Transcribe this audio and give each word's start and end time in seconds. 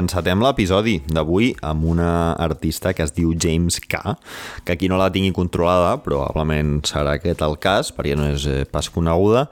encetem 0.00 0.42
l'episodi 0.44 0.98
d'avui 1.08 1.52
amb 1.66 1.86
una 1.88 2.10
artista 2.42 2.92
que 2.96 3.04
es 3.06 3.14
diu 3.16 3.32
James 3.38 3.80
K, 3.80 4.16
que 4.64 4.76
aquí 4.76 4.90
no 4.90 5.00
la 5.00 5.10
tingui 5.12 5.32
controlada, 5.36 5.96
probablement 6.04 6.80
serà 6.88 7.16
aquest 7.16 7.42
el 7.46 7.58
cas, 7.62 7.92
perquè 7.94 8.16
no 8.18 8.30
és 8.34 8.46
eh, 8.50 8.62
pas 8.70 8.88
coneguda, 8.92 9.46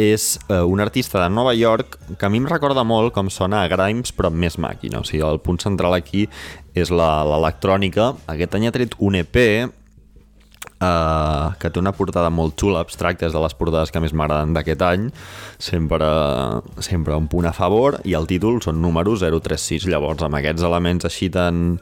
és 0.00 0.38
eh, 0.48 0.62
un 0.62 0.80
artista 0.80 1.20
de 1.22 1.28
Nova 1.32 1.52
York 1.54 1.98
que 2.18 2.26
a 2.26 2.30
mi 2.32 2.40
em 2.40 2.48
recorda 2.48 2.84
molt 2.86 3.12
com 3.12 3.28
sona 3.28 3.64
a 3.64 3.68
Grimes 3.68 4.14
però 4.16 4.30
més 4.32 4.56
màquina, 4.56 5.02
o 5.02 5.04
sigui, 5.04 5.24
el 5.26 5.42
punt 5.44 5.60
central 5.60 5.96
aquí 5.96 6.26
és 6.74 6.92
l'electrònica. 6.94 8.14
Aquest 8.30 8.56
any 8.56 8.68
ha 8.68 8.74
tret 8.74 8.96
un 8.98 9.18
EP 9.20 9.36
Uh, 10.80 11.52
que 11.60 11.68
té 11.68 11.76
una 11.76 11.92
portada 11.92 12.30
molt 12.32 12.54
xula, 12.56 12.80
abstracta, 12.80 13.26
és 13.28 13.34
de 13.36 13.40
les 13.42 13.52
portades 13.52 13.90
que 13.92 14.00
més 14.00 14.14
m'agraden 14.16 14.54
d'aquest 14.56 14.80
any, 14.86 15.10
sempre, 15.60 16.08
sempre 16.80 17.18
un 17.20 17.26
punt 17.28 17.44
a 17.44 17.52
favor, 17.52 17.98
i 18.08 18.14
el 18.16 18.24
títol 18.30 18.62
són 18.64 18.80
números 18.80 19.20
036, 19.20 19.84
llavors 19.92 20.24
amb 20.24 20.38
aquests 20.38 20.64
elements 20.64 21.04
així 21.04 21.28
tan, 21.34 21.76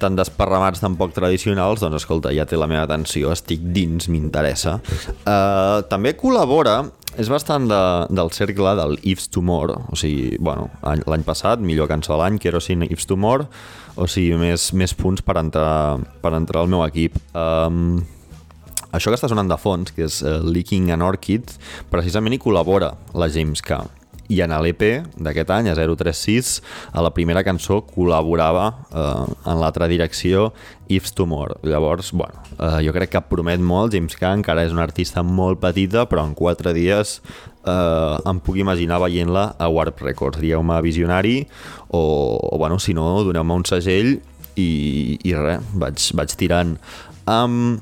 tan 0.00 0.16
desparramats, 0.16 0.80
tan 0.80 0.96
poc 0.96 1.12
tradicionals, 1.12 1.84
doncs 1.84 2.00
escolta, 2.00 2.32
ja 2.32 2.48
té 2.48 2.56
la 2.56 2.70
meva 2.70 2.86
atenció, 2.88 3.28
estic 3.36 3.60
dins, 3.76 4.08
m'interessa. 4.08 4.78
Uh, 5.28 5.84
també 5.92 6.16
col·labora 6.16 6.80
és 7.20 7.28
bastant 7.30 7.68
de, 7.70 7.82
del 8.08 8.32
cercle 8.34 8.72
del 8.80 8.96
Ifs 9.06 9.28
Tomorrow, 9.36 9.84
o 9.92 10.00
sigui, 10.00 10.38
bueno, 10.40 10.70
l'any 10.82 11.28
passat, 11.28 11.60
millor 11.62 11.92
cançó 11.92 12.14
de 12.14 12.22
l'any, 12.22 12.40
Kerosene 12.42 12.88
Ifs 12.88 13.06
Tomorrow, 13.10 13.46
o 14.00 14.08
sigui, 14.10 14.34
més, 14.40 14.72
més 14.74 14.96
punts 14.98 15.22
per 15.22 15.36
entrar, 15.38 16.00
per 16.24 16.34
entrar 16.34 16.64
al 16.64 16.72
meu 16.72 16.82
equip. 16.88 17.20
Um, 17.36 18.00
això 18.94 19.10
que 19.10 19.18
està 19.18 19.30
sonant 19.30 19.50
de 19.50 19.58
fons, 19.60 19.92
que 19.94 20.06
és 20.06 20.22
uh, 20.22 20.38
Leaking 20.44 20.92
an 20.94 21.04
Orchid, 21.04 21.56
precisament 21.92 22.36
hi 22.36 22.40
col·labora 22.42 22.94
la 23.18 23.30
James 23.32 23.62
K. 23.64 23.82
I 24.32 24.38
en 24.40 24.54
l'EP 24.64 24.82
d'aquest 25.20 25.50
any, 25.52 25.68
a 25.68 25.74
036, 25.76 26.54
a 26.96 27.02
la 27.04 27.10
primera 27.12 27.42
cançó 27.44 27.82
col·laborava 27.84 28.70
uh, 28.88 29.26
en 29.44 29.60
l'altra 29.60 29.88
direcció 29.90 30.48
Ifs 30.88 31.12
Tomorrow. 31.12 31.60
Llavors, 31.68 32.12
bueno, 32.16 32.40
uh, 32.56 32.78
jo 32.84 32.94
crec 32.96 33.12
que 33.12 33.24
promet 33.28 33.60
molt. 33.60 33.92
James 33.92 34.16
K 34.16 34.32
encara 34.40 34.64
és 34.64 34.72
una 34.72 34.86
artista 34.86 35.22
molt 35.22 35.60
petita, 35.60 36.06
però 36.08 36.24
en 36.24 36.32
quatre 36.38 36.72
dies 36.76 37.18
uh, 37.20 38.16
em 38.24 38.40
puc 38.40 38.56
imaginar 38.62 39.02
veient-la 39.04 39.50
a 39.58 39.68
Warp 39.68 40.00
Records. 40.06 40.40
Dieu-me 40.40 40.80
visionari 40.84 41.42
o, 41.90 42.04
o 42.40 42.56
bueno, 42.56 42.80
si 42.80 42.96
no, 42.96 43.18
doneu-me 43.28 43.60
un 43.60 43.68
segell 43.68 44.14
i, 44.56 44.70
i 45.20 45.34
res, 45.36 45.74
vaig, 45.76 46.00
vaig 46.16 46.38
tirant. 46.40 46.78
Um, 47.28 47.76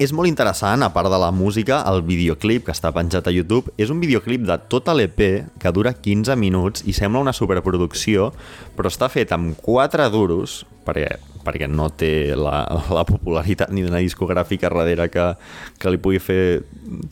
és 0.00 0.12
molt 0.16 0.30
interessant, 0.30 0.82
a 0.82 0.90
part 0.92 1.10
de 1.12 1.18
la 1.20 1.30
música, 1.34 1.82
el 1.90 2.02
videoclip 2.06 2.64
que 2.66 2.74
està 2.74 2.92
penjat 2.94 3.28
a 3.28 3.34
YouTube. 3.34 3.72
És 3.76 3.90
un 3.92 4.00
videoclip 4.00 4.46
de 4.48 4.56
tota 4.72 4.94
l'EP 4.96 5.20
que 5.60 5.72
dura 5.74 5.92
15 5.92 6.36
minuts 6.40 6.86
i 6.88 6.94
sembla 6.96 7.20
una 7.22 7.34
superproducció, 7.36 8.30
però 8.76 8.92
està 8.92 9.10
fet 9.12 9.34
amb 9.36 9.58
4 9.62 10.08
duros, 10.14 10.62
perquè, 10.86 11.18
perquè 11.44 11.68
no 11.70 11.90
té 11.94 12.34
la, 12.38 12.64
la 12.90 13.04
popularitat 13.06 13.72
ni 13.74 13.84
d'una 13.84 14.00
discogràfica 14.02 14.70
darrere 14.72 15.08
que, 15.12 15.26
que 15.78 15.92
li 15.92 16.00
pugui 16.02 16.22
fer 16.22 16.62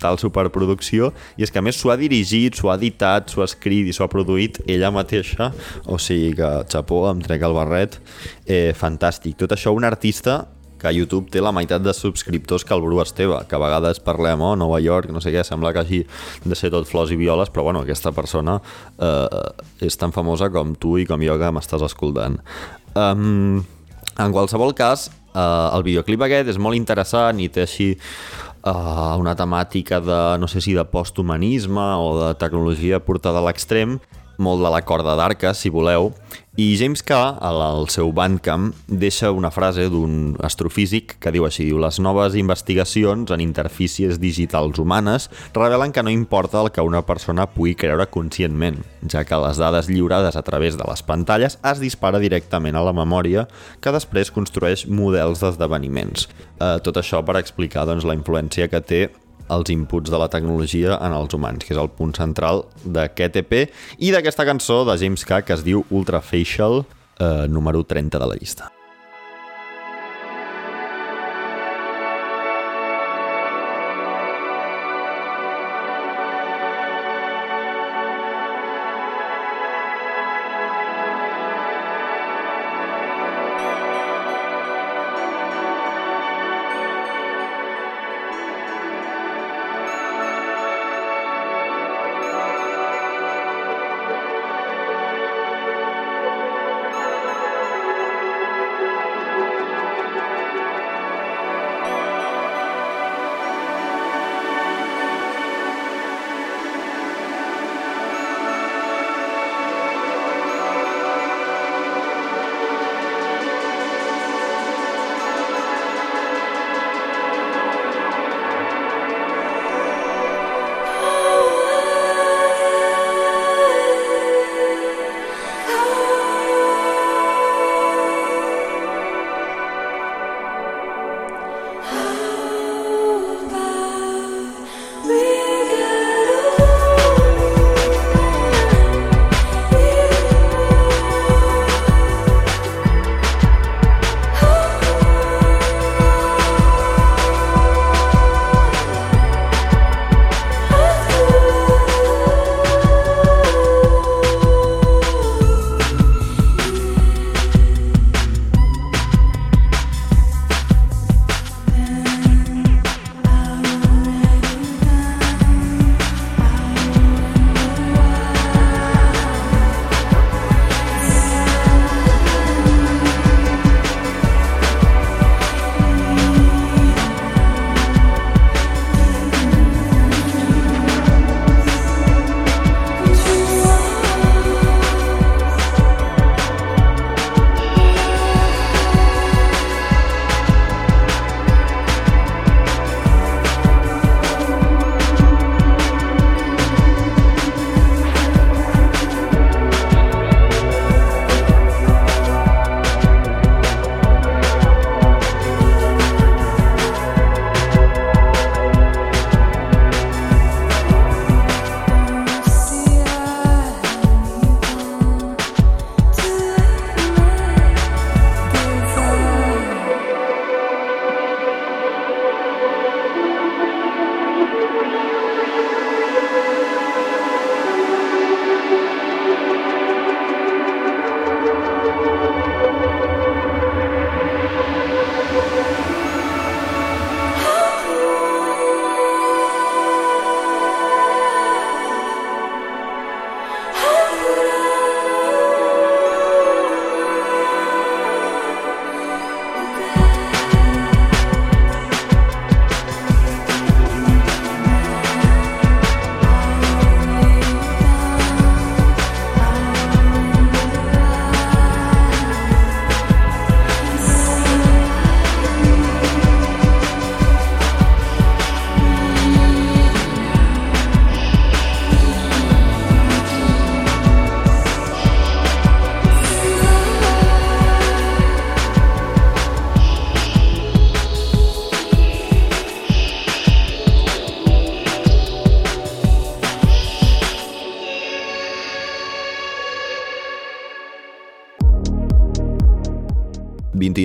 tal 0.00 0.18
superproducció, 0.22 1.12
i 1.36 1.44
és 1.46 1.52
que 1.52 1.60
a 1.60 1.64
més 1.66 1.78
s'ho 1.78 1.92
ha 1.92 1.98
dirigit, 2.00 2.56
s'ho 2.56 2.72
ha 2.72 2.78
editat, 2.80 3.28
s'ho 3.30 3.44
ha 3.44 3.50
escrit 3.50 3.90
i 3.90 3.96
s'ho 3.96 4.06
ha 4.06 4.12
produït 4.12 4.62
ella 4.66 4.92
mateixa, 4.94 5.52
o 5.84 6.00
sigui 6.00 6.32
que, 6.38 6.54
xapó, 6.70 7.04
em 7.10 7.20
trec 7.26 7.44
el 7.44 7.58
barret, 7.58 8.00
eh, 8.46 8.72
fantàstic. 8.78 9.36
Tot 9.44 9.54
això 9.54 9.74
un 9.76 9.86
artista 9.86 10.40
que 10.80 10.92
YouTube 10.96 11.30
té 11.32 11.42
la 11.44 11.52
meitat 11.54 11.84
de 11.84 11.92
subscriptors 11.96 12.64
que 12.64 12.74
el 12.74 12.82
Bru 12.84 13.00
Esteve, 13.02 13.42
que 13.48 13.56
a 13.56 13.62
vegades 13.62 14.00
parlem, 14.04 14.40
oh, 14.40 14.54
Nova 14.56 14.80
York, 14.80 15.12
no 15.12 15.22
sé 15.22 15.32
què, 15.34 15.44
sembla 15.46 15.74
que 15.76 15.84
hagi 15.84 16.00
de 16.44 16.58
ser 16.58 16.72
tot 16.72 16.88
flors 16.88 17.12
i 17.12 17.18
violes, 17.20 17.52
però 17.52 17.66
bueno, 17.68 17.84
aquesta 17.84 18.14
persona 18.16 18.58
eh, 18.98 19.86
és 19.86 20.00
tan 20.00 20.14
famosa 20.16 20.50
com 20.52 20.74
tu 20.80 20.96
i 21.00 21.06
com 21.08 21.22
jo 21.24 21.36
que 21.40 21.52
m'estàs 21.54 21.84
escoltant. 21.86 22.40
Um, 22.96 23.60
en 24.18 24.34
qualsevol 24.34 24.74
cas, 24.76 25.08
eh, 25.34 25.68
el 25.76 25.86
videoclip 25.86 26.26
aquest 26.26 26.54
és 26.54 26.60
molt 26.60 26.78
interessant 26.78 27.40
i 27.40 27.48
té 27.52 27.64
així 27.66 27.92
uh, 27.94 29.16
una 29.20 29.36
temàtica 29.38 30.00
de, 30.02 30.20
no 30.40 30.48
sé 30.50 30.62
si 30.64 30.74
de 30.76 30.84
posthumanisme 30.88 31.86
o 32.00 32.14
de 32.18 32.32
tecnologia 32.40 33.00
portada 33.04 33.40
a 33.40 33.46
l'extrem, 33.46 33.98
molt 34.40 34.64
de 34.64 34.72
la 34.72 34.82
corda 34.88 35.14
d'arca, 35.18 35.52
si 35.54 35.70
voleu, 35.70 36.10
i 36.60 36.74
James 36.76 37.00
K, 37.06 37.14
al, 37.14 37.60
al 37.62 37.86
seu 37.88 38.10
Bandcamp, 38.12 38.72
deixa 38.90 39.30
una 39.32 39.52
frase 39.54 39.86
d'un 39.88 40.34
astrofísic 40.44 41.14
que 41.22 41.30
diu 41.32 41.46
així, 41.46 41.68
diu, 41.68 41.78
les 41.80 42.00
noves 42.02 42.34
investigacions 42.36 43.30
en 43.30 43.40
interfícies 43.40 44.18
digitals 44.20 44.80
humanes 44.82 45.28
revelen 45.54 45.94
que 45.94 46.02
no 46.02 46.10
importa 46.10 46.60
el 46.60 46.72
que 46.74 46.84
una 46.84 47.04
persona 47.06 47.46
pugui 47.54 47.76
creure 47.78 48.08
conscientment, 48.10 48.82
ja 49.08 49.22
que 49.24 49.40
les 49.40 49.62
dades 49.62 49.88
lliurades 49.88 50.36
a 50.36 50.44
través 50.44 50.76
de 50.76 50.84
les 50.90 51.06
pantalles 51.06 51.56
es 51.62 51.80
dispara 51.80 52.20
directament 52.20 52.76
a 52.76 52.84
la 52.84 52.96
memòria 52.98 53.46
que 53.80 53.94
després 53.94 54.34
construeix 54.34 54.84
models 54.90 55.40
d'esdeveniments. 55.46 56.28
Eh, 56.58 56.76
tot 56.84 56.98
això 56.98 57.22
per 57.24 57.38
explicar 57.38 57.86
doncs, 57.88 58.04
la 58.04 58.18
influència 58.18 58.68
que 58.68 58.84
té 58.84 59.04
els 59.50 59.70
inputs 59.74 60.10
de 60.10 60.20
la 60.20 60.30
tecnologia 60.32 60.98
en 60.98 61.14
els 61.16 61.34
humans, 61.36 61.64
que 61.64 61.74
és 61.74 61.80
el 61.80 61.92
punt 61.92 62.14
central 62.16 62.64
d'aquest 62.84 63.40
EP 63.42 63.56
i 63.98 64.12
d'aquesta 64.14 64.46
cançó 64.48 64.82
de 64.88 64.98
James 65.00 65.26
K 65.26 65.42
que 65.44 65.56
es 65.58 65.64
diu 65.66 65.84
Ultrafacial, 65.90 66.84
eh, 67.18 67.46
número 67.48 67.84
30 67.84 68.18
de 68.18 68.30
la 68.30 68.38
llista. 68.38 68.70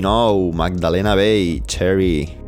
29, 0.06 0.54
Magdalena 0.54 1.16
Bay, 1.16 1.60
Cherry. 1.62 2.44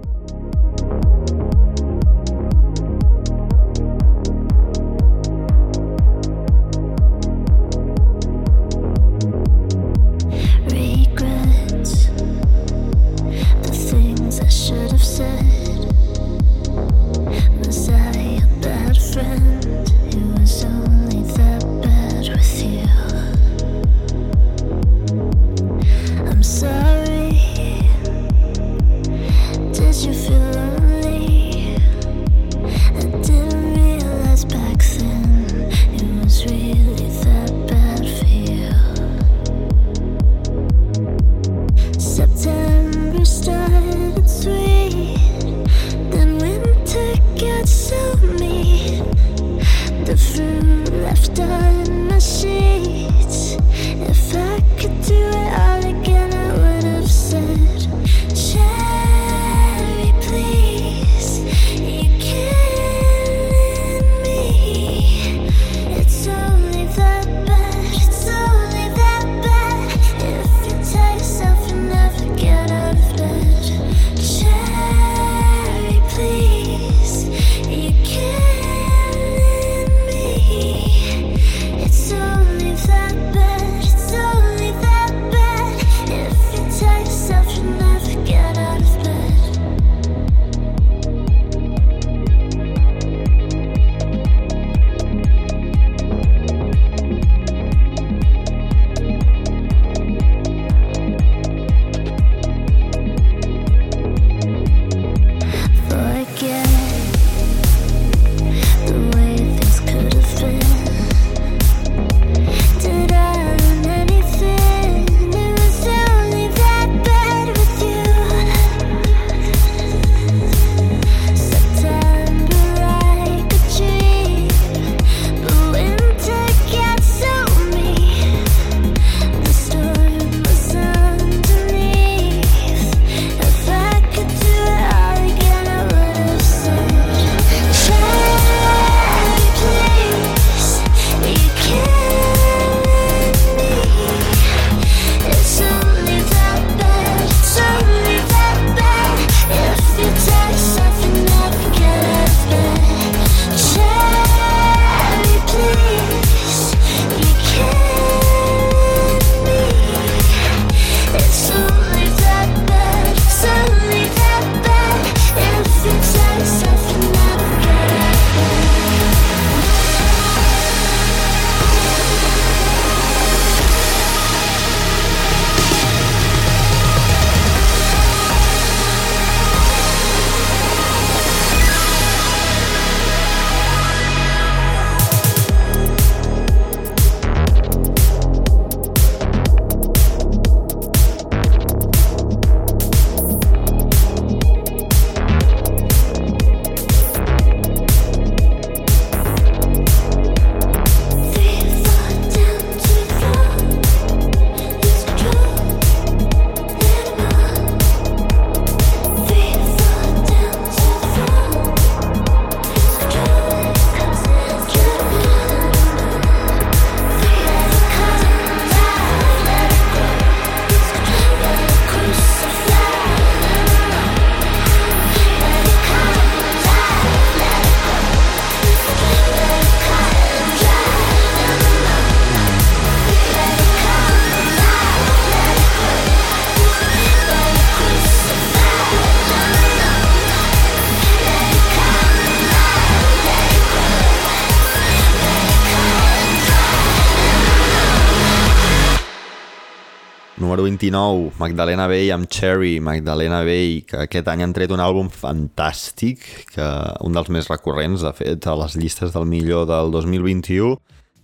29, 250.78 251.32
Magdalena 251.40 251.88
Bay 251.88 252.12
amb 252.12 252.28
Cherry, 252.30 252.80
Magdalena 252.80 253.42
Bay, 253.42 253.82
que 253.82 254.04
aquest 254.06 254.28
any 254.30 254.44
han 254.46 254.54
tret 254.54 254.70
un 254.74 254.82
àlbum 254.84 255.10
fantàstic, 255.10 256.22
que 256.54 256.68
un 257.06 257.18
dels 257.18 257.32
més 257.34 257.50
recurrents, 257.50 258.04
de 258.06 258.14
fet, 258.14 258.46
a 258.46 258.54
les 258.62 258.78
llistes 258.78 259.16
del 259.16 259.26
millor 259.26 259.66
del 259.70 259.90
2021. 259.96 260.76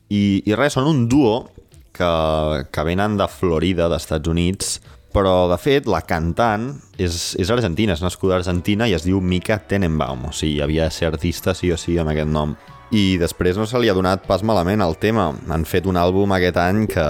I, 0.09 0.23
i 0.49 0.57
res, 0.57 0.73
són 0.73 0.89
un 0.89 1.05
duo 1.11 1.35
que, 1.93 2.09
que 2.73 2.87
venen 2.87 3.19
de 3.21 3.29
Florida, 3.29 3.91
d'Estats 3.93 4.33
Units, 4.33 4.79
però 5.13 5.45
de 5.51 5.59
fet 5.61 5.85
la 5.85 6.01
cantant 6.01 6.71
és, 6.97 7.35
és 7.37 7.53
argentina, 7.53 7.93
és 7.93 8.01
nascuda 8.01 8.39
Argentina 8.39 8.89
i 8.89 8.97
es 8.97 9.05
diu 9.05 9.21
Mika 9.21 9.59
Tenenbaum, 9.69 10.31
o 10.31 10.33
sigui, 10.33 10.63
havia 10.65 10.89
de 10.89 10.95
ser 10.95 11.11
artista 11.11 11.53
sí 11.53 11.69
o 11.69 11.77
sí 11.77 11.99
amb 12.01 12.09
aquest 12.15 12.33
nom 12.33 12.57
i 12.93 13.17
després 13.17 13.57
no 13.57 13.65
se 13.65 13.79
li 13.81 13.89
ha 13.89 13.95
donat 13.97 14.27
pas 14.27 14.43
malament 14.45 14.83
el 14.85 14.95
tema. 15.01 15.31
Han 15.51 15.65
fet 15.65 15.87
un 15.89 15.97
àlbum 15.97 16.35
aquest 16.35 16.59
any 16.61 16.83
que, 16.91 17.05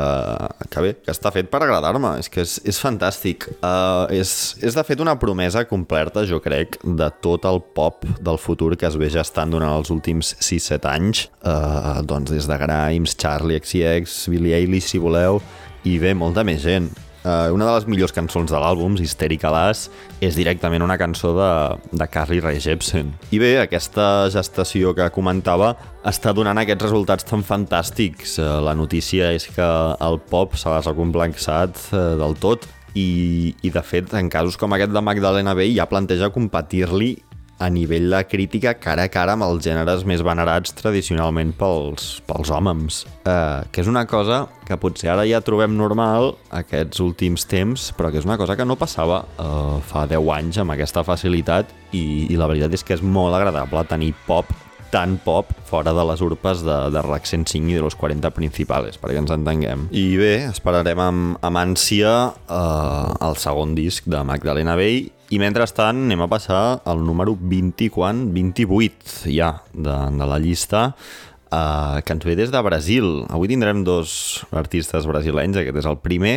que 0.71 0.83
bé, 0.85 0.93
que 1.03 1.11
està 1.11 1.31
fet 1.35 1.49
per 1.51 1.63
agradar-me, 1.65 2.15
és 2.21 2.31
que 2.31 2.43
és, 2.45 2.55
és 2.69 2.79
fantàstic. 2.79 3.49
Uh, 3.59 4.07
és, 4.15 4.31
és 4.63 4.77
de 4.77 4.85
fet 4.87 5.03
una 5.03 5.17
promesa 5.19 5.65
completa, 5.67 6.23
jo 6.29 6.39
crec, 6.43 6.79
de 6.83 7.09
tot 7.23 7.47
el 7.49 7.59
pop 7.75 8.07
del 8.23 8.39
futur 8.39 8.73
que 8.79 8.87
es 8.87 8.97
ve 8.99 9.11
gestant 9.13 9.51
durant 9.51 9.75
els 9.75 9.91
últims 9.93 10.33
6-7 10.39 10.91
anys, 10.93 11.25
uh, 11.43 11.99
doncs 12.07 12.31
des 12.31 12.47
de 12.47 12.59
Grimes, 12.63 13.17
Charlie 13.19 13.59
XCX, 13.59 14.21
Billie 14.31 14.55
Eilish, 14.61 14.93
si 14.93 15.03
voleu, 15.03 15.41
i 15.83 15.99
bé, 15.99 16.15
molta 16.15 16.47
més 16.47 16.63
gent. 16.63 16.91
Uh, 17.23 17.47
una 17.55 17.63
de 17.63 17.71
les 17.77 17.85
millors 17.87 18.11
cançons 18.11 18.51
de 18.51 18.59
l'àlbum, 18.59 18.97
Hysteric 18.99 19.45
Alas, 19.47 19.85
és 20.19 20.35
directament 20.35 20.83
una 20.83 20.97
cançó 20.99 21.31
de, 21.37 21.51
de 21.95 22.07
Carly 22.11 22.41
Rae 22.43 22.59
Jepsen. 22.59 23.13
I 23.31 23.39
bé, 23.39 23.53
aquesta 23.61 24.27
gestació 24.33 24.91
que 24.97 25.07
comentava 25.15 25.73
està 26.03 26.33
donant 26.35 26.59
aquests 26.59 26.83
resultats 26.89 27.27
tan 27.29 27.45
fantàstics. 27.47 28.35
Uh, 28.41 28.59
la 28.67 28.75
notícia 28.75 29.31
és 29.31 29.47
que 29.47 29.69
el 30.03 30.19
pop 30.29 30.59
se 30.59 30.67
l'ha 30.67 30.83
recomplexat 30.83 31.79
uh, 31.93 32.05
del 32.19 32.35
tot 32.43 32.67
i, 32.93 33.53
i 33.63 33.71
de 33.73 33.81
fet, 33.87 34.11
en 34.19 34.27
casos 34.29 34.59
com 34.59 34.75
aquest 34.75 34.91
de 34.93 35.01
Magdalena 35.01 35.55
Bay 35.57 35.73
ja 35.77 35.87
planteja 35.89 36.29
competir-li 36.33 37.15
a 37.59 37.69
nivell 37.69 38.09
de 38.11 38.21
crítica 38.27 38.73
cara 38.81 39.05
a 39.07 39.11
cara 39.11 39.35
amb 39.37 39.45
els 39.45 39.63
gèneres 39.65 40.03
més 40.09 40.23
venerats 40.25 40.73
tradicionalment 40.75 41.53
pels, 41.57 42.17
pels 42.27 42.51
hòmens. 42.51 43.03
Eh, 43.23 43.61
que 43.71 43.83
és 43.83 43.91
una 43.91 44.05
cosa 44.09 44.43
que 44.67 44.77
potser 44.79 45.13
ara 45.13 45.27
ja 45.29 45.43
trobem 45.45 45.75
normal 45.77 46.33
aquests 46.51 47.03
últims 47.03 47.47
temps, 47.49 47.91
però 47.97 48.11
que 48.11 48.19
és 48.21 48.27
una 48.27 48.39
cosa 48.41 48.57
que 48.59 48.67
no 48.67 48.79
passava 48.79 49.23
eh, 49.37 49.79
fa 49.87 50.07
10 50.09 50.33
anys 50.39 50.61
amb 50.63 50.75
aquesta 50.75 51.05
facilitat 51.07 51.71
i, 51.93 52.27
i 52.33 52.37
la 52.39 52.49
veritat 52.51 52.73
és 52.73 52.83
que 52.83 52.97
és 52.97 53.05
molt 53.05 53.35
agradable 53.37 53.85
tenir 53.89 54.13
pop 54.27 54.49
tan 54.93 55.17
pop 55.17 55.49
fora 55.65 55.89
de 55.89 56.03
les 56.05 56.21
urpes 56.21 56.61
de, 56.61 56.75
de 56.93 57.01
RAC 57.01 57.25
105 57.25 57.71
i 57.71 57.79
de 57.79 57.81
los 57.81 57.95
40 57.97 58.29
principals, 58.35 58.99
perquè 59.01 59.17
ens 59.23 59.33
entenguem. 59.33 59.87
I 59.89 60.05
bé, 60.21 60.33
esperarem 60.51 61.01
amb, 61.01 61.39
amb 61.41 61.61
ànsia 61.63 62.13
eh, 62.45 63.25
el 63.25 63.39
segon 63.41 63.73
disc 63.73 64.05
de 64.05 64.21
Magdalena 64.27 64.77
Bay 64.77 65.07
i 65.33 65.39
mentrestant 65.41 66.03
anem 66.05 66.21
a 66.21 66.29
passar 66.29 66.63
al 66.85 66.99
número 67.01 67.33
20, 67.39 67.89
quan? 67.95 68.27
28 68.35 69.31
ja 69.33 69.55
de, 69.73 69.95
de 70.13 70.27
la 70.29 70.37
llista 70.41 70.91
uh, 70.93 72.01
que 72.05 72.13
ens 72.13 72.27
ve 72.27 72.35
des 72.37 72.53
de 72.53 72.61
Brasil. 72.65 73.07
Avui 73.33 73.49
tindrem 73.49 73.81
dos 73.87 74.43
artistes 74.53 75.07
brasilenys, 75.09 75.57
aquest 75.57 75.79
és 75.81 75.89
el 75.89 75.97
primer, 76.03 76.35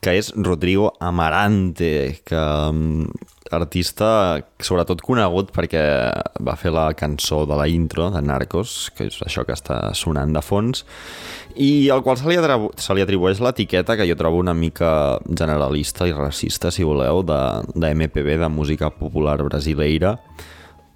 que 0.00 0.16
és 0.16 0.32
Rodrigo 0.32 0.94
Amarante, 0.98 2.20
que 2.24 2.40
um, 2.72 3.04
artista 3.52 4.40
sobretot 4.62 5.02
conegut 5.04 5.50
perquè 5.52 5.82
va 6.40 6.54
fer 6.56 6.72
la 6.72 6.86
cançó 6.96 7.42
de 7.48 7.58
la 7.58 7.66
intro 7.68 8.08
de 8.14 8.22
Narcos, 8.24 8.90
que 8.96 9.10
és 9.10 9.18
això 9.26 9.44
que 9.44 9.52
està 9.56 9.92
sonant 9.98 10.32
de 10.32 10.42
fons, 10.44 10.86
i 11.60 11.90
al 11.92 12.04
qual 12.06 12.16
se 12.16 12.30
li, 12.30 12.38
se 12.80 12.96
li 12.96 13.04
atribueix 13.04 13.42
l'etiqueta 13.44 13.98
que 13.98 14.08
jo 14.08 14.16
trobo 14.16 14.40
una 14.40 14.54
mica 14.54 15.18
generalista 15.28 16.08
i 16.08 16.16
racista, 16.16 16.72
si 16.72 16.86
voleu, 16.86 17.20
de, 17.26 17.40
de 17.74 17.92
MPB, 17.92 18.38
de 18.40 18.48
música 18.48 18.88
popular 18.94 19.36
brasileira, 19.44 20.16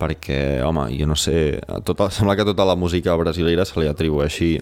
perquè, 0.00 0.62
home, 0.64 0.88
jo 0.96 1.08
no 1.10 1.16
sé, 1.18 1.60
tota, 1.84 2.08
sembla 2.14 2.38
que 2.38 2.48
tota 2.48 2.64
la 2.64 2.78
música 2.78 3.16
brasileira 3.20 3.66
se 3.68 3.80
li 3.80 3.90
atribueixi 3.90 4.56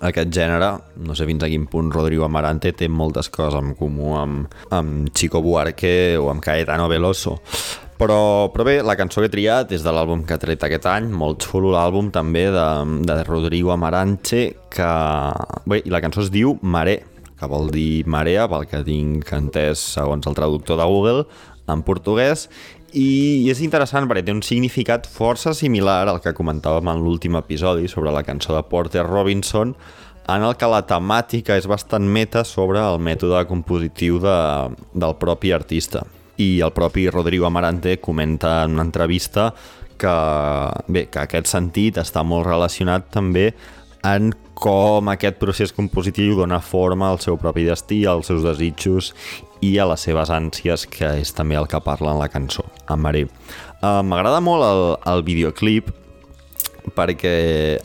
aquest 0.00 0.32
gènere, 0.34 0.72
no 1.04 1.14
sé 1.18 1.26
fins 1.28 1.44
a 1.44 1.50
quin 1.52 1.68
punt 1.70 1.92
Rodrigo 1.92 2.24
Amarante 2.26 2.72
té 2.76 2.88
moltes 2.88 3.28
coses 3.32 3.58
en 3.60 3.74
comú 3.78 4.16
amb, 4.18 4.52
amb 4.72 5.12
Chico 5.14 5.42
Buarque 5.44 6.16
o 6.18 6.30
amb 6.32 6.44
Caetano 6.44 6.88
Veloso. 6.90 7.38
Però, 8.02 8.50
però 8.50 8.64
bé, 8.66 8.80
la 8.82 8.96
cançó 8.98 9.22
que 9.22 9.28
he 9.28 9.32
triat 9.32 9.70
és 9.76 9.84
de 9.84 9.92
l'àlbum 9.94 10.24
que 10.26 10.34
ha 10.34 10.40
tret 10.42 10.64
aquest 10.66 10.88
any, 10.90 11.06
molt 11.14 11.44
xulo 11.46 11.70
l'àlbum 11.70 12.08
també 12.10 12.48
de, 12.50 12.66
de 13.06 13.18
Rodrigo 13.28 13.70
Amarante, 13.70 14.42
que... 14.72 14.90
Bé, 15.70 15.84
i 15.86 15.92
la 15.92 16.00
cançó 16.02 16.24
es 16.24 16.32
diu 16.34 16.56
Maré, 16.62 16.98
que 17.38 17.50
vol 17.50 17.70
dir 17.74 18.02
marea, 18.10 18.48
pel 18.50 18.66
que 18.70 18.82
tinc 18.86 19.30
entès 19.36 19.84
segons 19.94 20.26
el 20.26 20.34
traductor 20.38 20.80
de 20.80 20.88
Google, 20.90 21.24
en 21.70 21.82
portuguès, 21.86 22.48
i 22.92 23.48
és 23.50 23.62
interessant 23.64 24.06
perquè 24.08 24.24
té 24.26 24.34
un 24.34 24.42
significat 24.44 25.06
força 25.08 25.54
similar 25.56 26.04
al 26.08 26.20
que 26.20 26.34
comentàvem 26.36 26.90
en 26.92 27.02
l'últim 27.02 27.36
episodi 27.40 27.88
sobre 27.88 28.12
la 28.12 28.24
cançó 28.26 28.54
de 28.56 28.62
Porter 28.68 29.04
Robinson, 29.06 29.74
en 30.28 30.44
el 30.46 30.54
que 30.56 30.68
la 30.70 30.82
temàtica 30.86 31.56
és 31.58 31.66
bastant 31.66 32.04
meta 32.04 32.44
sobre 32.46 32.82
el 32.82 33.00
mètode 33.02 33.42
compositiu 33.48 34.20
de, 34.22 34.38
del 34.94 35.16
propi 35.18 35.52
artista. 35.52 36.04
I 36.38 36.60
el 36.64 36.72
propi 36.76 37.08
Rodrigo 37.10 37.46
Amarante 37.46 37.98
comenta 38.00 38.62
en 38.64 38.76
una 38.76 38.86
entrevista 38.86 39.52
que, 39.98 40.14
bé, 40.88 41.06
que 41.10 41.24
aquest 41.24 41.50
sentit 41.50 41.98
està 42.00 42.22
molt 42.26 42.46
relacionat 42.46 43.10
també 43.14 43.50
en 44.06 44.32
com 44.58 45.08
aquest 45.10 45.38
procés 45.40 45.72
compositiu 45.74 46.36
dona 46.38 46.60
forma 46.62 47.08
al 47.10 47.20
seu 47.22 47.38
propi 47.38 47.64
destí, 47.66 48.02
als 48.06 48.28
seus 48.30 48.44
desitjos 48.46 49.12
i 49.62 49.76
a 49.78 49.86
les 49.88 50.04
seves 50.04 50.30
ànsies, 50.34 50.86
que 50.90 51.08
és 51.22 51.32
també 51.36 51.56
el 51.58 51.68
que 51.70 51.80
parla 51.84 52.12
en 52.12 52.20
la 52.20 52.30
cançó, 52.32 52.66
en 52.90 53.02
Marí. 53.02 53.26
Uh, 53.80 54.02
M'agrada 54.06 54.42
molt 54.42 54.66
el, 54.66 54.84
el 55.14 55.26
videoclip 55.26 55.90
perquè 56.96 57.34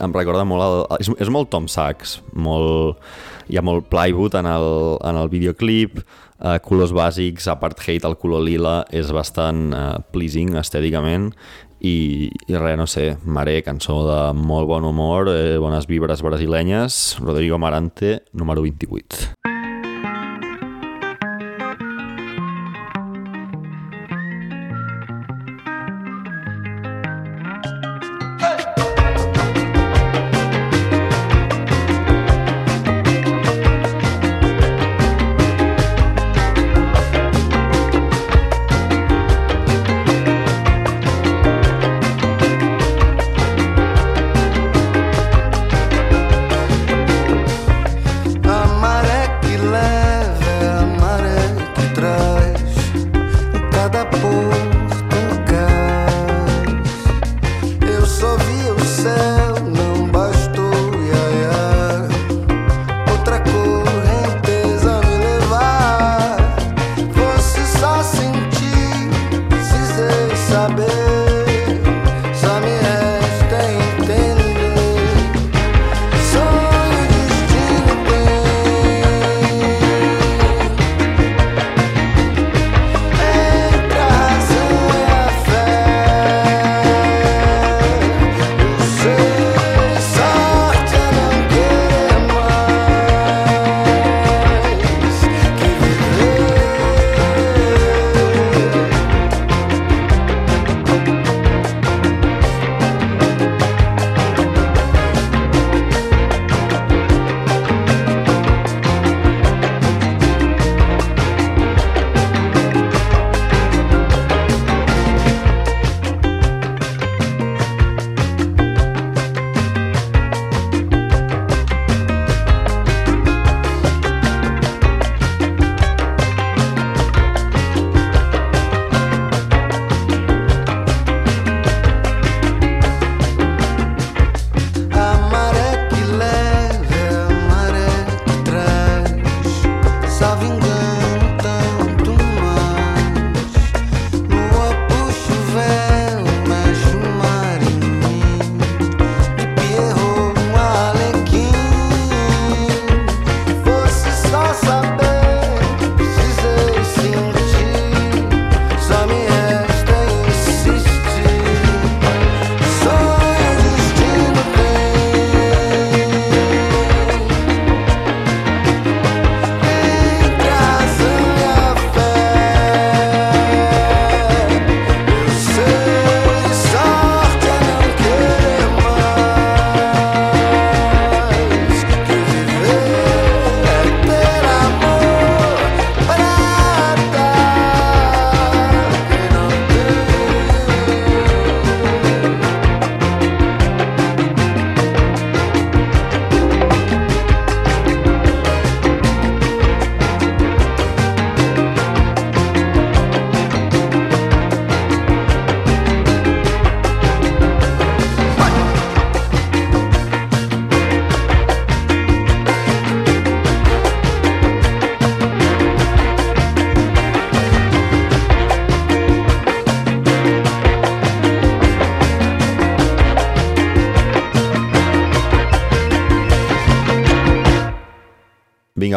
em 0.02 0.14
recorda 0.14 0.42
molt 0.48 0.64
el, 0.64 0.80
és, 0.98 1.10
és 1.22 1.30
molt 1.30 1.52
Tom 1.52 1.68
Sachs 1.70 2.16
molt, 2.34 2.98
hi 3.46 3.58
ha 3.58 3.62
molt 3.62 3.86
plywood 3.92 4.34
en 4.40 4.48
el, 4.50 4.66
en 5.06 5.20
el 5.20 5.30
videoclip 5.30 6.00
uh, 6.00 6.58
colors 6.64 6.90
bàsics, 6.94 7.46
apartheid, 7.50 8.02
el 8.08 8.18
color 8.18 8.42
lila 8.46 8.80
és 8.90 9.14
bastant 9.14 9.68
uh, 9.70 9.86
pleasing 10.10 10.58
estèticament 10.58 11.30
i, 11.78 12.26
i 12.50 12.58
res, 12.58 12.78
no 12.78 12.88
sé, 12.90 13.12
Maré, 13.22 13.60
cançó 13.62 14.00
de 14.08 14.18
molt 14.34 14.66
bon 14.66 14.86
humor, 14.88 15.30
eh, 15.30 15.58
bones 15.62 15.86
vibres 15.86 16.24
brasilenyes, 16.26 17.18
Rodrigo 17.22 17.58
Marante, 17.62 18.24
número 18.32 18.66
28. 18.66 19.37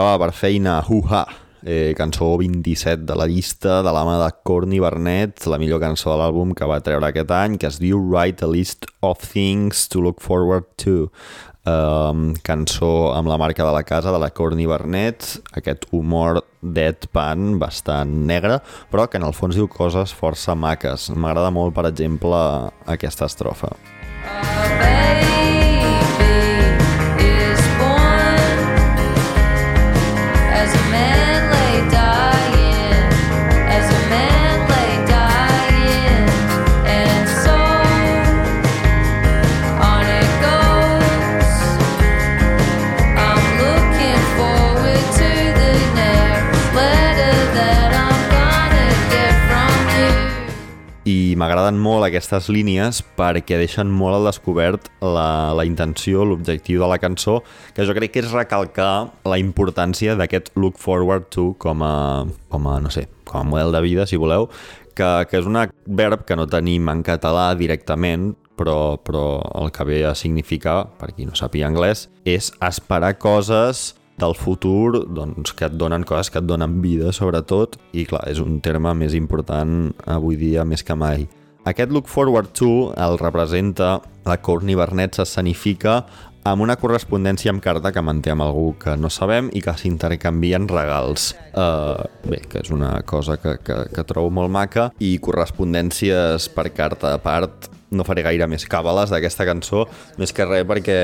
Va, 0.02 0.16
per 0.18 0.32
feina, 0.34 0.80
hu-ha! 0.82 1.26
Eh, 1.62 1.94
cançó 1.94 2.32
27 2.40 3.04
de 3.06 3.14
la 3.14 3.28
llista 3.30 3.84
de 3.86 3.92
la 3.94 4.02
mà 4.02 4.16
de 4.18 4.30
Courtney 4.48 4.80
Barnett, 4.82 5.44
la 5.46 5.60
millor 5.62 5.78
cançó 5.84 6.10
de 6.10 6.16
l'àlbum 6.18 6.56
que 6.58 6.66
va 6.66 6.80
treure 6.82 7.06
aquest 7.06 7.30
any, 7.38 7.60
que 7.62 7.70
es 7.70 7.78
diu 7.78 8.00
Write 8.02 8.42
a 8.42 8.50
List 8.50 8.90
of 9.06 9.22
Things 9.22 9.86
to 9.94 10.02
Look 10.02 10.26
Forward 10.26 10.66
to. 10.82 11.12
Um, 11.70 12.32
cançó 12.42 13.12
amb 13.14 13.30
la 13.30 13.38
marca 13.38 13.62
de 13.62 13.76
la 13.76 13.84
casa 13.86 14.10
de 14.10 14.18
la 14.18 14.32
Courtney 14.34 14.66
Barnett, 14.66 15.36
aquest 15.54 15.86
humor 15.94 16.42
deadpan 16.66 17.60
bastant 17.62 18.26
negre, 18.26 18.58
però 18.90 19.06
que 19.06 19.22
en 19.22 19.30
el 19.30 19.38
fons 19.38 19.54
diu 19.54 19.70
coses 19.70 20.18
força 20.18 20.58
maques. 20.58 21.12
M'agrada 21.14 21.54
molt, 21.54 21.78
per 21.78 21.86
exemple, 21.94 22.42
aquesta 22.90 23.30
estrofa. 23.30 23.76
M'agraden 51.72 51.80
molt 51.80 52.06
aquestes 52.06 52.50
línies 52.50 53.02
perquè 53.16 53.58
deixen 53.58 53.88
molt 53.88 54.18
al 54.18 54.28
descobert 54.28 54.90
la, 55.02 55.54
la 55.56 55.64
intenció, 55.66 56.26
l'objectiu 56.26 56.82
de 56.82 56.88
la 56.88 57.00
cançó, 57.00 57.44
que 57.74 57.86
jo 57.86 57.94
crec 57.94 58.12
que 58.14 58.22
és 58.22 58.32
recalcar 58.32 59.12
la 59.24 59.38
importància 59.38 60.16
d'aquest 60.16 60.52
look 60.56 60.78
forward 60.78 61.30
to 61.30 61.56
com 61.58 61.82
a, 61.82 62.26
com 62.50 62.68
a, 62.68 62.80
no 62.80 62.90
sé, 62.90 63.08
com 63.26 63.42
a 63.42 63.44
model 63.44 63.72
de 63.72 63.82
vida, 63.82 64.06
si 64.06 64.18
voleu, 64.18 64.50
que, 64.96 65.26
que 65.30 65.40
és 65.40 65.48
un 65.48 65.58
verb 65.88 66.26
que 66.26 66.36
no 66.36 66.48
tenim 66.48 66.90
en 66.90 67.04
català 67.04 67.54
directament, 67.56 68.36
però, 68.58 68.98
però 69.00 69.42
el 69.62 69.72
que 69.72 69.86
ve 69.86 70.04
a 70.06 70.16
significar, 70.16 70.92
per 71.00 71.14
qui 71.16 71.26
no 71.26 71.36
sàpiga 71.36 71.70
anglès, 71.70 72.10
és 72.26 72.52
esperar 72.62 73.18
coses 73.18 73.96
del 74.22 74.36
futur 74.36 75.08
doncs, 75.10 75.56
que 75.58 75.66
et 75.66 75.78
donen 75.80 76.04
coses 76.06 76.30
que 76.30 76.42
et 76.42 76.46
donen 76.46 76.82
vida, 76.84 77.14
sobretot, 77.16 77.80
i 77.94 78.06
clar, 78.06 78.28
és 78.30 78.44
un 78.44 78.60
terme 78.62 78.94
més 78.94 79.16
important 79.18 79.94
avui 80.06 80.38
dia 80.38 80.68
més 80.68 80.84
que 80.86 80.98
mai. 80.98 81.30
Aquest 81.66 81.92
Look 81.92 82.08
Forward 82.10 82.54
to 82.58 82.92
el 82.98 83.20
representa 83.22 84.02
la 84.26 84.38
Courtney 84.42 84.74
Barnett 84.74 85.20
s'escenifica 85.20 86.00
amb 86.50 86.64
una 86.66 86.74
correspondència 86.82 87.52
amb 87.54 87.62
carta 87.62 87.92
que 87.94 88.02
manté 88.02 88.32
amb 88.34 88.42
algú 88.42 88.72
que 88.82 88.96
no 88.98 89.12
sabem 89.14 89.52
i 89.54 89.62
que 89.62 89.76
s'intercanvien 89.78 90.66
regals. 90.72 91.36
Uh, 91.54 92.02
bé, 92.26 92.42
que 92.50 92.64
és 92.64 92.72
una 92.74 92.96
cosa 93.06 93.38
que, 93.38 93.60
que, 93.62 93.78
que 93.94 94.06
trobo 94.10 94.34
molt 94.34 94.50
maca 94.50 94.88
i 94.98 95.14
correspondències 95.22 96.50
per 96.56 96.72
carta 96.74 97.14
a 97.14 97.22
part 97.22 97.70
no 97.92 98.08
faré 98.08 98.26
gaire 98.26 98.48
més 98.50 98.66
càbales 98.66 99.14
d'aquesta 99.14 99.46
cançó, 99.46 99.86
més 100.18 100.34
que 100.34 100.48
res 100.48 100.66
perquè 100.66 101.00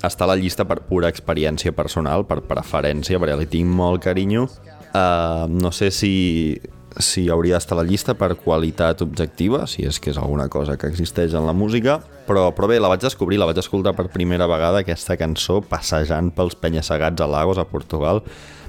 està 0.00 0.24
a 0.24 0.30
la 0.30 0.38
llista 0.40 0.64
per 0.64 0.80
pura 0.88 1.10
experiència 1.12 1.74
personal, 1.76 2.24
per 2.24 2.40
preferència, 2.48 3.20
perquè 3.20 3.36
li 3.36 3.48
tinc 3.52 3.68
molt 3.68 4.06
carinyo. 4.06 4.46
Uh, 4.94 5.44
no 5.52 5.74
sé 5.76 5.90
si, 5.92 6.56
si 6.98 7.28
hauria 7.30 7.58
d'estar 7.58 7.76
a 7.76 7.80
la 7.82 7.86
llista 7.86 8.14
per 8.18 8.34
qualitat 8.40 9.02
objectiva, 9.04 9.66
si 9.70 9.84
és 9.86 10.00
que 10.02 10.10
és 10.10 10.18
alguna 10.18 10.48
cosa 10.50 10.76
que 10.76 10.90
existeix 10.90 11.34
en 11.38 11.46
la 11.46 11.54
música, 11.54 12.00
però, 12.26 12.48
però 12.56 12.68
bé, 12.70 12.80
la 12.82 12.90
vaig 12.90 13.02
descobrir, 13.04 13.38
la 13.38 13.48
vaig 13.48 13.60
escoltar 13.62 13.94
per 13.96 14.08
primera 14.10 14.48
vegada, 14.50 14.82
aquesta 14.82 15.16
cançó, 15.20 15.60
passejant 15.62 16.32
pels 16.34 16.56
penya-segats 16.58 17.22
a 17.22 17.28
Lagos, 17.30 17.60
a 17.60 17.66
Portugal, 17.68 18.24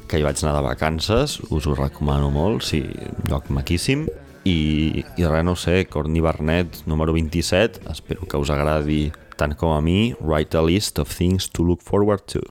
que 0.08 0.20
hi 0.20 0.26
vaig 0.26 0.42
anar 0.44 0.58
de 0.60 0.66
vacances, 0.68 1.40
us 1.50 1.68
ho 1.68 1.76
recomano 1.78 2.30
molt, 2.34 2.66
sí, 2.68 2.84
lloc 3.30 3.50
maquíssim, 3.50 4.06
i, 4.44 5.04
i 5.18 5.28
res, 5.28 5.46
no 5.46 5.56
sé, 5.56 5.86
Courtney 5.90 6.22
Barnett, 6.22 6.84
número 6.90 7.14
27, 7.14 7.86
espero 7.92 8.28
que 8.28 8.42
us 8.42 8.50
agradi 8.54 9.12
tant 9.38 9.56
com 9.58 9.74
a 9.74 9.82
mi, 9.82 10.14
Write 10.20 10.58
a 10.58 10.66
List 10.66 11.00
of 11.00 11.14
Things 11.14 11.50
to 11.50 11.66
Look 11.66 11.82
Forward 11.82 12.28
to. 12.34 12.42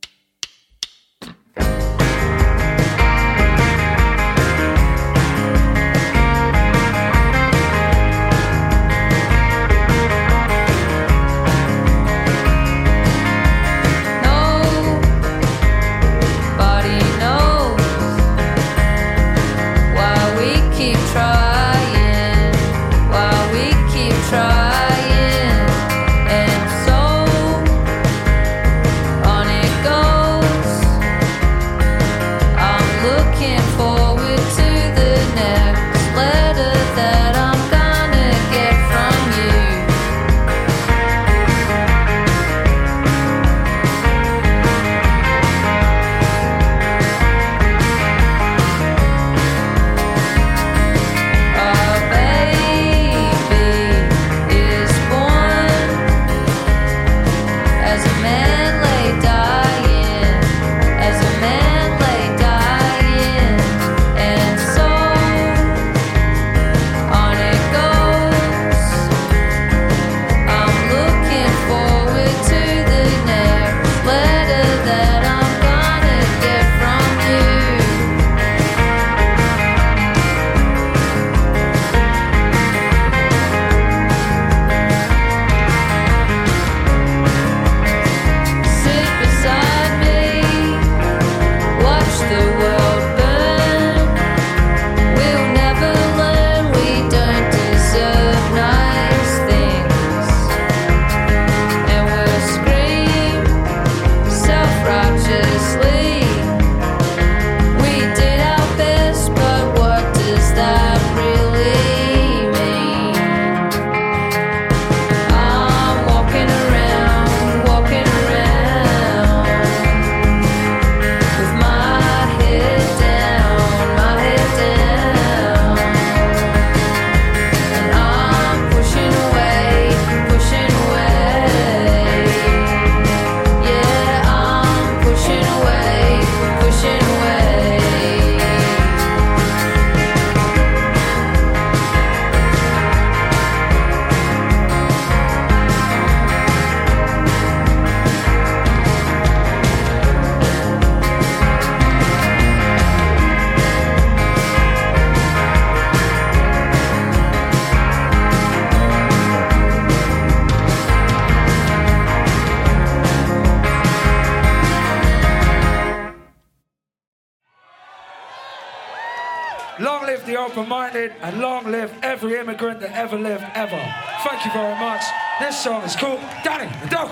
Open-minded 170.91 171.13
and 171.23 171.41
long 171.41 171.71
live 171.71 171.93
every 172.03 172.39
immigrant 172.39 172.81
that 172.81 172.93
ever 172.93 173.19
lived 173.19 173.45
ever. 173.55 173.81
Thank 174.25 174.45
you 174.45 174.53
very 174.53 174.79
much. 174.79 175.03
This 175.41 175.57
song 175.63 175.83
is 175.85 175.97
called 175.97 176.21
Danny 176.45 176.71
the 176.83 176.89
Dog. 176.89 177.11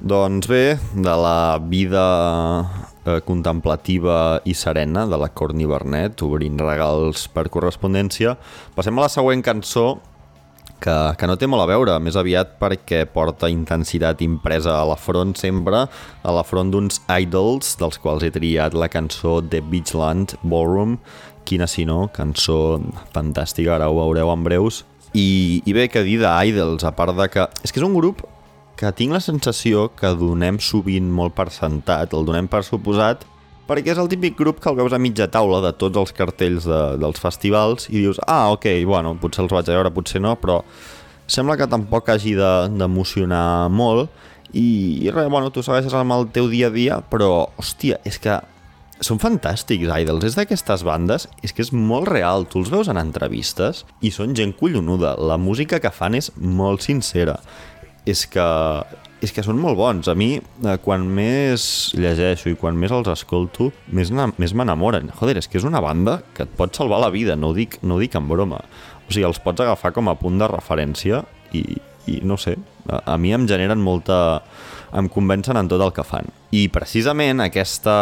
Doncs 0.00 0.46
bé, 0.46 0.78
de 0.94 1.14
la 1.18 1.58
vida 1.58 2.62
eh, 3.04 3.20
contemplativa 3.26 4.40
i 4.44 4.54
serena 4.54 5.04
de 5.06 5.18
la 5.18 5.28
Courtney 5.28 5.66
Barnett, 5.66 6.22
obrint 6.22 6.60
regals 6.62 7.26
per 7.26 7.48
correspondència, 7.50 8.36
passem 8.76 8.94
a 8.94 9.08
la 9.08 9.10
següent 9.10 9.42
cançó, 9.42 9.96
que, 10.80 10.96
que 11.18 11.28
no 11.28 11.36
té 11.38 11.48
molt 11.50 11.64
a 11.64 11.68
veure, 11.70 11.96
més 12.02 12.18
aviat 12.18 12.56
perquè 12.60 13.04
porta 13.10 13.50
intensitat 13.52 14.22
impresa 14.26 14.74
a 14.78 14.84
la 14.88 14.98
front 15.00 15.34
sempre, 15.38 15.86
a 15.88 16.34
la 16.34 16.44
front 16.46 16.72
d'uns 16.72 17.00
idols, 17.08 17.76
dels 17.80 18.00
quals 18.02 18.26
he 18.26 18.32
triat 18.34 18.76
la 18.76 18.90
cançó 18.92 19.38
The 19.42 19.62
Beachland 19.64 20.36
Ballroom, 20.42 20.98
quina 21.46 21.68
si 21.70 21.86
no, 21.86 22.06
cançó 22.14 22.80
fantàstica, 23.14 23.76
ara 23.76 23.90
ho 23.90 23.98
veureu 24.00 24.32
en 24.34 24.44
breus, 24.46 24.82
i, 25.16 25.62
i 25.64 25.72
bé, 25.72 25.86
que 25.88 26.04
dir 26.04 26.18
d'Idols, 26.20 26.84
a 26.84 26.92
part 26.96 27.16
de 27.16 27.28
que... 27.32 27.46
És 27.64 27.72
que 27.72 27.80
és 27.80 27.86
un 27.86 27.94
grup 27.96 28.24
que 28.76 28.90
tinc 28.92 29.14
la 29.16 29.22
sensació 29.24 29.86
que 29.96 30.10
donem 30.18 30.58
sovint 30.60 31.06
molt 31.08 31.32
per 31.36 31.48
sentat, 31.54 32.12
el 32.12 32.26
donem 32.28 32.50
per 32.52 32.60
suposat, 32.66 33.24
perquè 33.66 33.94
és 33.94 34.00
el 34.02 34.10
típic 34.10 34.36
grup 34.38 34.60
que 34.62 34.70
el 34.70 34.78
veus 34.78 34.94
a 34.94 35.00
mitja 35.02 35.28
taula 35.32 35.62
de 35.64 35.72
tots 35.78 35.98
els 36.00 36.14
cartells 36.16 36.68
de, 36.68 36.82
dels 37.02 37.20
festivals 37.22 37.90
i 37.90 37.98
dius, 37.98 38.20
ah, 38.26 38.52
ok, 38.54 38.68
bueno, 38.86 39.16
potser 39.20 39.44
els 39.44 39.54
vaig 39.54 39.70
a 39.70 39.76
veure, 39.76 39.94
potser 39.94 40.22
no, 40.22 40.36
però 40.40 40.60
sembla 41.26 41.58
que 41.58 41.66
tampoc 41.70 42.08
hagi 42.12 42.36
d'emocionar 42.38 43.46
de, 43.66 43.74
molt 43.74 44.26
i, 44.52 44.66
i 45.02 45.10
res, 45.10 45.30
bueno, 45.32 45.50
tu 45.50 45.64
segueixes 45.66 45.94
amb 45.98 46.14
el 46.14 46.28
teu 46.34 46.50
dia 46.52 46.70
a 46.70 46.74
dia, 46.74 47.00
però, 47.10 47.48
hòstia, 47.58 47.98
és 48.06 48.20
que 48.22 48.38
són 49.04 49.18
fantàstics, 49.20 49.90
Idols. 49.92 50.24
És 50.24 50.36
d'aquestes 50.38 50.84
bandes, 50.86 51.26
és 51.44 51.52
que 51.52 51.60
és 51.64 51.72
molt 51.74 52.08
real. 52.08 52.46
Tu 52.48 52.62
els 52.62 52.70
veus 52.72 52.88
en 52.88 52.96
entrevistes 53.00 53.84
i 54.00 54.12
són 54.14 54.32
gent 54.38 54.54
collonuda. 54.56 55.16
La 55.20 55.36
música 55.36 55.80
que 55.82 55.92
fan 55.92 56.16
és 56.16 56.30
molt 56.38 56.86
sincera 56.86 57.36
és 58.06 58.22
que, 58.30 58.46
és 59.24 59.34
que 59.34 59.44
són 59.44 59.58
molt 59.60 59.78
bons. 59.78 60.08
A 60.08 60.14
mi, 60.18 60.36
eh, 60.38 60.76
quan 60.84 61.04
més 61.18 61.66
llegeixo 61.98 62.52
i 62.52 62.58
quan 62.58 62.78
més 62.78 62.94
els 62.94 63.10
escolto, 63.12 63.72
més, 63.88 64.12
més 64.12 64.54
m'enamoren. 64.54 65.10
Joder, 65.18 65.36
és 65.42 65.50
que 65.50 65.58
és 65.60 65.66
una 65.68 65.82
banda 65.84 66.20
que 66.36 66.46
et 66.46 66.54
pot 66.56 66.74
salvar 66.76 67.02
la 67.02 67.12
vida, 67.14 67.36
no 67.36 67.50
ho 67.50 67.56
dic, 67.56 67.80
no 67.82 67.96
ho 67.96 68.02
dic 68.02 68.16
en 68.16 68.30
broma. 68.30 68.62
O 69.06 69.12
sigui, 69.12 69.26
els 69.26 69.42
pots 69.42 69.62
agafar 69.62 69.92
com 69.94 70.08
a 70.10 70.16
punt 70.18 70.38
de 70.40 70.48
referència 70.50 71.24
i, 71.54 71.64
i 72.10 72.20
no 72.26 72.38
sé, 72.38 72.56
a, 72.88 73.02
a 73.14 73.18
mi 73.18 73.34
em 73.34 73.46
generen 73.50 73.82
molta... 73.82 74.40
em 74.96 75.08
convencen 75.12 75.58
en 75.58 75.66
tot 75.68 75.82
el 75.82 75.90
que 75.92 76.04
fan. 76.06 76.28
I 76.54 76.68
precisament 76.72 77.42
aquesta 77.42 77.96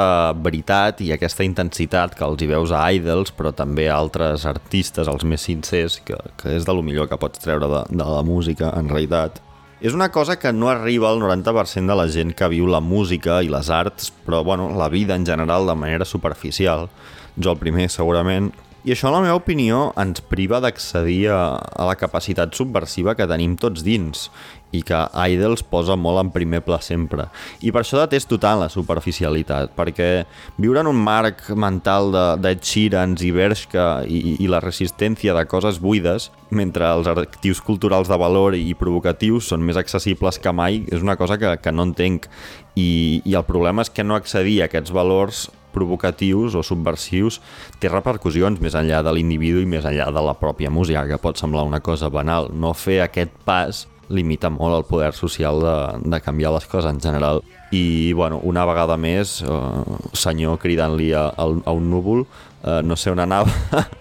veritat 0.44 1.00
i 1.02 1.08
aquesta 1.14 1.42
intensitat 1.42 2.12
que 2.14 2.26
els 2.26 2.44
hi 2.44 2.46
veus 2.46 2.70
a 2.76 2.84
Idols, 2.94 3.32
però 3.34 3.50
també 3.56 3.88
a 3.88 3.96
altres 3.96 4.44
artistes, 4.46 5.08
els 5.10 5.24
més 5.26 5.42
sincers, 5.48 5.96
que, 6.04 6.18
que 6.38 6.52
és 6.54 6.68
de 6.68 6.76
lo 6.76 6.84
millor 6.86 7.08
que 7.10 7.18
pots 7.18 7.42
treure 7.42 7.66
de, 7.72 7.82
de 7.90 8.04
la 8.04 8.22
música, 8.22 8.70
en 8.78 8.92
realitat, 8.92 9.40
és 9.84 9.92
una 9.92 10.08
cosa 10.08 10.38
que 10.40 10.48
no 10.56 10.70
arriba 10.72 11.10
al 11.10 11.18
90% 11.20 11.92
de 11.92 11.96
la 11.98 12.06
gent 12.08 12.30
que 12.32 12.48
viu 12.48 12.64
la 12.72 12.80
música 12.80 13.42
i 13.44 13.50
les 13.52 13.68
arts, 13.68 14.08
però 14.24 14.40
bueno, 14.40 14.70
la 14.78 14.88
vida 14.88 15.12
en 15.12 15.26
general 15.28 15.66
de 15.68 15.74
manera 15.76 16.06
superficial. 16.08 16.88
Jo 17.36 17.52
el 17.52 17.60
primer, 17.60 17.90
segurament, 17.92 18.48
i 18.84 18.94
això, 18.94 19.10
en 19.10 19.14
la 19.18 19.20
meva 19.26 19.36
opinió, 19.36 19.90
ens 20.00 20.24
priva 20.24 20.62
d'accedir 20.64 21.28
a, 21.32 21.56
a 21.60 21.84
la 21.88 21.98
capacitat 22.00 22.56
subversiva 22.56 23.12
que 23.16 23.28
tenim 23.28 23.58
tots 23.60 23.84
dins 23.84 24.30
i 24.74 24.82
que 24.86 25.00
Idols 25.30 25.64
posa 25.70 25.96
molt 25.96 26.20
en 26.22 26.32
primer 26.34 26.62
pla 26.66 26.80
sempre. 26.82 27.28
I 27.62 27.72
per 27.74 27.84
això 27.84 28.00
detesto 28.00 28.38
tant 28.42 28.60
la 28.60 28.70
superficialitat, 28.72 29.74
perquè 29.76 30.10
viure 30.58 30.82
en 30.82 30.90
un 30.90 31.00
marc 31.00 31.46
mental 31.54 32.10
de, 32.14 32.24
de 32.42 32.54
Sheerans 32.60 33.24
i 33.24 33.32
Bershka 33.34 33.88
i, 34.06 34.36
i 34.44 34.50
la 34.50 34.62
resistència 34.64 35.34
de 35.36 35.46
coses 35.50 35.80
buides, 35.82 36.30
mentre 36.54 36.88
els 36.90 37.10
actius 37.10 37.62
culturals 37.64 38.10
de 38.10 38.18
valor 38.20 38.54
i 38.58 38.74
provocatius 38.78 39.50
són 39.50 39.64
més 39.66 39.78
accessibles 39.80 40.38
que 40.42 40.54
mai, 40.54 40.82
és 40.92 41.02
una 41.02 41.18
cosa 41.20 41.38
que, 41.40 41.56
que 41.62 41.74
no 41.74 41.88
entenc. 41.90 42.28
I, 42.74 43.22
I 43.24 43.36
el 43.38 43.44
problema 43.46 43.84
és 43.84 43.92
que 43.94 44.02
no 44.06 44.16
accedir 44.18 44.60
a 44.60 44.68
aquests 44.68 44.94
valors 44.94 45.46
provocatius 45.74 46.54
o 46.54 46.62
subversius 46.62 47.40
té 47.82 47.90
repercussions 47.90 48.62
més 48.62 48.76
enllà 48.78 49.02
de 49.04 49.14
l'individu 49.14 49.64
i 49.64 49.68
més 49.68 49.86
enllà 49.88 50.06
de 50.14 50.22
la 50.22 50.36
pròpia 50.38 50.70
música, 50.70 51.04
que 51.10 51.18
pot 51.20 51.40
semblar 51.40 51.66
una 51.66 51.82
cosa 51.84 52.10
banal. 52.14 52.52
No 52.54 52.72
fer 52.78 53.00
aquest 53.04 53.34
pas 53.44 53.84
limita 54.08 54.50
molt 54.52 54.76
el 54.78 54.86
poder 54.88 55.12
social 55.16 55.60
de, 55.62 55.76
de 56.10 56.20
canviar 56.20 56.52
les 56.54 56.66
coses 56.66 56.90
en 56.90 57.00
general. 57.00 57.42
I, 57.74 58.12
bueno, 58.12 58.40
una 58.44 58.64
vegada 58.68 58.96
més, 59.00 59.40
eh, 59.42 59.98
senyor 60.14 60.60
cridant-li 60.62 61.12
a, 61.16 61.26
a, 61.36 61.72
un 61.72 61.90
núvol, 61.90 62.24
eh, 62.62 62.80
no 62.84 62.96
sé 62.96 63.10
on 63.10 63.22
anava, 63.24 63.50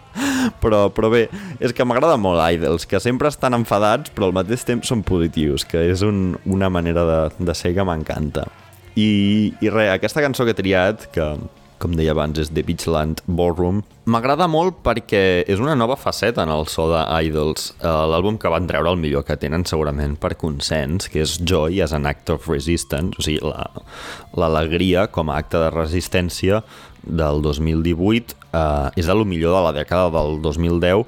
però, 0.64 0.86
però 0.94 1.10
bé, 1.14 1.24
és 1.64 1.74
que 1.74 1.86
m'agrada 1.88 2.20
molt 2.22 2.44
Idols, 2.54 2.86
que 2.90 3.02
sempre 3.02 3.32
estan 3.32 3.58
enfadats 3.58 4.14
però 4.14 4.30
al 4.30 4.38
mateix 4.38 4.66
temps 4.68 4.90
són 4.90 5.02
positius, 5.08 5.66
que 5.66 5.88
és 5.90 6.06
un, 6.06 6.38
una 6.46 6.70
manera 6.70 7.08
de, 7.08 7.20
de 7.40 7.58
ser 7.58 7.74
que 7.78 7.88
m'encanta. 7.88 8.46
I, 8.94 9.54
I 9.64 9.74
res, 9.74 9.90
aquesta 9.96 10.22
cançó 10.22 10.46
que 10.46 10.54
he 10.54 10.60
triat, 10.60 11.08
que 11.14 11.34
com 11.84 11.96
deia 11.98 12.14
abans, 12.16 12.40
és 12.40 12.52
The 12.54 12.64
Beachland 12.64 13.22
Ballroom. 13.28 13.82
M'agrada 14.08 14.48
molt 14.52 14.80
perquè 14.86 15.44
és 15.48 15.60
una 15.60 15.76
nova 15.76 15.98
faceta 16.00 16.46
en 16.48 16.52
el 16.54 16.66
so 16.72 16.88
de 16.92 17.02
Idols, 17.28 17.74
eh, 17.82 17.88
l'àlbum 18.12 18.40
que 18.40 18.52
van 18.52 18.68
treure 18.70 18.94
el 18.94 19.00
millor 19.02 19.26
que 19.28 19.38
tenen 19.40 19.68
segurament 19.68 20.16
per 20.20 20.34
consens, 20.40 21.10
que 21.12 21.24
és 21.24 21.36
Joy 21.44 21.82
as 21.84 21.94
an 21.96 22.08
Act 22.08 22.32
of 22.34 22.48
Resistance, 22.52 23.20
o 23.20 23.26
sigui, 23.26 23.44
l'alegria 24.40 25.06
la, 25.06 25.12
com 25.12 25.30
a 25.30 25.38
acte 25.44 25.60
de 25.60 25.70
resistència 25.76 26.64
del 27.04 27.44
2018 27.44 28.40
eh, 28.54 28.90
és 28.96 29.10
de 29.10 29.18
lo 29.18 29.28
millor 29.28 29.58
de 29.58 29.66
la 29.68 29.76
dècada 29.76 30.08
del 30.16 30.40
2010, 30.42 31.04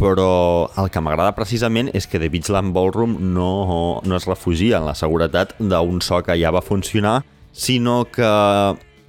però 0.00 0.70
el 0.80 0.88
que 0.88 1.00
m'agrada 1.04 1.36
precisament 1.36 1.90
és 1.92 2.06
que 2.08 2.20
The 2.20 2.30
Beachland 2.32 2.72
Ballroom 2.72 3.18
no, 3.34 4.00
no 4.00 4.16
es 4.16 4.28
refugia 4.28 4.78
en 4.80 4.88
la 4.88 4.96
seguretat 4.96 5.58
d'un 5.60 6.00
so 6.00 6.22
que 6.24 6.38
ja 6.40 6.52
va 6.52 6.64
funcionar, 6.64 7.20
sinó 7.52 8.06
que 8.08 8.24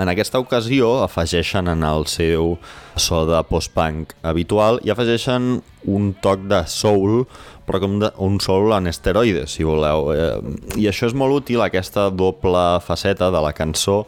en 0.01 0.09
aquesta 0.09 0.39
ocasió 0.41 0.95
afegeixen 1.05 1.69
en 1.69 1.85
el 1.85 2.07
seu 2.09 2.55
so 2.99 3.23
de 3.29 3.39
post-punk 3.49 4.15
habitual 4.25 4.81
i 4.85 4.91
afegeixen 4.93 5.59
un 5.91 6.11
toc 6.21 6.43
de 6.49 6.61
soul, 6.69 7.25
però 7.65 7.81
com 7.83 7.99
de, 8.01 8.11
un 8.21 8.39
soul 8.43 8.73
en 8.75 8.89
esteroides, 8.89 9.55
si 9.57 9.65
voleu. 9.67 10.11
Eh, 10.13 10.81
I 10.81 10.89
això 10.91 11.09
és 11.09 11.17
molt 11.17 11.41
útil, 11.41 11.61
aquesta 11.63 12.09
doble 12.09 12.63
faceta 12.85 13.31
de 13.33 13.41
la 13.41 13.53
cançó, 13.57 14.03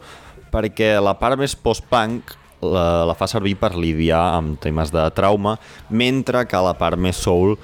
perquè 0.54 0.94
la 1.02 1.16
part 1.18 1.38
més 1.40 1.56
post-punk 1.58 2.36
la, 2.64 3.04
la 3.08 3.14
fa 3.18 3.28
servir 3.30 3.56
per 3.60 3.74
lidiar 3.76 4.22
amb 4.38 4.58
temes 4.62 4.92
de 4.94 5.04
trauma, 5.16 5.58
mentre 5.90 6.44
que 6.48 6.62
la 6.64 6.76
part 6.78 7.00
més 7.00 7.20
soul 7.20 7.56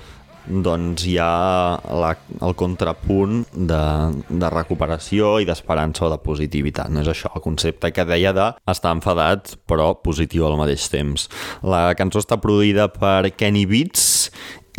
doncs 0.50 1.06
hi 1.06 1.16
ha 1.22 1.78
la, 2.02 2.12
el 2.42 2.54
contrapunt 2.58 3.44
de, 3.54 3.82
de 4.28 4.50
recuperació 4.52 5.36
i 5.40 5.48
d'esperança 5.48 6.06
o 6.06 6.12
de 6.12 6.18
positivitat. 6.22 6.90
No 6.92 7.04
és 7.04 7.10
això, 7.12 7.32
el 7.34 7.44
concepte 7.44 7.92
que 7.94 8.06
deia 8.08 8.34
de 8.36 8.50
estar 8.70 8.94
enfadat 8.96 9.54
però 9.70 9.92
positiu 10.02 10.48
al 10.48 10.58
mateix 10.60 10.88
temps. 10.92 11.28
La 11.62 11.90
cançó 11.98 12.22
està 12.22 12.40
produïda 12.42 12.90
per 12.92 13.30
Kenny 13.36 13.66
Beats 13.70 14.08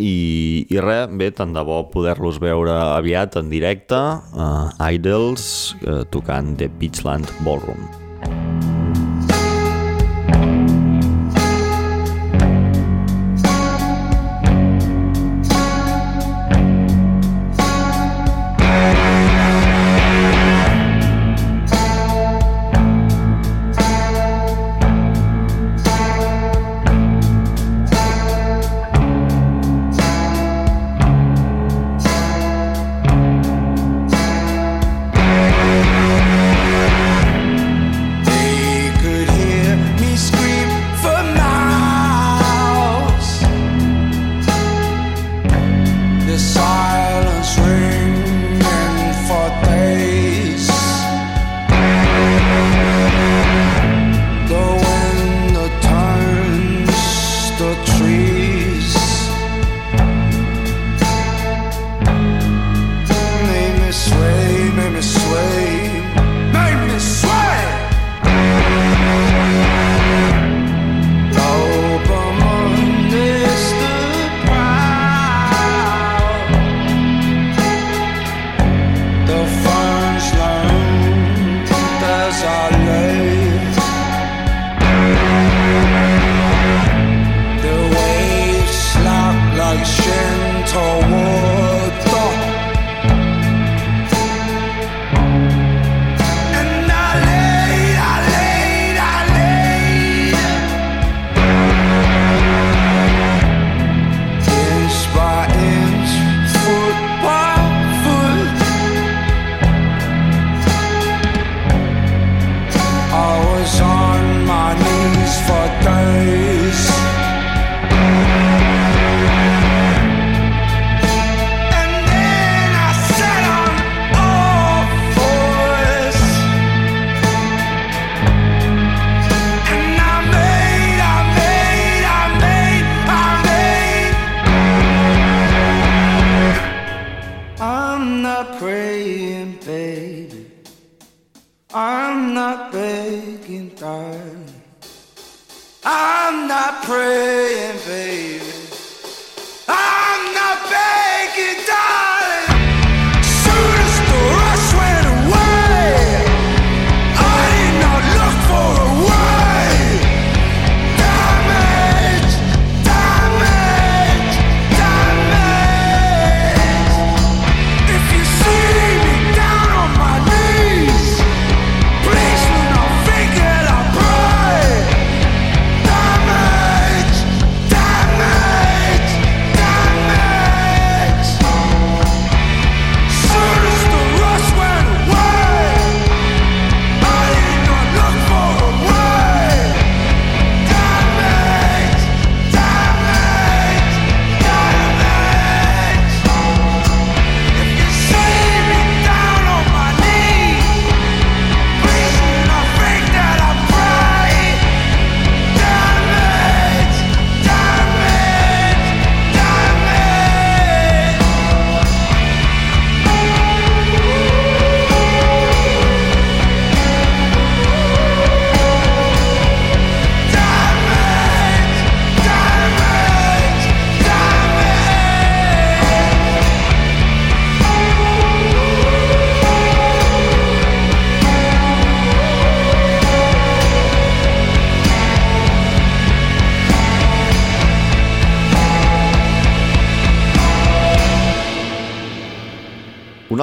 i, 0.02 0.66
i 0.72 0.80
res, 0.82 1.10
bé, 1.18 1.30
tant 1.36 1.52
de 1.54 1.64
bo 1.66 1.82
poder-los 1.92 2.40
veure 2.42 2.74
aviat 2.98 3.38
en 3.40 3.50
directe, 3.52 3.98
uh, 3.98 4.92
Idols, 4.92 5.48
uh, 5.86 6.02
tocant 6.12 6.56
The 6.58 6.70
Beachland 6.80 7.28
Ballroom. 7.46 7.90
Una 8.22 8.71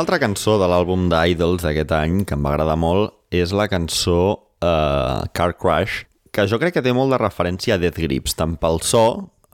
altra 0.09 0.25
cançó 0.25 0.55
de 0.57 0.65
l'àlbum 0.65 1.03
d'Idols 1.11 1.61
d'aquest 1.61 1.91
any 1.93 2.23
que 2.25 2.33
em 2.33 2.41
va 2.41 2.55
agradar 2.55 2.73
molt 2.81 3.11
és 3.29 3.51
la 3.53 3.67
cançó 3.69 4.21
uh, 4.41 5.27
Car 5.37 5.51
Crash, 5.53 5.99
que 6.33 6.47
jo 6.49 6.57
crec 6.57 6.73
que 6.73 6.81
té 6.81 6.89
molt 6.97 7.13
de 7.13 7.19
referència 7.21 7.75
a 7.75 7.77
Death 7.77 7.99
Grips, 8.01 8.33
tant 8.33 8.55
pel 8.57 8.81
so, 8.81 9.03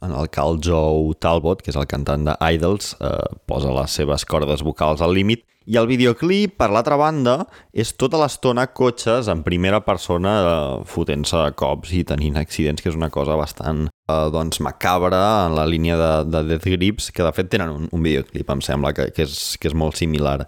en 0.05 0.13
el 0.15 0.29
que 0.29 0.41
el 0.41 0.61
Joe 0.63 1.15
Talbot, 1.19 1.63
que 1.65 1.73
és 1.73 1.79
el 1.79 1.89
cantant 1.89 2.29
d'Idols, 2.29 2.95
eh, 3.01 3.17
posa 3.49 3.73
les 3.75 3.99
seves 3.99 4.25
cordes 4.29 4.63
vocals 4.65 5.01
al 5.01 5.15
límit, 5.17 5.43
i 5.65 5.79
el 5.81 5.87
videoclip, 5.89 6.53
per 6.59 6.67
l'altra 6.69 6.97
banda, 6.99 7.39
és 7.73 7.89
tota 7.97 8.19
l'estona 8.21 8.67
cotxes 8.77 9.29
en 9.33 9.41
primera 9.45 9.79
persona 9.85 10.33
eh, 10.41 10.83
fotent-se 10.89 11.41
cops 11.57 11.93
i 11.97 12.03
tenint 12.05 12.37
accidents, 12.37 12.83
que 12.83 12.91
és 12.91 12.97
una 12.97 13.09
cosa 13.13 13.37
bastant 13.39 13.87
eh, 13.87 14.27
doncs, 14.33 14.61
macabra 14.61 15.23
en 15.47 15.57
la 15.57 15.65
línia 15.65 15.97
de, 15.97 16.11
de 16.29 16.43
Death 16.51 16.69
Grips, 16.75 17.09
que 17.11 17.25
de 17.25 17.33
fet 17.33 17.49
tenen 17.53 17.73
un, 17.73 17.89
un 17.89 18.05
videoclip, 18.05 18.53
em 18.53 18.61
sembla, 18.61 18.93
que, 18.93 19.09
que, 19.15 19.25
és, 19.25 19.55
que 19.57 19.71
és 19.71 19.77
molt 19.77 19.97
similar. 19.97 20.43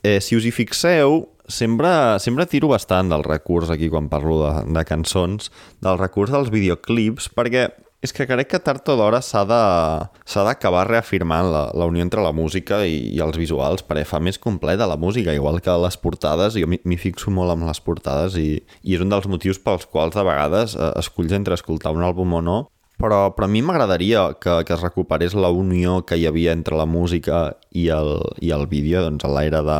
Eh, 0.00 0.16
si 0.24 0.40
us 0.40 0.48
hi 0.48 0.54
fixeu, 0.56 1.26
sempre, 1.50 1.92
sempre 2.24 2.48
tiro 2.48 2.72
bastant 2.72 3.12
del 3.12 3.26
recurs 3.26 3.68
aquí 3.68 3.90
quan 3.92 4.08
parlo 4.08 4.40
de, 4.46 4.52
de 4.72 4.84
cançons, 4.88 5.52
del 5.84 6.00
recurs 6.00 6.32
dels 6.32 6.48
videoclips, 6.54 7.28
perquè 7.36 7.68
és 8.00 8.14
que 8.16 8.24
crec 8.24 8.48
que 8.48 8.60
tard 8.64 8.86
o 8.88 8.96
d'hora 8.96 9.20
s'ha 9.20 9.44
d'acabar 9.44 10.86
reafirmant 10.88 11.50
la, 11.52 11.62
la 11.76 11.88
unió 11.88 12.04
entre 12.04 12.24
la 12.24 12.32
música 12.32 12.80
i, 12.88 12.96
i 13.12 13.20
els 13.20 13.36
visuals 13.36 13.84
perquè 13.84 14.06
fa 14.08 14.22
més 14.24 14.40
completa 14.40 14.88
la 14.88 14.96
música, 14.96 15.36
igual 15.36 15.60
que 15.60 15.76
les 15.84 16.00
portades, 16.00 16.56
jo 16.56 16.68
m'hi 16.70 17.00
fixo 17.00 17.32
molt 17.34 17.52
amb 17.52 17.68
les 17.68 17.82
portades 17.84 18.38
i, 18.40 18.50
i 18.82 18.96
és 18.96 19.04
un 19.04 19.12
dels 19.12 19.28
motius 19.28 19.60
pels 19.60 19.84
quals 19.84 20.16
de 20.16 20.24
vegades 20.24 20.76
eh, 20.76 20.92
esculls 21.00 21.36
entre 21.36 21.58
escoltar 21.60 21.92
un 21.92 22.06
àlbum 22.06 22.38
o 22.40 22.44
no, 22.44 22.58
però, 23.00 23.20
però 23.36 23.48
a 23.48 23.52
mi 23.52 23.62
m'agradaria 23.64 24.26
que, 24.40 24.58
que 24.64 24.74
es 24.76 24.82
recuperés 24.84 25.36
la 25.36 25.52
unió 25.52 26.00
que 26.04 26.18
hi 26.20 26.26
havia 26.28 26.52
entre 26.56 26.76
la 26.76 26.88
música 26.88 27.54
i 27.72 27.88
el, 27.92 28.16
i 28.44 28.52
el 28.56 28.66
vídeo 28.68 29.04
doncs, 29.06 29.24
a 29.24 29.32
l'era 29.32 29.62
de, 29.64 29.78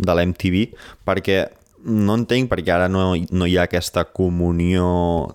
de 0.00 0.16
l'MTV, 0.16 0.66
perquè 1.08 1.46
no 1.84 2.18
entenc 2.18 2.50
perquè 2.50 2.74
ara 2.74 2.88
no, 2.90 3.12
no 3.14 3.46
hi 3.46 3.56
ha 3.58 3.66
aquesta 3.68 4.04
comunió 4.14 4.88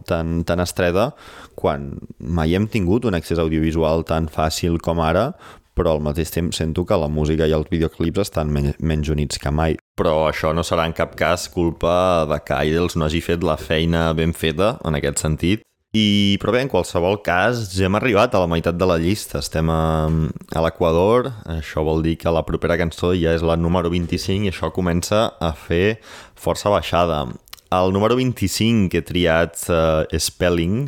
tan, 0.09 0.41
tan 0.47 0.63
estreta 0.63 1.11
quan 1.55 1.91
mai 2.19 2.55
hem 2.57 2.67
tingut 2.71 3.05
un 3.07 3.15
accés 3.17 3.41
audiovisual 3.41 4.03
tan 4.07 4.27
fàcil 4.31 4.79
com 4.83 5.01
ara, 5.03 5.31
però 5.73 5.95
al 5.95 6.03
mateix 6.05 6.31
temps 6.33 6.57
sento 6.59 6.85
que 6.85 6.97
la 6.99 7.09
música 7.09 7.47
i 7.49 7.55
els 7.55 7.69
videoclips 7.71 8.27
estan 8.27 8.51
men 8.53 8.73
menys 8.79 9.09
units 9.09 9.41
que 9.41 9.51
mai. 9.51 9.77
Però 9.97 10.27
això 10.29 10.53
no 10.53 10.65
serà 10.65 10.85
en 10.89 10.95
cap 10.97 11.15
cas 11.17 11.47
culpa 11.53 12.25
de 12.29 12.39
que 12.45 12.59
Idols 12.69 12.97
no 12.97 13.07
hagi 13.07 13.23
fet 13.25 13.45
la 13.45 13.57
feina 13.57 14.11
ben 14.17 14.33
feta, 14.37 14.77
en 14.85 14.99
aquest 14.99 15.23
sentit, 15.23 15.65
i, 15.93 16.39
però 16.41 16.55
bé, 16.55 16.63
en 16.65 16.71
qualsevol 16.71 17.19
cas, 17.21 17.67
ja 17.69 17.85
hem 17.85 17.97
arribat 17.99 18.33
a 18.33 18.39
la 18.41 18.49
meitat 18.49 18.79
de 18.81 18.85
la 18.89 18.95
llista. 18.97 19.37
Estem 19.43 19.69
a, 19.69 20.09
a 20.09 20.63
l'Equador, 20.65 21.29
això 21.53 21.83
vol 21.85 22.01
dir 22.01 22.15
que 22.17 22.33
la 22.33 22.41
propera 22.47 22.79
cançó 22.81 23.11
ja 23.13 23.35
és 23.37 23.45
la 23.45 23.59
número 23.61 23.91
25 23.93 24.47
i 24.47 24.49
això 24.49 24.71
comença 24.73 25.27
a 25.37 25.51
fer 25.53 25.99
força 26.33 26.73
baixada. 26.73 27.27
El 27.73 27.93
número 27.93 28.17
25 28.17 28.89
que 28.89 29.03
he 29.03 29.05
triat 29.05 29.67
uh, 29.69 30.01
Spelling, 30.17 30.87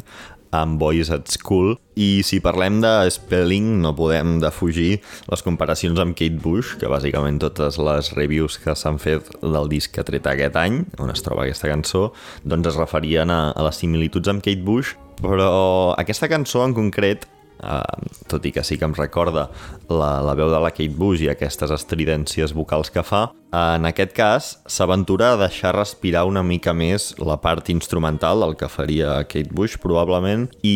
amb 0.52 0.80
Boys 0.80 1.12
at 1.14 1.32
School. 1.32 1.76
I 1.96 2.22
si 2.28 2.42
parlem 2.44 2.82
de 2.84 2.92
spelling 3.14 3.80
no 3.82 3.94
podem 3.96 4.38
defugir 4.44 5.00
les 5.32 5.44
comparacions 5.46 6.00
amb 6.02 6.18
Kate 6.18 6.42
Bush, 6.44 6.76
que 6.80 6.92
bàsicament 6.92 7.40
totes 7.44 7.80
les 7.80 8.12
reviews 8.18 8.60
que 8.62 8.76
s'han 8.76 9.00
fet 9.00 9.32
del 9.42 9.72
disc 9.72 9.94
que 9.96 10.04
ha 10.04 10.08
tret 10.08 10.28
aquest 10.28 10.60
any, 10.60 10.82
on 11.00 11.14
es 11.14 11.24
troba 11.24 11.46
aquesta 11.46 11.72
cançó, 11.72 12.10
doncs 12.44 12.74
es 12.74 12.82
referien 12.82 13.32
a, 13.32 13.54
a 13.56 13.68
les 13.70 13.80
similituds 13.84 14.32
amb 14.32 14.44
Kate 14.44 14.66
Bush, 14.66 14.96
però 15.22 15.96
aquesta 15.96 16.28
cançó 16.32 16.66
en 16.66 16.76
concret 16.76 17.30
Uh, 17.56 17.82
tot 18.28 18.44
i 18.46 18.52
que 18.52 18.66
sí 18.68 18.76
que 18.78 18.84
em 18.84 18.94
recorda 18.98 19.46
la, 19.88 20.10
la 20.26 20.34
veu 20.36 20.50
de 20.52 20.60
la 20.60 20.74
Kate 20.76 20.92
Bush 20.92 21.24
i 21.24 21.30
aquestes 21.32 21.72
estridències 21.72 22.52
vocals 22.54 22.92
que 22.92 23.04
fa, 23.06 23.30
uh, 23.32 23.62
en 23.78 23.88
aquest 23.88 24.12
cas 24.18 24.50
s'aventura 24.68 25.32
a 25.34 25.40
deixar 25.40 25.72
respirar 25.78 26.26
una 26.28 26.44
mica 26.44 26.76
més 26.76 27.14
la 27.22 27.40
part 27.40 27.72
instrumental 27.72 28.44
del 28.44 28.58
que 28.60 28.70
faria 28.70 29.22
Kate 29.24 29.56
Bush 29.56 29.80
probablement 29.80 30.50
i 30.68 30.76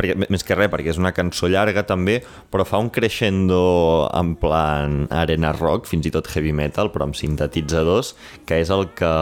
perquè, 0.00 0.16
més 0.32 0.44
que 0.46 0.56
res, 0.56 0.70
perquè 0.72 0.92
és 0.94 1.00
una 1.00 1.12
cançó 1.16 1.48
llarga 1.50 1.84
també, 1.88 2.18
però 2.52 2.64
fa 2.68 2.80
un 2.82 2.90
crescendo 2.94 3.60
en 4.16 4.34
plan 4.40 5.04
arena 5.12 5.52
rock, 5.56 5.88
fins 5.90 6.08
i 6.08 6.14
tot 6.14 6.30
heavy 6.32 6.54
metal, 6.56 6.90
però 6.94 7.08
amb 7.08 7.18
sintetitzadors, 7.18 8.14
que 8.48 8.60
és 8.62 8.72
el 8.72 8.88
que, 8.96 9.12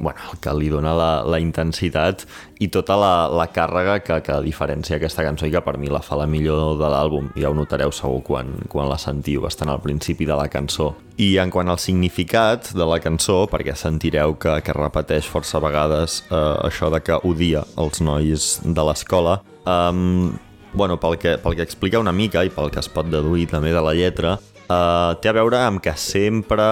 bueno, 0.00 0.30
el 0.32 0.40
que 0.42 0.56
li 0.56 0.72
dona 0.72 0.94
la, 0.96 1.10
la 1.28 1.40
intensitat 1.42 2.26
i 2.58 2.68
tota 2.72 2.96
la, 2.96 3.12
la 3.28 3.48
càrrega 3.52 3.98
que, 4.04 4.20
que 4.24 4.38
diferencia 4.44 4.96
aquesta 4.96 5.24
cançó 5.26 5.48
i 5.48 5.52
que 5.52 5.60
per 5.64 5.76
mi 5.80 5.90
la 5.92 6.00
fa 6.04 6.16
la 6.16 6.28
millor 6.30 6.78
de 6.80 6.88
l'àlbum. 6.92 7.32
Ja 7.36 7.50
ho 7.50 7.56
notareu 7.56 7.92
segur 7.92 8.22
quan, 8.24 8.54
quan 8.72 8.88
la 8.88 9.00
sentiu, 9.00 9.42
bastant 9.44 9.72
al 9.72 9.82
principi 9.84 10.28
de 10.28 10.38
la 10.38 10.48
cançó. 10.52 10.94
I 11.20 11.36
en 11.40 11.52
quant 11.52 11.68
al 11.72 11.80
significat 11.80 12.72
de 12.76 12.86
la 12.88 13.00
cançó, 13.04 13.42
perquè 13.50 13.76
sentireu 13.76 14.38
que, 14.40 14.60
que 14.64 14.76
repeteix 14.76 15.28
força 15.28 15.60
vegades 15.60 16.22
eh, 16.30 16.56
això 16.68 16.92
de 16.92 17.02
que 17.04 17.20
odia 17.28 17.64
els 17.80 18.00
nois 18.04 18.56
de 18.64 18.88
l'escola, 18.88 19.40
Um, 19.66 20.38
bueno, 20.74 20.96
pel 21.00 21.18
que, 21.18 21.36
pel 21.42 21.56
que 21.58 21.64
explica 21.66 21.98
una 21.98 22.14
mica 22.14 22.44
i 22.46 22.52
pel 22.54 22.70
que 22.70 22.78
es 22.78 22.88
pot 22.92 23.08
deduir 23.10 23.48
també 23.50 23.72
de 23.74 23.82
la 23.82 23.94
lletra, 23.98 24.36
uh, 24.38 25.16
té 25.18 25.32
a 25.32 25.34
veure 25.34 25.58
amb 25.58 25.82
que 25.82 25.96
sempre 25.98 26.66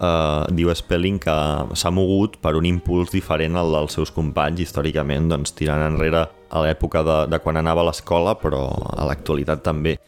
uh, 0.00 0.48
diu 0.54 0.72
Spelling 0.74 1.20
que 1.22 1.36
s'ha 1.76 1.92
mogut 1.94 2.38
per 2.42 2.56
un 2.58 2.68
impuls 2.68 3.12
diferent 3.14 3.58
al 3.60 3.72
dels 3.76 3.98
seus 3.98 4.12
companys, 4.14 4.64
històricament, 4.64 5.30
doncs, 5.30 5.54
tirant 5.56 5.84
enrere 5.86 6.26
a 6.50 6.64
l'època 6.64 7.04
de, 7.06 7.18
de 7.30 7.40
quan 7.42 7.60
anava 7.60 7.84
a 7.84 7.90
l'escola, 7.90 8.34
però 8.40 8.64
a 8.96 9.06
l'actualitat 9.08 9.62
també. 9.66 9.98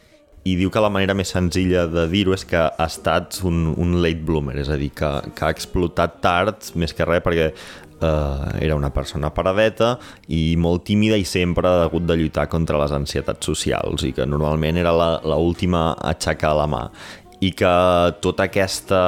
I 0.43 0.57
diu 0.59 0.67
que 0.67 0.81
la 0.83 0.91
manera 0.91 1.15
més 1.15 1.31
senzilla 1.31 1.85
de 1.87 2.03
dir-ho 2.11 2.33
és 2.35 2.43
que 2.43 2.59
ha 2.59 2.87
estat 2.89 3.39
un, 3.47 3.69
un 3.79 4.01
late 4.03 4.25
bloomer, 4.27 4.57
és 4.59 4.67
a 4.67 4.75
dir, 4.79 4.91
que, 4.91 5.11
que 5.31 5.45
ha 5.47 5.53
explotat 5.55 6.19
tard, 6.25 6.73
més 6.75 6.91
que 6.91 7.07
res, 7.07 7.23
perquè 7.23 7.47
eh, 7.53 8.65
era 8.65 8.75
una 8.75 8.91
persona 8.91 9.31
paradeta 9.31 9.93
i 10.35 10.57
molt 10.59 10.83
tímida 10.89 11.15
i 11.15 11.23
sempre 11.23 11.69
ha 11.69 11.85
hagut 11.87 12.03
de 12.09 12.19
lluitar 12.19 12.49
contra 12.51 12.81
les 12.81 12.91
ansietats 12.91 13.47
socials 13.53 14.03
i 14.03 14.11
que 14.17 14.27
normalment 14.27 14.81
era 14.83 14.91
la 14.91 15.39
última 15.39 15.93
a 15.93 16.11
aixecar 16.11 16.51
la 16.59 16.67
mà 16.67 16.83
i 17.43 17.51
que 17.57 17.73
tota 18.23 18.47
aquesta 18.47 19.01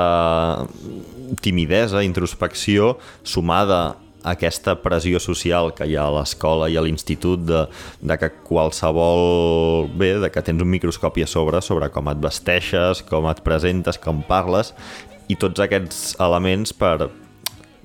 timidesa, 1.41 2.03
introspecció, 2.03 2.95
sumada 3.23 3.95
a 4.25 4.33
aquesta 4.33 4.73
pressió 4.81 5.19
social 5.21 5.69
que 5.77 5.85
hi 5.85 5.95
ha 5.95 6.07
a 6.09 6.13
l'escola 6.17 6.67
i 6.71 6.77
a 6.77 6.83
l'institut 6.83 7.45
de, 7.45 7.65
de 8.01 8.17
que 8.19 8.31
qualsevol... 8.47 9.85
bé, 9.95 10.15
de 10.23 10.31
que 10.33 10.43
tens 10.43 10.63
un 10.65 10.71
microscopi 10.71 11.23
a 11.23 11.29
sobre 11.29 11.61
sobre 11.61 11.91
com 11.93 12.09
et 12.09 12.23
vesteixes, 12.23 13.03
com 13.05 13.29
et 13.29 13.43
presentes, 13.45 14.01
com 14.01 14.23
parles, 14.25 14.73
i 15.29 15.37
tots 15.37 15.61
aquests 15.61 16.17
elements 16.21 16.73
per, 16.73 17.11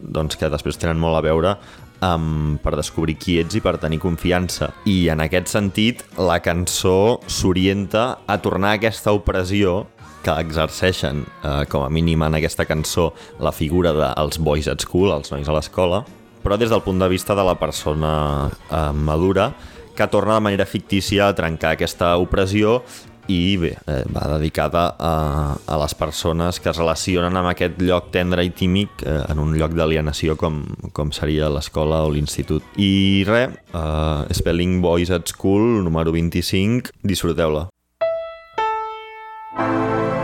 doncs, 0.00 0.40
que 0.40 0.50
després 0.52 0.80
tenen 0.80 1.00
molt 1.00 1.20
a 1.20 1.24
veure 1.28 1.54
um, 2.00 2.56
per 2.62 2.74
descobrir 2.78 3.18
qui 3.20 3.38
ets 3.40 3.56
i 3.56 3.62
per 3.64 3.76
tenir 3.80 4.00
confiança. 4.02 4.72
I 4.88 5.10
en 5.12 5.20
aquest 5.24 5.52
sentit, 5.52 6.04
la 6.16 6.40
cançó 6.44 7.20
s'orienta 7.28 8.14
a 8.26 8.40
tornar 8.40 8.74
a 8.74 8.80
aquesta 8.80 9.12
opressió 9.16 9.84
que 10.24 10.36
exerceixen, 10.42 11.24
eh, 11.42 11.64
com 11.70 11.84
a 11.84 11.90
mínim 11.90 12.22
en 12.26 12.38
aquesta 12.38 12.66
cançó, 12.68 13.10
la 13.40 13.52
figura 13.52 13.92
dels 13.96 14.38
boys 14.38 14.68
at 14.68 14.82
school, 14.84 15.12
els 15.14 15.32
nois 15.32 15.48
a 15.48 15.56
l'escola, 15.56 16.04
però 16.44 16.56
des 16.56 16.70
del 16.72 16.82
punt 16.82 16.98
de 16.98 17.08
vista 17.08 17.34
de 17.36 17.44
la 17.44 17.58
persona 17.60 18.50
eh, 18.70 18.92
madura, 18.92 19.52
que 19.96 20.06
torna 20.08 20.34
de 20.34 20.40
manera 20.40 20.66
fictícia 20.66 21.28
a 21.28 21.34
trencar 21.36 21.74
aquesta 21.74 22.16
opressió 22.16 22.80
i 23.30 23.56
bé, 23.60 23.74
eh, 23.86 24.02
va 24.10 24.26
dedicada 24.38 24.96
a, 24.98 25.56
a 25.66 25.78
les 25.82 25.94
persones 25.94 26.58
que 26.58 26.70
es 26.70 26.78
relacionen 26.78 27.36
amb 27.36 27.52
aquest 27.52 27.78
lloc 27.82 28.10
tendre 28.14 28.42
i 28.46 28.50
tímic 28.50 29.04
eh, 29.04 29.20
en 29.30 29.42
un 29.42 29.54
lloc 29.58 29.76
d'alienació 29.78 30.36
com, 30.40 30.62
com 30.96 31.12
seria 31.14 31.50
l'escola 31.52 32.02
o 32.06 32.10
l'institut. 32.10 32.64
I 32.80 33.22
res, 33.28 33.54
eh, 33.70 34.38
Spelling 34.40 34.80
Boys 34.82 35.12
at 35.14 35.30
School, 35.30 35.84
número 35.84 36.14
25, 36.16 36.96
disfruteu-la. 37.06 37.68
thank 39.60 40.14
you 40.14 40.19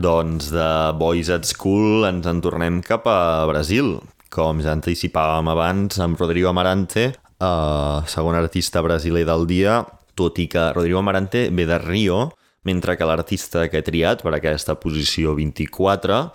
doncs 0.00 0.48
de 0.52 0.66
Boys 0.96 1.28
at 1.28 1.44
School 1.44 2.06
ens 2.08 2.26
en 2.28 2.40
tornem 2.40 2.80
cap 2.84 3.04
a 3.10 3.44
Brasil. 3.50 3.98
Com 4.32 4.62
ja 4.64 4.72
anticipàvem 4.72 5.50
abans, 5.52 5.98
amb 6.00 6.18
Rodrigo 6.20 6.48
Amarante, 6.48 7.10
eh, 7.12 7.98
segon 8.06 8.38
artista 8.38 8.80
brasiler 8.80 9.26
del 9.26 9.46
dia, 9.46 9.84
tot 10.14 10.38
i 10.38 10.46
que 10.48 10.72
Rodrigo 10.72 10.98
Amarante 10.98 11.50
ve 11.50 11.66
de 11.66 11.78
Rio, 11.78 12.30
mentre 12.64 12.96
que 12.96 13.04
l'artista 13.04 13.68
que 13.68 13.78
he 13.78 13.82
triat 13.82 14.22
per 14.22 14.34
aquesta 14.34 14.78
posició 14.80 15.34
24, 15.34 16.32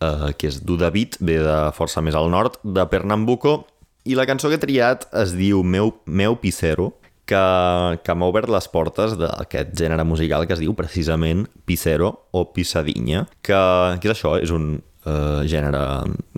eh, 0.00 0.32
que 0.36 0.48
és 0.48 0.62
Du 0.64 0.76
David, 0.76 1.18
ve 1.20 1.38
de 1.38 1.72
força 1.72 2.02
més 2.02 2.14
al 2.14 2.30
nord, 2.30 2.58
de 2.64 2.86
Pernambuco, 2.86 3.66
i 4.04 4.14
la 4.14 4.26
cançó 4.26 4.48
que 4.48 4.56
he 4.56 4.66
triat 4.66 5.06
es 5.12 5.32
diu 5.32 5.62
Meu, 5.62 6.00
Meu 6.06 6.36
Picero, 6.36 6.94
que, 7.28 7.44
que 8.04 8.16
m'ha 8.16 8.30
obert 8.30 8.50
les 8.52 8.68
portes 8.72 9.16
d'aquest 9.20 9.74
gènere 9.78 10.06
musical 10.06 10.48
que 10.48 10.56
es 10.56 10.62
diu 10.62 10.74
precisament 10.78 11.46
Picero 11.64 12.12
o 12.32 12.46
Pissadinha, 12.52 13.26
que, 13.42 13.60
que 14.00 14.10
és 14.10 14.16
això, 14.16 14.36
és 14.42 14.52
un 14.54 14.76
eh, 15.06 15.40
gènere 15.50 15.84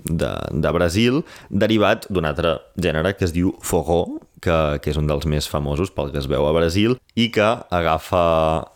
de, 0.07 0.31
de 0.51 0.71
Brasil 0.75 1.21
derivat 1.49 2.07
d'un 2.09 2.27
altre 2.29 2.57
gènere 2.79 3.15
que 3.17 3.27
es 3.27 3.35
diu 3.35 3.53
Forró, 3.63 4.05
que, 4.41 4.77
que 4.83 4.91
és 4.91 4.99
un 4.99 5.07
dels 5.09 5.25
més 5.29 5.47
famosos 5.49 5.89
pel 5.93 6.11
que 6.13 6.21
es 6.21 6.27
veu 6.29 6.45
a 6.45 6.53
Brasil 6.55 6.95
i 7.17 7.29
que 7.33 7.47
agafa 7.73 8.21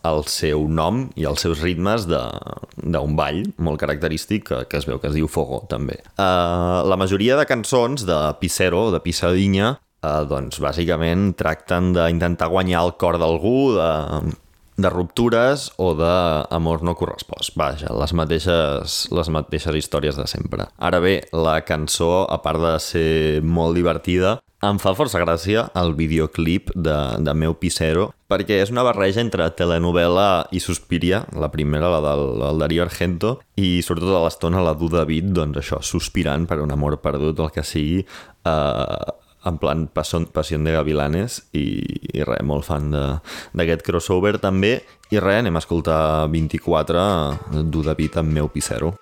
el 0.08 0.24
seu 0.30 0.66
nom 0.68 1.04
i 1.14 1.26
els 1.28 1.44
seus 1.44 1.62
ritmes 1.62 2.08
d'un 2.10 3.14
ball 3.18 3.44
molt 3.62 3.80
característic 3.82 4.48
que, 4.48 4.62
que 4.66 4.80
es 4.80 4.88
veu 4.88 4.98
que 4.98 5.10
es 5.12 5.16
diu 5.16 5.30
Fogo, 5.30 5.62
també. 5.70 6.00
Uh, 6.16 6.82
la 6.88 6.98
majoria 6.98 7.38
de 7.38 7.46
cançons 7.48 8.06
de 8.08 8.18
Pissero, 8.42 8.88
de 8.92 9.00
Pissadinha, 9.04 9.76
uh, 10.02 10.22
doncs 10.28 10.60
bàsicament 10.62 11.32
tracten 11.38 11.92
d'intentar 11.96 12.50
guanyar 12.52 12.84
el 12.86 12.94
cor 13.00 13.18
d'algú, 13.22 13.72
de, 13.78 14.36
de 14.82 14.90
ruptures 14.90 15.70
o 15.78 15.92
d'amor 15.96 16.82
no 16.82 16.94
correspost. 16.98 17.56
Vaja, 17.56 17.92
les 17.94 18.14
mateixes, 18.16 19.02
les 19.12 19.32
mateixes 19.32 19.78
històries 19.78 20.18
de 20.18 20.26
sempre. 20.30 20.68
Ara 20.78 21.00
bé, 21.02 21.20
la 21.32 21.60
cançó, 21.66 22.24
a 22.28 22.40
part 22.44 22.62
de 22.62 22.78
ser 22.82 23.42
molt 23.42 23.76
divertida, 23.78 24.38
em 24.62 24.78
fa 24.78 24.92
força 24.94 25.18
gràcia 25.18 25.64
el 25.74 25.96
videoclip 25.98 26.70
de, 26.78 26.98
de 27.18 27.32
Meu 27.34 27.56
Pissero 27.58 28.12
perquè 28.30 28.60
és 28.62 28.70
una 28.70 28.84
barreja 28.86 29.18
entre 29.20 29.48
telenovela 29.58 30.46
i 30.54 30.60
Suspiria, 30.62 31.24
la 31.34 31.50
primera, 31.52 31.90
la 31.90 31.98
del, 32.04 32.22
el 32.46 32.62
Darío 32.62 32.84
Argento, 32.86 33.34
i 33.58 33.82
sobretot 33.84 34.14
a 34.16 34.22
l'estona 34.24 34.62
la 34.64 34.76
Du 34.78 34.88
David, 34.92 35.34
doncs 35.36 35.58
això, 35.60 35.80
sospirant 35.84 36.46
per 36.48 36.62
un 36.62 36.70
amor 36.72 36.96
perdut, 37.02 37.42
el 37.42 37.50
que 37.52 37.66
sigui, 37.66 38.06
eh, 38.48 39.10
en 39.44 39.58
plan 39.58 39.86
Passion, 39.90 40.26
de 40.64 40.74
Gavilanes 40.74 41.42
i, 41.52 41.66
i 42.14 42.26
res, 42.26 42.42
molt 42.46 42.68
fan 42.68 42.90
d'aquest 42.92 43.84
crossover 43.86 44.38
també 44.42 44.76
i 45.12 45.20
res, 45.20 45.42
anem 45.42 45.58
a 45.58 45.62
escoltar 45.64 46.02
24 46.32 47.64
Du 47.68 47.82
David 47.84 48.22
amb 48.22 48.32
Meu 48.32 48.48
Pissero. 48.48 48.94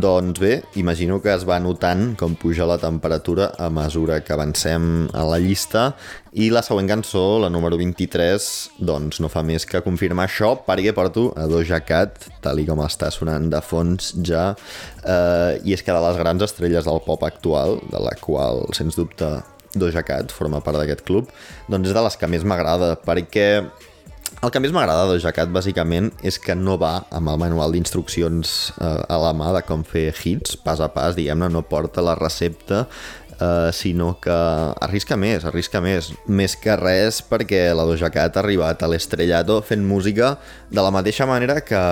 Doncs 0.00 0.38
bé, 0.40 0.62
imagino 0.80 1.18
que 1.20 1.28
es 1.34 1.42
va 1.44 1.58
notant 1.60 2.14
com 2.16 2.32
puja 2.38 2.64
la 2.64 2.78
temperatura 2.80 3.50
a 3.60 3.66
mesura 3.74 4.20
que 4.24 4.32
avancem 4.32 5.10
a 5.12 5.24
la 5.28 5.36
llista. 5.42 5.90
I 6.32 6.46
la 6.54 6.62
següent 6.64 6.88
cançó, 6.88 7.24
la 7.42 7.50
número 7.52 7.76
23, 7.76 8.46
doncs 8.78 9.20
no 9.20 9.28
fa 9.28 9.42
més 9.44 9.66
que 9.68 9.82
confirmar 9.84 10.24
això 10.30 10.54
perquè 10.64 10.94
porto 10.96 11.26
a 11.36 11.44
Doja 11.50 11.82
Cat, 11.84 12.30
tal 12.40 12.62
i 12.62 12.64
com 12.70 12.80
està 12.86 13.10
sonant 13.12 13.50
de 13.52 13.60
fons 13.60 14.14
ja, 14.24 14.46
eh, 15.04 15.60
i 15.68 15.76
és 15.76 15.84
que 15.84 15.92
de 15.92 16.00
les 16.06 16.22
grans 16.22 16.48
estrelles 16.48 16.88
del 16.88 17.02
pop 17.04 17.26
actual, 17.28 17.76
de 17.92 18.00
la 18.00 18.16
qual, 18.22 18.64
sens 18.78 18.96
dubte, 18.96 19.34
Doja 19.74 20.06
Cat 20.06 20.32
forma 20.32 20.62
part 20.64 20.80
d'aquest 20.80 21.04
club, 21.04 21.28
doncs 21.68 21.92
és 21.92 21.98
de 21.98 22.08
les 22.08 22.16
que 22.16 22.30
més 22.30 22.46
m'agrada 22.46 22.94
perquè 23.04 23.50
el 24.40 24.52
que 24.52 24.60
més 24.62 24.72
m'agrada 24.72 25.04
de 25.10 25.20
Jacat, 25.20 25.50
bàsicament, 25.52 26.10
és 26.24 26.38
que 26.40 26.54
no 26.56 26.78
va 26.80 26.94
amb 27.12 27.28
el 27.28 27.40
manual 27.42 27.74
d'instruccions 27.76 28.72
eh, 28.80 28.86
a 29.04 29.18
la 29.20 29.34
mà 29.36 29.50
de 29.56 29.60
com 29.68 29.84
fer 29.84 30.08
hits, 30.16 30.56
pas 30.64 30.80
a 30.80 30.88
pas, 30.94 31.12
diguem-ne, 31.16 31.50
no 31.52 31.60
porta 31.68 32.00
la 32.04 32.14
recepta, 32.16 32.86
eh, 33.36 33.68
sinó 33.76 34.14
que 34.22 34.32
arrisca 34.32 35.18
més, 35.20 35.44
arrisca 35.44 35.84
més. 35.84 36.08
Més 36.24 36.56
que 36.56 36.72
res 36.80 37.20
perquè 37.20 37.66
la 37.76 37.84
Doja 37.84 38.08
Cat 38.14 38.38
ha 38.38 38.40
arribat 38.40 38.80
a 38.80 38.88
l'estrellato 38.88 39.60
fent 39.60 39.84
música 39.84 40.34
de 40.72 40.80
la 40.80 40.92
mateixa 40.94 41.28
manera 41.28 41.60
que, 41.60 41.84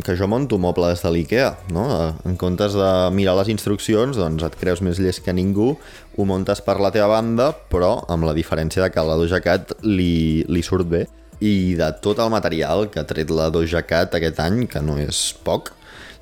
que 0.00 0.16
jo 0.16 0.32
monto 0.32 0.56
mobles 0.56 1.04
de 1.04 1.12
l'IKEA, 1.12 1.54
no? 1.76 1.86
En 2.24 2.40
comptes 2.40 2.72
de 2.72 2.92
mirar 3.12 3.36
les 3.42 3.52
instruccions, 3.52 4.16
doncs 4.16 4.48
et 4.48 4.60
creus 4.60 4.80
més 4.80 4.96
llest 4.96 5.26
que 5.26 5.36
ningú, 5.36 5.74
ho 6.16 6.24
montes 6.24 6.64
per 6.64 6.80
la 6.80 6.92
teva 6.94 7.12
banda, 7.18 7.52
però 7.68 7.98
amb 8.08 8.24
la 8.24 8.36
diferència 8.36 8.80
de 8.80 8.94
que 8.94 9.10
la 9.10 9.20
Doja 9.20 9.44
Cat 9.44 9.76
li, 9.84 10.46
li 10.48 10.64
surt 10.64 10.88
bé 10.88 11.08
i 11.42 11.74
de 11.78 11.88
tot 12.04 12.20
el 12.22 12.30
material 12.30 12.86
que 12.90 13.02
ha 13.02 13.08
tret 13.08 13.30
la 13.34 13.50
Doja 13.50 13.82
Cat 13.86 14.14
aquest 14.14 14.38
any, 14.42 14.66
que 14.70 14.82
no 14.84 14.98
és 15.02 15.32
poc, 15.42 15.72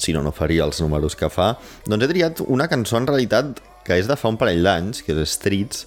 si 0.00 0.14
no, 0.16 0.24
no 0.24 0.32
faria 0.32 0.64
els 0.64 0.80
números 0.80 1.16
que 1.18 1.28
fa, 1.28 1.52
doncs 1.86 2.06
he 2.06 2.12
triat 2.14 2.40
una 2.48 2.70
cançó 2.72 2.96
en 2.96 3.08
realitat 3.10 3.60
que 3.84 3.98
és 4.00 4.08
de 4.08 4.16
fa 4.16 4.32
un 4.32 4.38
parell 4.40 4.64
d'anys, 4.64 5.02
que 5.04 5.12
és 5.16 5.36
Streets, 5.36 5.84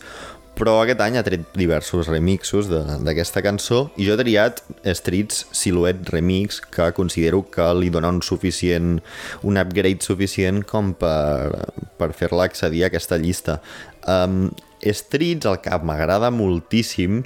però 0.54 0.76
aquest 0.84 1.02
any 1.02 1.16
ha 1.18 1.24
tret 1.26 1.48
diversos 1.58 2.10
remixos 2.12 2.68
d'aquesta 2.70 3.42
cançó 3.42 3.88
i 3.98 4.06
jo 4.06 4.14
he 4.14 4.20
triat 4.22 4.62
Streets 5.00 5.48
Silhouette 5.56 6.14
Remix 6.14 6.60
que 6.62 6.92
considero 6.94 7.42
que 7.50 7.66
li 7.74 7.90
dona 7.94 8.12
un 8.14 8.22
suficient 8.22 9.00
un 9.42 9.58
upgrade 9.58 10.06
suficient 10.06 10.62
com 10.70 10.94
per, 10.94 11.66
per 11.98 12.12
fer-la 12.14 12.46
accedir 12.46 12.84
a 12.84 12.92
aquesta 12.92 13.18
llista. 13.18 13.58
Um, 14.06 14.52
Streets 14.84 15.50
el 15.50 15.58
que 15.64 15.80
m'agrada 15.82 16.30
moltíssim 16.30 17.24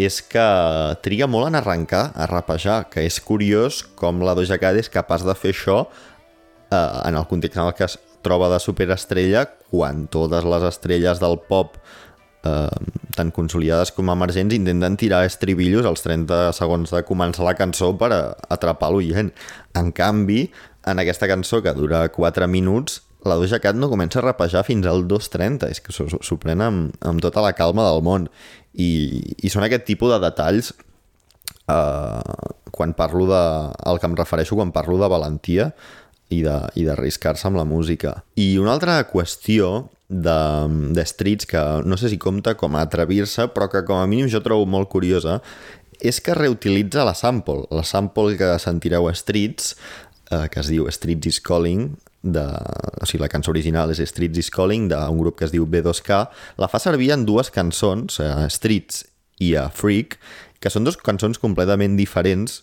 és 0.00 0.20
que 0.24 0.46
triga 1.04 1.28
molt 1.30 1.50
en 1.50 1.58
arrencar, 1.60 2.10
a 2.14 2.26
rapejar, 2.30 2.86
que 2.92 3.04
és 3.06 3.20
curiós 3.20 3.82
com 3.98 4.22
la 4.24 4.36
Doja 4.38 4.58
Cat 4.60 4.78
és 4.80 4.90
capaç 4.92 5.26
de 5.26 5.34
fer 5.38 5.52
això 5.54 5.82
eh, 6.72 7.08
en 7.08 7.18
el 7.18 7.28
context 7.30 7.58
en 7.58 7.66
el 7.66 7.76
que 7.76 7.88
es 7.88 7.98
troba 8.22 8.48
de 8.52 8.60
superestrella 8.62 9.46
quan 9.70 10.06
totes 10.06 10.46
les 10.46 10.64
estrelles 10.68 11.20
del 11.22 11.38
pop 11.48 11.76
eh, 12.46 12.82
tant 13.16 13.30
consolidades 13.34 13.92
com 13.94 14.10
emergents 14.12 14.56
intenten 14.56 14.98
tirar 15.00 15.24
estribillos 15.26 15.86
als 15.88 16.04
30 16.06 16.50
segons 16.56 16.92
de 16.94 17.02
començar 17.06 17.46
la 17.46 17.56
cançó 17.58 17.92
per 17.98 18.12
a, 18.14 18.20
atrapar 18.52 18.92
l'oient. 18.92 19.32
En 19.78 19.92
canvi, 19.92 20.46
en 20.86 21.02
aquesta 21.02 21.28
cançó 21.30 21.62
que 21.62 21.74
dura 21.76 22.06
4 22.12 22.48
minuts 22.50 23.02
la 23.28 23.36
Doja 23.38 23.60
Cat 23.62 23.76
no 23.78 23.90
comença 23.90 24.20
a 24.20 24.26
rapejar 24.26 24.64
fins 24.66 24.86
al 24.88 25.06
2.30, 25.08 25.70
és 25.70 25.80
que 25.82 25.94
s'ho 25.94 26.38
pren 26.42 26.62
amb, 26.64 26.96
amb 27.06 27.22
tota 27.22 27.44
la 27.44 27.54
calma 27.56 27.86
del 27.88 28.02
món. 28.04 28.28
I, 28.72 28.90
i 29.44 29.52
són 29.52 29.66
aquest 29.66 29.84
tipus 29.88 30.14
de 30.14 30.20
detalls 30.22 30.72
eh, 31.68 32.36
quan 32.72 32.94
parlo 32.98 33.26
de... 33.28 33.42
el 33.90 34.00
que 34.00 34.08
em 34.08 34.16
refereixo 34.18 34.56
quan 34.58 34.72
parlo 34.74 34.98
de 35.00 35.10
valentia 35.12 35.72
i 36.32 36.40
d'arriscar-se 36.42 37.44
amb 37.48 37.60
la 37.60 37.66
música. 37.68 38.22
I 38.40 38.56
una 38.58 38.72
altra 38.72 38.96
qüestió 39.10 39.90
de, 40.08 40.38
de 40.96 41.04
Streets 41.06 41.48
que 41.48 41.60
no 41.84 41.98
sé 42.00 42.08
si 42.12 42.20
compta 42.20 42.54
com 42.56 42.76
a 42.76 42.86
atrevir-se, 42.86 43.50
però 43.52 43.68
que 43.72 43.84
com 43.88 44.00
a 44.00 44.08
mínim 44.08 44.30
jo 44.32 44.40
trobo 44.44 44.68
molt 44.68 44.88
curiosa, 44.92 45.40
és 46.00 46.18
que 46.24 46.34
reutilitza 46.34 47.04
la 47.06 47.14
sample. 47.14 47.66
La 47.70 47.84
sample 47.86 48.38
que 48.40 48.54
sentireu 48.62 49.08
a 49.08 49.14
Streets, 49.14 49.76
eh, 50.30 50.48
que 50.48 50.64
es 50.64 50.72
diu 50.72 50.88
Streets 50.90 51.30
is 51.30 51.40
Calling, 51.44 51.92
de, 52.22 52.44
o 53.02 53.06
sigui, 53.08 53.22
la 53.24 53.30
cançó 53.30 53.50
original 53.50 53.90
és 53.90 54.02
Streets 54.06 54.38
is 54.38 54.50
Calling 54.54 54.88
d'un 54.92 55.18
grup 55.18 55.40
que 55.40 55.46
es 55.48 55.54
diu 55.54 55.66
B2K 55.66 56.22
la 56.62 56.70
fa 56.70 56.80
servir 56.82 57.10
en 57.16 57.26
dues 57.26 57.50
cançons 57.54 58.20
a 58.22 58.46
Streets 58.50 59.02
i 59.42 59.54
a 59.58 59.68
Freak 59.74 60.18
que 60.62 60.70
són 60.70 60.86
dues 60.86 61.00
cançons 61.02 61.40
completament 61.42 61.98
diferents 61.98 62.62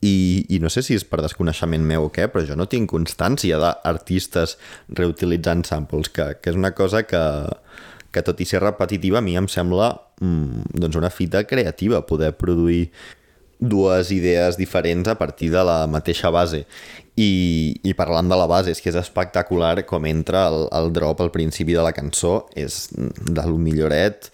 i, 0.00 0.46
i 0.48 0.58
no 0.60 0.70
sé 0.72 0.82
si 0.84 0.96
és 0.96 1.04
per 1.04 1.20
desconeixement 1.20 1.84
meu 1.84 2.08
o 2.08 2.12
què, 2.12 2.26
però 2.32 2.44
jo 2.48 2.56
no 2.56 2.68
tinc 2.72 2.88
constància 2.92 3.58
d'artistes 3.60 4.56
reutilitzant 4.96 5.64
samples, 5.68 6.08
que, 6.08 6.32
que 6.40 6.52
és 6.52 6.56
una 6.56 6.72
cosa 6.76 7.02
que, 7.04 7.20
que 8.12 8.24
tot 8.24 8.40
i 8.40 8.48
ser 8.48 8.62
repetitiva 8.64 9.20
a 9.20 9.24
mi 9.24 9.36
em 9.36 9.48
sembla 9.48 9.92
mm, 10.20 10.76
doncs 10.80 11.00
una 11.00 11.12
fita 11.12 11.44
creativa 11.48 12.06
poder 12.08 12.32
produir 12.40 12.88
dues 13.60 14.08
idees 14.10 14.56
diferents 14.56 15.08
a 15.08 15.18
partir 15.20 15.50
de 15.52 15.62
la 15.68 15.84
mateixa 15.86 16.30
base 16.32 16.64
i, 17.20 17.80
i 17.84 17.92
parlant 17.98 18.30
de 18.30 18.38
la 18.38 18.48
base, 18.50 18.72
és 18.72 18.80
que 18.80 18.90
és 18.92 18.98
espectacular 18.98 19.74
com 19.88 20.06
entra 20.08 20.46
el, 20.50 20.64
el 20.76 20.92
drop 20.96 21.20
al 21.20 21.32
principi 21.34 21.76
de 21.76 21.84
la 21.84 21.92
cançó, 21.96 22.46
és 22.56 22.86
de 22.94 23.44
lo 23.46 23.58
milloret, 23.60 24.30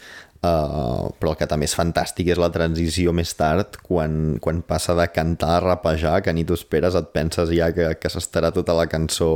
uh, 0.47 1.09
però 1.19 1.33
el 1.33 1.41
que 1.41 1.49
també 1.51 1.69
és 1.69 1.77
fantàstic 1.79 2.31
és 2.35 2.43
la 2.43 2.53
transició 2.55 3.15
més 3.17 3.35
tard, 3.39 3.81
quan, 3.87 4.37
quan 4.43 4.63
passa 4.67 4.97
de 4.99 5.09
cantar 5.15 5.57
a 5.57 5.65
rapejar, 5.71 6.21
que 6.23 6.35
ni 6.37 6.47
tu 6.47 6.59
esperes, 6.59 6.99
et 6.99 7.11
penses 7.17 7.51
ja 7.55 7.73
que, 7.75 7.95
que 8.01 8.13
s'estarà 8.13 8.53
tota 8.55 8.77
la 8.77 8.87
cançó 8.91 9.33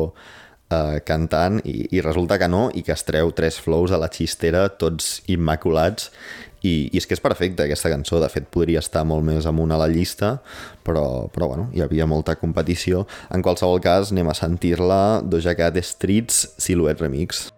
uh, 0.71 0.99
cantant 1.07 1.61
i, 1.65 1.83
i 1.97 2.05
resulta 2.05 2.39
que 2.41 2.51
no 2.51 2.69
i 2.75 2.85
que 2.87 2.95
es 2.95 3.05
treu 3.09 3.35
tres 3.37 3.59
flows 3.63 3.95
a 3.95 4.01
la 4.01 4.11
xistera 4.13 4.69
tots 4.81 5.19
immaculats 5.31 6.11
i, 6.63 6.89
i 6.93 7.01
és 7.01 7.07
que 7.09 7.17
és 7.17 7.23
perfecta 7.23 7.67
aquesta 7.67 7.93
cançó, 7.93 8.21
de 8.23 8.31
fet 8.33 8.49
podria 8.53 8.83
estar 8.83 9.05
molt 9.09 9.27
més 9.27 9.49
amunt 9.49 9.73
a 9.73 9.79
la 9.81 9.89
llista, 9.91 10.37
però, 10.87 11.29
però 11.33 11.53
bueno, 11.53 11.69
hi 11.77 11.85
havia 11.85 12.09
molta 12.11 12.37
competició. 12.41 13.07
En 13.35 13.45
qualsevol 13.47 13.81
cas, 13.85 14.15
anem 14.15 14.31
a 14.31 14.37
sentir-la 14.37 15.21
Doja 15.25 15.57
Cat 15.59 15.81
Streets 15.85 16.47
Silhouette 16.59 17.05
Remix. 17.05 17.49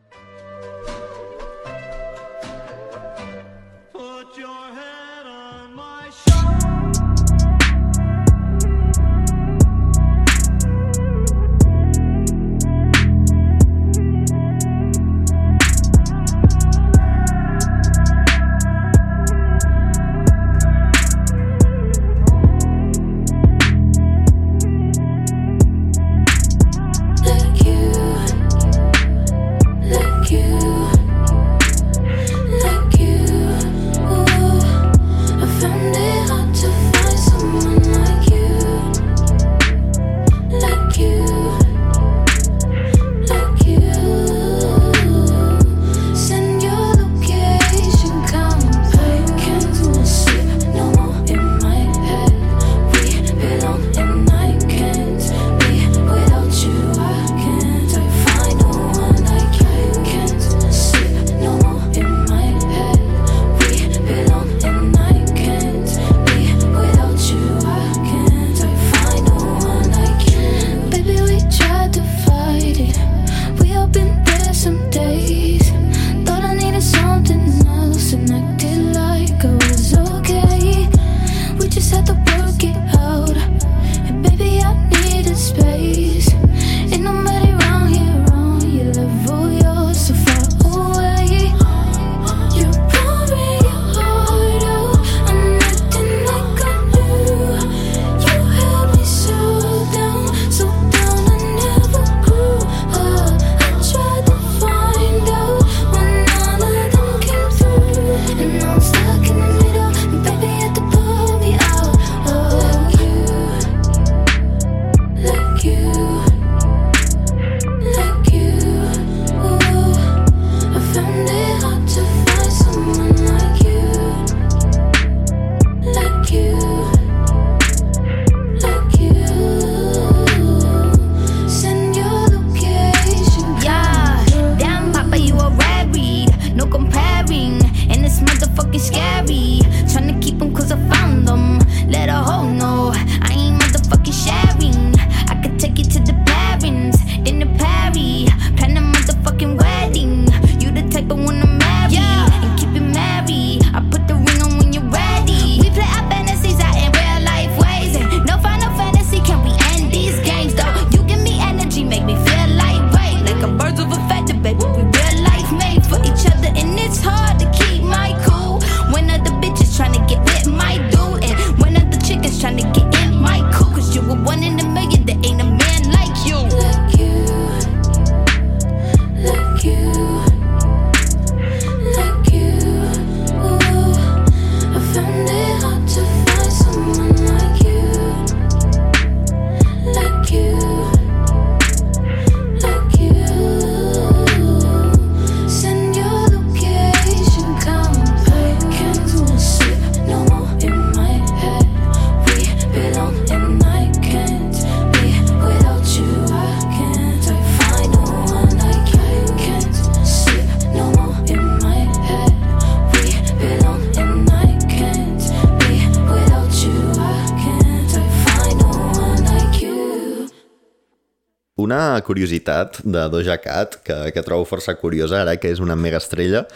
Curiositat 222.00 222.80
de 222.84 223.04
Doja 223.12 223.36
Cat 223.42 223.76
que, 223.84 223.98
que 224.14 224.24
trobo 224.24 224.46
força 224.48 224.74
curiosa 224.78 225.20
ara, 225.22 225.36
que 225.36 225.50
és 225.52 225.60
una 225.60 225.76
mega 225.76 226.00
estrella, 226.00 226.46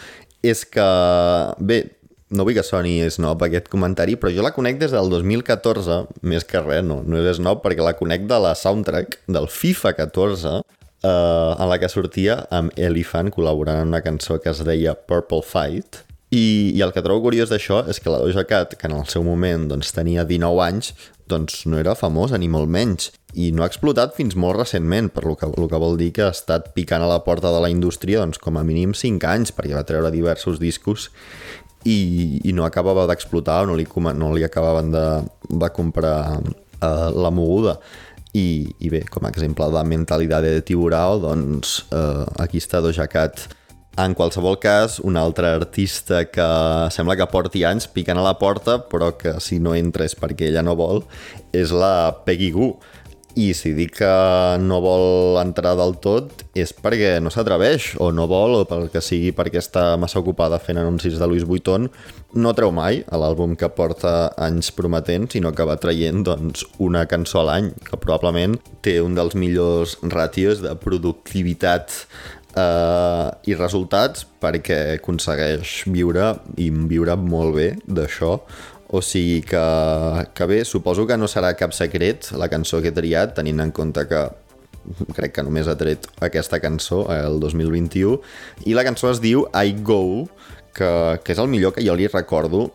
és 0.45 0.63
que, 0.65 0.87
bé, 1.59 1.83
no 2.29 2.43
vull 2.47 2.57
que 2.57 2.65
soni 2.65 2.99
snob 3.13 3.45
aquest 3.45 3.69
comentari, 3.71 4.17
però 4.19 4.31
jo 4.33 4.43
la 4.45 4.53
conec 4.55 4.79
des 4.81 4.95
del 4.95 5.11
2014, 5.13 6.01
més 6.27 6.47
que 6.47 6.63
res, 6.63 6.83
no, 6.85 7.01
no 7.05 7.21
és 7.21 7.37
snob, 7.39 7.61
perquè 7.63 7.85
la 7.85 7.95
conec 7.99 8.27
de 8.27 8.41
la 8.43 8.55
soundtrack 8.57 9.21
del 9.31 9.47
FIFA 9.51 9.93
14, 10.01 10.57
eh, 10.57 11.07
en 11.07 11.69
la 11.71 11.79
que 11.79 11.91
sortia 11.91 12.41
amb 12.51 12.75
Elephant 12.75 13.31
col·laborant 13.33 13.83
en 13.83 13.93
una 13.93 14.03
cançó 14.03 14.41
que 14.43 14.51
es 14.51 14.63
deia 14.67 14.97
Purple 15.07 15.45
Fight, 15.45 16.03
i, 16.27 16.73
i 16.75 16.81
el 16.83 16.91
que 16.91 17.03
trobo 17.03 17.23
curiós 17.23 17.51
d'això 17.51 17.85
és 17.87 18.01
que 18.03 18.11
la 18.11 18.19
Doja 18.19 18.43
Cat, 18.47 18.75
que 18.75 18.89
en 18.89 18.97
el 18.97 19.05
seu 19.07 19.23
moment 19.23 19.69
doncs, 19.71 19.93
tenia 19.95 20.27
19 20.27 20.63
anys, 20.65 20.91
doncs 21.29 21.65
no 21.69 21.79
era 21.79 21.95
famosa 21.95 22.39
ni 22.39 22.49
molt 22.51 22.69
menys 22.71 23.11
i 23.37 23.51
no 23.53 23.63
ha 23.63 23.69
explotat 23.69 24.15
fins 24.17 24.35
molt 24.39 24.57
recentment, 24.57 25.11
per 25.13 25.25
lo 25.27 25.35
que, 25.37 25.49
lo 25.53 25.67
que 25.69 25.79
vol 25.81 25.97
dir 25.99 26.09
que 26.15 26.25
ha 26.25 26.33
estat 26.33 26.71
picant 26.73 27.03
a 27.03 27.09
la 27.11 27.21
porta 27.25 27.51
de 27.53 27.61
la 27.61 27.69
indústria 27.69 28.23
doncs, 28.23 28.39
com 28.41 28.57
a 28.57 28.65
mínim 28.65 28.95
5 28.97 29.29
anys, 29.29 29.53
perquè 29.53 29.75
va 29.77 29.85
treure 29.87 30.11
diversos 30.13 30.61
discos 30.63 31.11
i, 31.85 32.41
i 32.43 32.53
no 32.55 32.65
acabava 32.65 33.05
d'explotar 33.09 33.61
o 33.63 33.71
no 33.71 33.77
li, 33.77 33.85
no 34.17 34.33
li 34.35 34.45
acabaven 34.47 34.91
de, 34.91 35.05
de 35.49 35.69
comprar 35.75 36.39
uh, 36.39 37.09
la 37.13 37.31
moguda. 37.31 37.77
I, 38.37 38.67
I 38.83 38.89
bé, 38.93 39.03
com 39.09 39.25
a 39.25 39.31
exemple 39.31 39.69
de 39.73 39.83
mentalitat 39.87 40.45
de 40.45 40.61
tiburao, 40.65 41.21
doncs 41.23 41.79
uh, 41.89 42.25
aquí 42.43 42.61
està 42.61 42.81
Doja 42.83 43.07
Cat. 43.09 43.47
En 43.97 44.13
qualsevol 44.13 44.59
cas, 44.61 44.99
un 45.01 45.15
altre 45.17 45.49
artista 45.57 46.19
que 46.29 46.45
sembla 46.93 47.15
que 47.17 47.25
porti 47.31 47.63
anys 47.65 47.87
picant 47.89 48.19
a 48.21 48.25
la 48.27 48.35
porta, 48.37 48.75
però 48.91 49.15
que 49.17 49.39
si 49.41 49.57
no 49.57 49.73
entres 49.73 50.13
perquè 50.13 50.51
ella 50.51 50.61
no 50.61 50.75
vol, 50.77 51.01
és 51.49 51.73
la 51.73 52.13
Peggy 52.27 52.51
Goo. 52.53 52.75
I 53.37 53.51
si 53.53 53.69
dic 53.77 53.99
que 53.99 54.11
no 54.61 54.79
vol 54.81 55.37
entrar 55.37 55.75
del 55.77 55.91
tot 56.01 56.45
és 56.57 56.71
perquè 56.73 57.19
no 57.21 57.29
s'atreveix 57.29 57.91
o 58.01 58.07
no 58.09 58.25
vol 58.29 58.55
o 58.57 58.63
pel 58.65 58.87
que 58.89 59.01
sigui 59.01 59.29
perquè 59.37 59.61
està 59.61 59.91
massa 60.01 60.17
ocupada 60.23 60.57
fent 60.57 60.79
anuncis 60.81 61.19
de 61.21 61.27
Louis 61.29 61.45
Vuitton. 61.45 61.85
No 62.33 62.53
treu 62.57 62.73
mai 62.73 63.03
l'àlbum 63.13 63.53
que 63.53 63.69
porta 63.77 64.31
anys 64.41 64.71
prometent 64.73 65.29
sinó 65.29 65.53
que 65.53 65.69
va 65.69 65.77
traient 65.77 66.25
doncs, 66.25 66.65
una 66.81 67.05
cançó 67.05 67.43
a 67.43 67.45
l'any 67.51 67.69
que 67.85 68.01
probablement 68.01 68.57
té 68.81 68.97
un 69.05 69.13
dels 69.17 69.37
millors 69.37 69.99
ràtios 70.01 70.65
de 70.65 70.73
productivitat 70.81 71.93
eh, 72.57 73.51
i 73.51 73.57
resultats 73.57 74.25
perquè 74.41 74.97
aconsegueix 74.97 75.83
viure 75.93 76.33
i 76.57 76.71
viure 76.71 77.17
molt 77.21 77.55
bé 77.57 77.69
d'això. 77.85 78.37
O 78.87 79.01
sigui 79.03 79.41
que, 79.43 79.61
que 80.33 80.45
bé, 80.47 80.61
suposo 80.63 81.03
que 81.07 81.17
no 81.19 81.27
serà 81.27 81.51
cap 81.59 81.73
secret 81.75 82.31
la 82.39 82.47
cançó 82.47 82.79
que 82.81 82.93
he 82.93 82.95
triat, 82.95 83.35
tenint 83.35 83.59
en 83.59 83.73
compte 83.75 84.05
que 84.07 84.21
crec 85.15 85.33
que 85.35 85.43
només 85.43 85.67
ha 85.67 85.75
tret 85.79 86.07
aquesta 86.23 86.59
cançó 86.63 87.05
el 87.11 87.41
2021 87.43 88.21
i 88.71 88.75
la 88.77 88.85
cançó 88.87 89.11
es 89.11 89.19
diu 89.23 89.43
I 89.51 89.75
Go 89.83 90.27
que, 90.77 91.19
que 91.23 91.33
és 91.33 91.39
el 91.41 91.49
millor 91.51 91.73
que 91.75 91.85
jo 91.85 91.95
li 91.97 92.07
recordo 92.07 92.69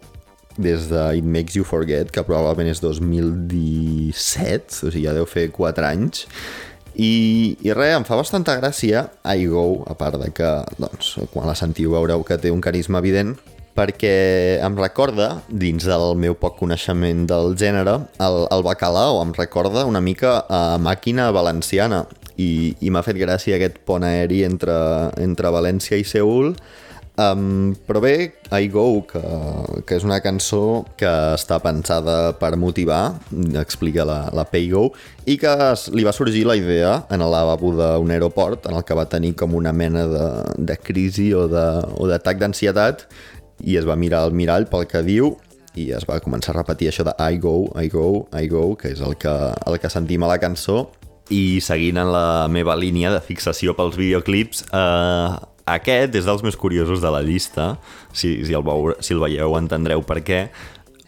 des 0.58 0.88
de 0.90 1.16
It 1.16 1.24
Makes 1.24 1.56
You 1.56 1.64
Forget 1.64 2.10
que 2.12 2.22
probablement 2.26 2.68
és 2.68 2.80
2017 2.84 4.84
o 4.84 4.92
sigui 4.92 5.06
ja 5.06 5.14
deu 5.16 5.26
fer 5.28 5.48
4 5.54 5.86
anys 5.88 6.26
i, 6.94 7.56
i 7.64 7.72
res, 7.72 7.96
em 7.96 8.04
fa 8.04 8.18
bastanta 8.18 8.56
gràcia 8.60 9.06
I 9.24 9.46
Go, 9.48 9.82
a 9.88 9.96
part 9.98 10.18
de 10.20 10.28
que 10.34 10.50
doncs, 10.78 11.16
quan 11.32 11.48
la 11.48 11.56
sentiu 11.58 11.94
veureu 11.96 12.24
que 12.26 12.38
té 12.40 12.52
un 12.52 12.60
carisma 12.64 13.00
evident 13.00 13.36
perquè 13.72 14.60
em 14.60 14.74
recorda, 14.76 15.38
dins 15.48 15.86
del 15.88 16.12
meu 16.20 16.36
poc 16.36 16.58
coneixement 16.60 17.24
del 17.28 17.54
gènere, 17.56 17.96
el, 18.20 18.42
el 18.52 18.64
bacalao 18.66 19.22
em 19.22 19.32
recorda 19.36 19.86
una 19.88 20.02
mica 20.04 20.42
a 20.48 20.76
màquina 20.76 21.30
valenciana. 21.32 22.04
I, 22.36 22.74
i 22.80 22.88
m'ha 22.90 23.02
fet 23.04 23.18
gràcia 23.20 23.58
aquest 23.58 23.76
pont 23.86 24.04
aeri 24.08 24.40
entre, 24.46 24.74
entre 25.20 25.50
València 25.52 25.98
i 26.00 26.04
Seul 26.04 26.54
Um, 27.20 27.74
però 27.84 28.00
bé, 28.00 28.40
I 28.48 28.70
Go, 28.72 29.02
que, 29.04 29.20
que 29.84 29.98
és 29.98 30.04
una 30.06 30.22
cançó 30.24 30.86
que 30.96 31.10
està 31.36 31.58
pensada 31.60 32.32
per 32.40 32.54
motivar, 32.56 33.18
explica 33.60 34.06
la, 34.08 34.30
la 34.32 34.46
Pay 34.48 34.70
Go, 34.72 34.86
i 35.28 35.36
que 35.40 35.52
es, 35.68 35.90
li 35.92 36.06
va 36.08 36.14
sorgir 36.16 36.46
la 36.48 36.56
idea 36.56 37.02
en 37.12 37.20
el 37.20 37.34
lavabo 37.34 37.74
d'un 37.76 38.14
aeroport 38.16 38.70
en 38.70 38.80
el 38.80 38.86
que 38.88 38.96
va 38.96 39.04
tenir 39.12 39.34
com 39.36 39.52
una 39.58 39.74
mena 39.76 40.06
de, 40.08 40.26
de 40.56 40.78
crisi 40.80 41.28
o 41.36 41.44
d'atac 41.52 42.40
d'ansietat 42.40 43.04
i 43.68 43.76
es 43.76 43.84
va 43.86 43.98
mirar 44.00 44.24
al 44.24 44.32
mirall 44.32 44.66
pel 44.72 44.88
que 44.88 45.04
diu 45.04 45.34
i 45.76 45.90
es 45.92 46.08
va 46.08 46.20
començar 46.24 46.52
a 46.54 46.60
repetir 46.62 46.88
això 46.88 47.04
de 47.04 47.12
I 47.20 47.38
go, 47.40 47.68
I 47.76 47.92
go, 47.92 48.26
I 48.32 48.48
go, 48.48 48.72
que 48.76 48.92
és 48.92 49.04
el 49.04 49.16
que, 49.20 49.32
el 49.68 49.78
que 49.80 49.92
sentim 49.92 50.24
a 50.24 50.32
la 50.32 50.40
cançó. 50.40 50.86
I 51.32 51.62
seguint 51.64 51.96
en 52.02 52.10
la 52.12 52.48
meva 52.52 52.74
línia 52.76 53.12
de 53.12 53.20
fixació 53.24 53.72
pels 53.78 53.96
videoclips, 53.96 54.66
eh, 54.74 55.51
aquest 55.68 56.14
és 56.18 56.28
dels 56.28 56.42
més 56.44 56.58
curiosos 56.58 57.02
de 57.02 57.10
la 57.12 57.22
llista. 57.22 57.76
Si, 58.12 58.40
si, 58.46 58.54
el, 58.54 58.64
veu, 58.66 58.92
si 59.00 59.14
el 59.14 59.22
veieu 59.22 59.56
entendreu 59.58 60.04
per 60.06 60.22
què. 60.26 60.46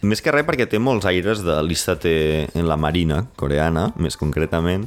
Més 0.05 0.21
que 0.21 0.33
res 0.35 0.45
perquè 0.45 0.67
té 0.69 0.77
molts 0.77 1.07
aires 1.09 1.41
de 1.47 1.55
l'Istate 1.65 2.11
en 2.53 2.67
la 2.69 2.77
Marina 2.77 3.23
coreana, 3.41 3.87
més 3.97 4.19
concretament, 4.21 4.85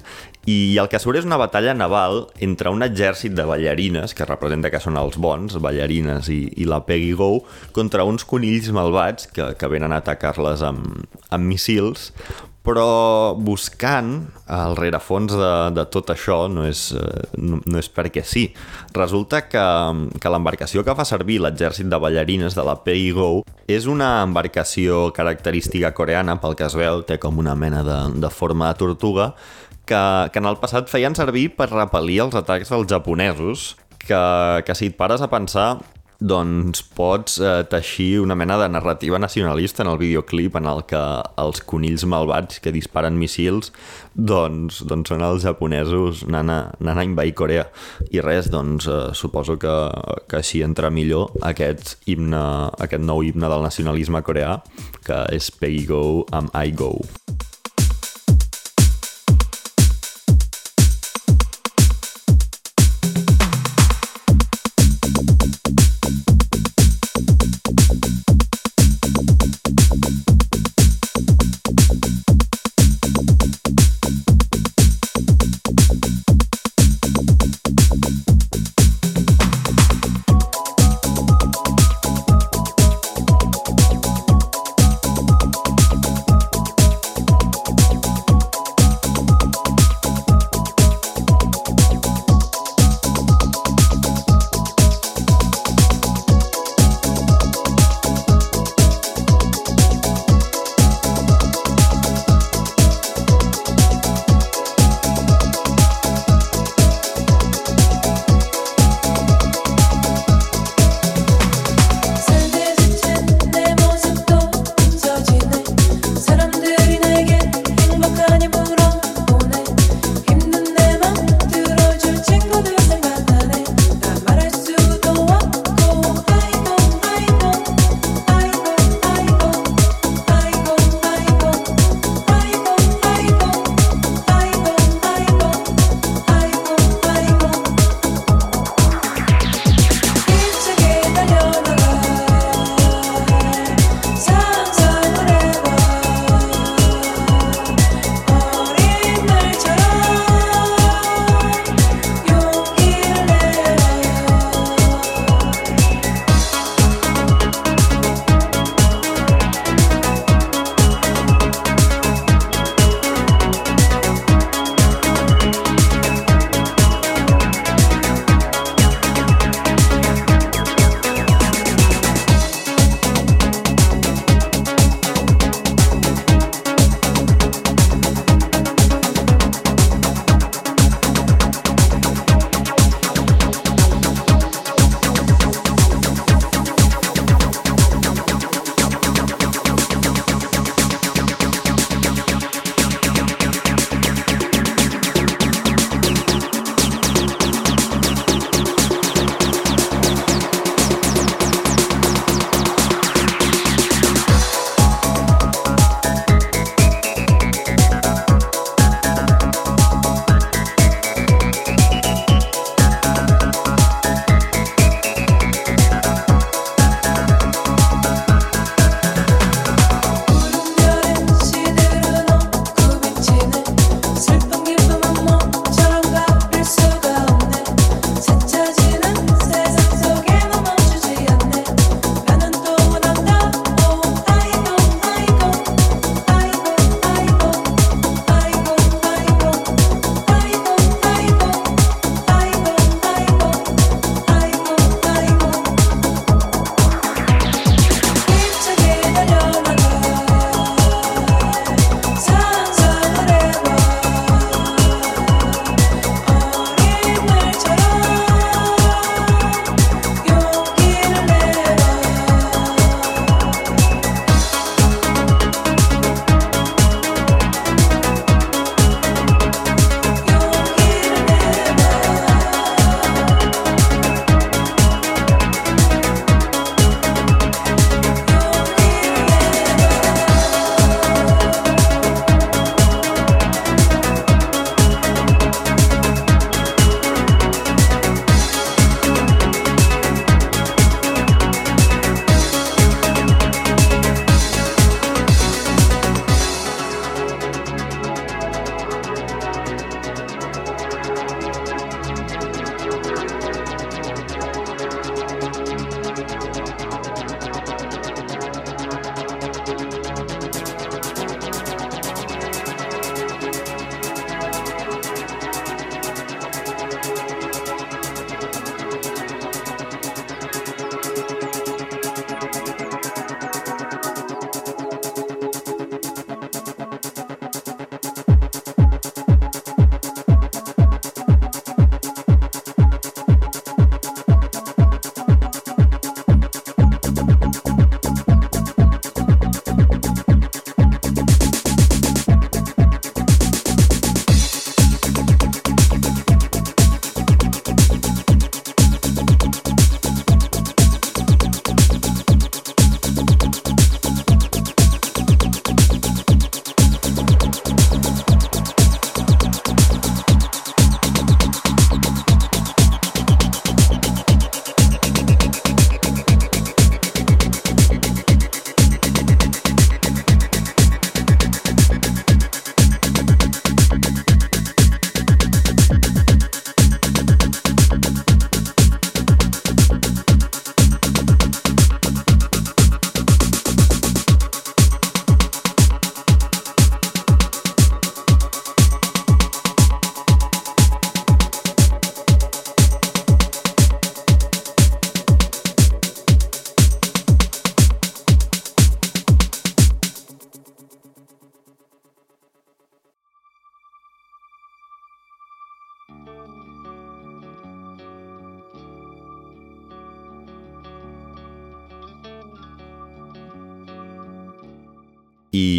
i 0.48 0.78
el 0.78 0.88
que 0.92 1.00
surt 1.02 1.18
és 1.20 1.26
una 1.26 1.40
batalla 1.42 1.74
naval 1.74 2.28
entre 2.46 2.70
un 2.72 2.86
exèrcit 2.86 3.34
de 3.36 3.48
ballarines, 3.50 4.14
que 4.14 4.28
representa 4.30 4.70
que 4.72 4.80
són 4.84 5.00
els 5.02 5.18
bons, 5.20 5.58
ballarines 5.64 6.30
i, 6.30 6.38
i 6.56 6.70
la 6.70 6.84
Peggy 6.86 7.16
Go, 7.18 7.32
contra 7.74 8.06
uns 8.08 8.28
conills 8.30 8.70
malvats 8.76 9.28
que, 9.34 9.50
que 9.58 9.72
venen 9.74 9.92
a 9.92 10.00
atacar-les 10.04 10.62
amb, 10.70 11.02
amb 11.34 11.50
missils, 11.50 12.12
però 12.68 13.34
buscant 13.40 14.12
el 14.52 14.76
rerefons 14.76 15.32
de, 15.32 15.52
de 15.78 15.86
tot 15.94 16.12
això 16.12 16.42
no 16.52 16.66
és, 16.68 16.90
eh, 17.00 17.24
no, 17.40 17.62
no 17.64 17.80
és 17.80 17.88
perquè 17.88 18.26
sí. 18.28 18.50
Resulta 18.96 19.46
que, 19.48 19.64
que 20.20 20.34
l'embarcació 20.34 20.84
que 20.84 20.96
fa 20.98 21.08
servir 21.08 21.40
l'exèrcit 21.44 21.88
de 21.88 22.02
ballarines 22.04 22.58
de 22.58 22.68
la 22.68 22.76
PIGO 22.84 23.46
és 23.72 23.88
una 23.88 24.18
embarcació 24.26 25.08
característica 25.16 25.94
coreana, 25.96 26.40
pel 26.44 26.60
que 26.60 26.68
es 26.68 26.76
veu, 26.76 27.06
té 27.08 27.20
com 27.24 27.40
una 27.40 27.56
mena 27.56 27.86
de, 27.88 28.00
de 28.20 28.32
forma 28.34 28.74
de 28.74 28.82
tortuga, 28.84 29.32
que, 29.88 30.04
que 30.34 30.44
en 30.44 30.52
el 30.52 30.60
passat 30.60 30.92
feien 30.92 31.16
servir 31.16 31.54
per 31.56 31.72
repel·lir 31.72 32.20
els 32.28 32.36
atacs 32.36 32.74
dels 32.76 32.92
japonesos, 32.92 33.70
que, 34.04 34.20
que 34.68 34.76
si 34.76 34.92
et 34.92 35.00
pares 35.00 35.24
a 35.24 35.32
pensar, 35.32 35.78
doncs 36.20 36.82
pots 36.98 37.38
eh, 37.38 37.62
teixir 37.70 38.22
una 38.24 38.36
mena 38.36 38.58
de 38.58 38.70
narrativa 38.70 39.20
nacionalista 39.20 39.84
en 39.84 39.92
el 39.92 40.00
videoclip 40.02 40.56
en 40.58 40.66
el 40.66 40.84
que 40.90 41.02
els 41.38 41.62
conills 41.62 42.08
malvats 42.10 42.60
que 42.64 42.74
disparen 42.74 43.20
missils 43.20 43.72
doncs, 44.16 44.82
doncs 44.90 45.14
són 45.14 45.22
els 45.22 45.46
japonesos 45.46 46.26
anant 46.26 46.50
a, 46.50 46.60
anant 46.82 47.04
a 47.04 47.06
invair 47.06 47.36
Corea 47.38 47.68
i 48.10 48.22
res, 48.24 48.50
doncs 48.50 48.90
eh, 48.90 49.00
suposo 49.14 49.60
que, 49.62 49.78
que 50.28 50.42
així 50.42 50.64
entra 50.66 50.90
millor 50.90 51.38
aquest 51.46 51.98
himne, 52.10 52.44
aquest 52.82 53.06
nou 53.06 53.22
himne 53.22 53.52
del 53.52 53.66
nacionalisme 53.70 54.24
coreà 54.26 54.58
que 55.06 55.24
és 55.38 55.52
Pay 55.54 55.86
Go 55.86 56.04
amb 56.34 56.54
I 56.58 56.74
Go. 56.74 56.96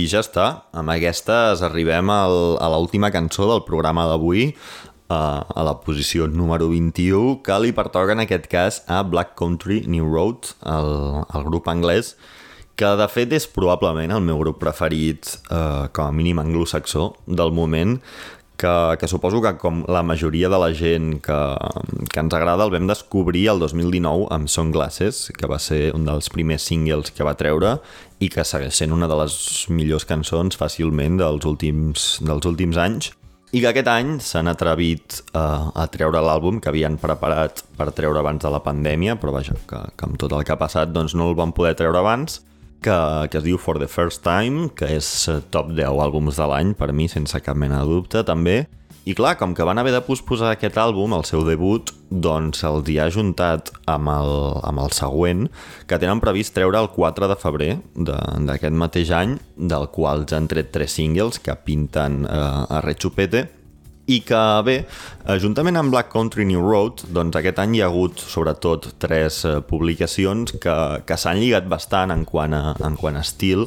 Ja 0.09 0.23
està, 0.25 0.47
amb 0.73 0.89
aquestes 0.95 1.61
arribem 1.67 2.09
al, 2.09 2.57
a 2.63 2.69
l'última 2.73 3.11
cançó 3.13 3.49
del 3.51 3.65
programa 3.67 4.07
d'avui, 4.09 4.55
a, 5.09 5.21
a 5.45 5.65
la 5.67 5.75
posició 5.85 6.29
número 6.29 6.69
21, 6.73 7.41
que 7.45 7.59
li 7.61 7.75
pertoca 7.77 8.15
en 8.17 8.25
aquest 8.25 8.49
cas 8.53 8.83
a 8.89 9.03
Black 9.05 9.37
Country 9.39 9.83
New 9.89 10.09
Road, 10.09 10.53
el, 10.69 10.91
el 11.37 11.47
grup 11.49 11.69
anglès, 11.69 12.15
que 12.79 12.91
de 12.97 13.09
fet 13.11 13.33
és 13.35 13.49
probablement 13.51 14.15
el 14.15 14.25
meu 14.25 14.39
grup 14.41 14.61
preferit, 14.63 15.33
eh, 15.51 15.89
com 15.93 16.09
a 16.09 16.15
mínim 16.15 16.39
anglosaxó, 16.39 17.11
del 17.27 17.53
moment, 17.53 17.97
que, 18.59 18.97
que 18.99 19.09
suposo 19.09 19.41
que 19.41 19.55
com 19.57 19.85
la 19.89 20.03
majoria 20.03 20.51
de 20.51 20.59
la 20.59 20.73
gent 20.75 21.21
que, 21.25 21.39
que 22.11 22.21
ens 22.21 22.35
agrada 22.35 22.67
el 22.67 22.75
vam 22.75 22.91
descobrir 22.91 23.47
el 23.55 23.63
2019 23.63 24.27
amb 24.35 24.51
Sunglasses, 24.51 25.29
que 25.39 25.49
va 25.49 25.61
ser 25.63 25.95
un 25.97 26.05
dels 26.09 26.29
primers 26.35 26.67
singles 26.69 27.15
que 27.15 27.25
va 27.25 27.37
treure 27.39 27.79
i 28.19 28.29
que 28.29 28.45
segueix 28.45 28.83
sent 28.83 28.93
una 28.93 29.09
de 29.09 29.17
les 29.23 29.39
millors 29.71 30.05
cançons 30.05 30.59
fàcilment 30.59 31.23
dels 31.23 31.47
últims, 31.49 32.11
dels 32.27 32.51
últims 32.51 32.83
anys. 32.83 33.13
I 33.49 33.63
que 33.63 33.71
aquest 33.71 33.89
any 33.89 34.11
s'han 34.21 34.51
atrevit 34.51 35.23
uh, 35.33 35.71
a 35.73 35.87
treure 35.89 36.21
l'àlbum 36.21 36.59
que 36.61 36.69
havien 36.69 36.99
preparat 37.01 37.63
per 37.79 37.87
treure 37.97 38.21
abans 38.21 38.43
de 38.45 38.51
la 38.53 38.61
pandèmia, 38.61 39.17
però 39.17 39.33
vaja, 39.39 39.55
que, 39.71 39.79
que 39.97 40.05
amb 40.05 40.19
tot 40.21 40.35
el 40.37 40.45
que 40.45 40.53
ha 40.53 40.61
passat 40.61 40.93
doncs 40.93 41.15
no 41.17 41.31
el 41.31 41.39
van 41.39 41.55
poder 41.57 41.73
treure 41.79 42.03
abans, 42.03 42.43
que, 42.83 42.99
que 43.31 43.39
es 43.41 43.45
diu 43.45 43.59
For 43.61 43.79
the 43.81 43.89
First 43.91 44.25
Time, 44.27 44.69
que 44.77 44.89
és 44.99 45.07
eh, 45.31 45.41
top 45.55 45.73
10 45.77 46.03
àlbums 46.07 46.39
de 46.39 46.49
l'any 46.51 46.75
per 46.79 46.93
mi, 46.97 47.09
sense 47.11 47.39
cap 47.45 47.59
mena 47.59 47.83
de 47.83 47.91
dubte, 47.91 48.25
també. 48.27 48.65
I 49.09 49.15
clar, 49.17 49.39
com 49.41 49.55
que 49.57 49.65
van 49.65 49.79
haver 49.81 49.95
de 49.95 50.03
posposar 50.05 50.51
aquest 50.53 50.77
àlbum, 50.77 51.15
el 51.17 51.25
seu 51.25 51.41
debut, 51.47 51.95
doncs 52.11 52.61
se'ls 52.61 52.91
hi 52.93 52.99
ha 53.01 53.07
juntat 53.09 53.71
amb 53.89 54.11
el, 54.13 54.33
amb 54.69 54.83
el 54.83 54.93
següent, 54.93 55.47
que 55.89 55.97
tenen 55.97 56.21
previst 56.21 56.53
treure 56.57 56.77
el 56.83 56.91
4 56.93 57.31
de 57.31 57.37
febrer 57.41 57.71
d'aquest 57.97 58.77
mateix 58.77 59.13
any, 59.17 59.39
del 59.57 59.89
qual 59.95 60.27
ja 60.29 60.37
han 60.37 60.51
tret 60.53 60.75
tres 60.77 60.99
singles 60.99 61.41
que 61.41 61.57
pinten 61.65 62.27
eh, 62.29 62.43
a 62.69 62.83
Rechupete, 62.85 63.47
i 64.09 64.23
que 64.25 64.41
bé, 64.65 64.79
juntament 65.43 65.77
amb 65.77 65.93
Black 65.93 66.09
Country 66.13 66.47
New 66.49 66.63
Road, 66.65 67.05
doncs 67.13 67.37
aquest 67.37 67.61
any 67.61 67.77
hi 67.77 67.83
ha 67.85 67.91
hagut 67.91 68.23
sobretot 68.23 68.91
tres 69.03 69.43
eh, 69.45 69.59
publicacions 69.69 70.57
que, 70.63 70.79
que 71.05 71.21
s'han 71.21 71.41
lligat 71.43 71.69
bastant 71.69 72.15
en 72.15 72.25
quant, 72.29 72.57
a, 72.57 72.73
en 72.89 72.97
quant 72.97 73.19
a 73.21 73.25
estil 73.27 73.67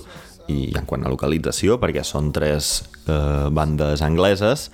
i 0.49 0.71
en 0.75 0.87
quant 0.89 1.05
a 1.05 1.11
localització, 1.13 1.77
perquè 1.81 2.01
són 2.03 2.31
tres 2.33 2.73
eh, 3.05 3.47
bandes 3.53 4.01
angleses, 4.01 4.69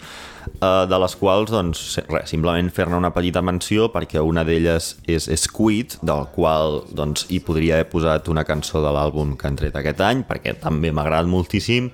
eh, 0.56 0.86
de 0.88 1.00
les 1.04 1.16
quals, 1.20 1.52
doncs, 1.52 1.84
res, 2.08 2.32
simplement 2.32 2.72
fer-ne 2.74 3.00
una 3.04 3.12
petita 3.16 3.44
menció 3.44 3.90
perquè 3.94 4.24
una 4.24 4.46
d'elles 4.48 4.94
és 5.04 5.28
Squid, 5.44 6.00
del 6.00 6.30
qual 6.36 6.86
doncs, 6.96 7.28
hi 7.28 7.42
podria 7.44 7.76
haver 7.76 7.90
posat 7.92 8.32
una 8.32 8.48
cançó 8.48 8.80
de 8.86 8.94
l'àlbum 8.96 9.36
que 9.36 9.52
han 9.52 9.60
tret 9.60 9.76
aquest 9.76 10.00
any, 10.00 10.24
perquè 10.28 10.56
també 10.64 10.94
m'ha 10.94 11.04
agradat 11.04 11.28
moltíssim, 11.32 11.92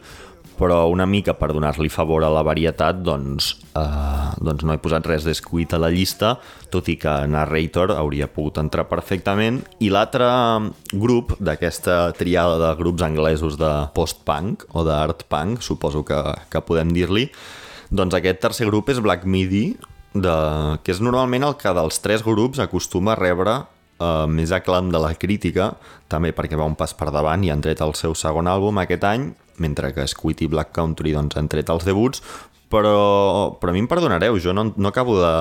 però 0.57 0.83
una 0.91 1.05
mica 1.09 1.35
per 1.37 1.51
donar-li 1.53 1.89
favor 1.91 2.23
a 2.23 2.31
la 2.33 2.43
varietat, 2.45 3.01
doncs, 3.05 3.53
eh, 3.75 4.29
doncs 4.43 4.65
no 4.65 4.73
he 4.73 4.81
posat 4.81 5.07
res 5.09 5.25
d'Squid 5.27 5.73
a 5.73 5.81
la 5.81 5.91
llista, 5.93 6.35
tot 6.73 6.89
i 6.89 6.97
que 7.01 7.13
Narrator 7.27 7.95
hauria 7.95 8.29
pogut 8.31 8.59
entrar 8.61 8.87
perfectament. 8.91 9.61
I 9.83 9.89
l'altre 9.93 10.27
grup 10.93 11.35
d'aquesta 11.39 12.13
triada 12.17 12.59
de 12.61 12.71
grups 12.79 13.05
anglesos 13.05 13.57
de 13.61 13.71
post-punk 13.95 14.67
o 14.73 14.85
d'art 14.87 15.25
punk, 15.29 15.61
suposo 15.65 16.05
que, 16.07 16.21
que 16.49 16.63
podem 16.63 16.93
dir-li, 16.95 17.29
doncs 17.93 18.15
aquest 18.17 18.41
tercer 18.41 18.69
grup 18.69 18.89
és 18.89 19.01
Black 19.03 19.25
Midi, 19.29 19.73
de, 20.13 20.33
que 20.85 20.93
és 20.93 21.01
normalment 21.01 21.45
el 21.47 21.55
que 21.57 21.73
dels 21.73 21.99
tres 22.03 22.23
grups 22.25 22.61
acostuma 22.61 23.13
a 23.13 23.19
rebre 23.19 23.63
eh, 24.03 24.25
més 24.27 24.51
aclam 24.55 24.91
de 24.93 25.01
la 25.01 25.13
crítica, 25.15 25.73
també 26.11 26.33
perquè 26.35 26.59
va 26.59 26.67
un 26.69 26.77
pas 26.79 26.93
per 26.93 27.11
davant 27.15 27.43
i 27.43 27.51
han 27.53 27.63
tret 27.63 27.81
el 27.81 27.95
seu 27.99 28.15
segon 28.17 28.51
àlbum 28.51 28.83
aquest 28.83 29.07
any, 29.07 29.29
mentre 29.63 29.93
que 29.95 30.07
Squid 30.09 30.41
i 30.43 30.49
Black 30.49 30.73
Country 30.75 31.13
doncs, 31.15 31.37
han 31.39 31.47
tret 31.51 31.71
els 31.71 31.85
debuts, 31.87 32.23
però, 32.73 33.53
però 33.61 33.69
a 33.69 33.75
mi 33.75 33.83
em 33.83 33.87
perdonareu, 33.89 34.39
jo 34.41 34.53
no, 34.55 34.65
no 34.73 34.89
acabo 34.89 35.19
de, 35.19 35.33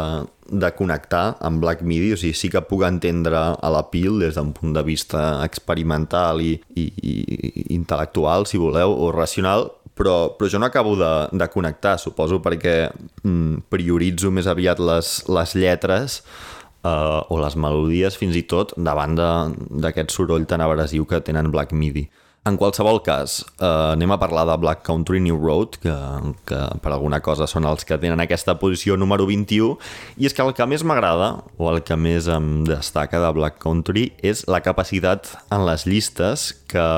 de 0.52 0.68
connectar 0.76 1.38
amb 1.40 1.62
Black 1.64 1.80
Midi, 1.80 2.12
o 2.12 2.18
sigui, 2.20 2.36
sí 2.36 2.50
que 2.52 2.60
puc 2.68 2.84
entendre 2.84 3.40
a 3.56 3.70
la 3.72 3.86
pil 3.88 4.20
des 4.20 4.36
d'un 4.36 4.52
punt 4.52 4.74
de 4.76 4.82
vista 4.84 5.40
experimental 5.46 6.42
i, 6.44 6.58
i, 6.76 6.84
i 6.92 7.14
intel·lectual, 7.78 8.44
si 8.48 8.60
voleu, 8.60 8.92
o 8.92 9.08
racional, 9.16 9.70
però, 9.96 10.34
però 10.36 10.50
jo 10.52 10.60
no 10.60 10.68
acabo 10.68 10.92
de, 11.00 11.12
de 11.32 11.48
connectar, 11.52 11.96
suposo 12.00 12.40
perquè 12.44 12.76
mm, 13.24 13.68
prioritzo 13.72 14.32
més 14.32 14.48
aviat 14.48 14.80
les, 14.80 15.14
les 15.28 15.56
lletres 15.56 16.20
eh, 16.84 17.20
o 17.28 17.40
les 17.42 17.56
melodies 17.56 18.18
fins 18.18 18.36
i 18.38 18.44
tot 18.48 18.74
davant 18.76 19.16
d'aquest 19.16 20.14
soroll 20.14 20.48
tan 20.48 20.64
abrasiu 20.64 21.06
que 21.06 21.22
tenen 21.24 21.52
Black 21.54 21.72
Midi. 21.72 22.08
En 22.42 22.56
qualsevol 22.58 22.98
cas, 23.06 23.44
eh, 23.62 23.66
anem 23.94 24.10
a 24.10 24.18
parlar 24.18 24.42
de 24.48 24.56
Black 24.58 24.82
Country 24.82 25.20
New 25.22 25.36
Road, 25.38 25.76
que, 25.78 25.94
que 26.44 26.58
per 26.82 26.90
alguna 26.90 27.20
cosa 27.22 27.46
són 27.46 27.68
els 27.70 27.86
que 27.86 27.94
tenen 28.02 28.18
aquesta 28.18 28.56
posició 28.58 28.96
número 28.98 29.28
21, 29.28 29.76
i 30.18 30.26
és 30.26 30.34
que 30.34 30.42
el 30.42 30.50
que 30.58 30.66
més 30.66 30.82
m'agrada, 30.82 31.36
o 31.54 31.68
el 31.70 31.84
que 31.86 31.94
més 31.94 32.26
em 32.26 32.64
destaca 32.66 33.20
de 33.22 33.30
Black 33.36 33.62
Country, 33.62 34.08
és 34.26 34.42
la 34.50 34.58
capacitat 34.58 35.30
en 35.54 35.62
les 35.68 35.86
llistes, 35.86 36.48
que, 36.72 36.88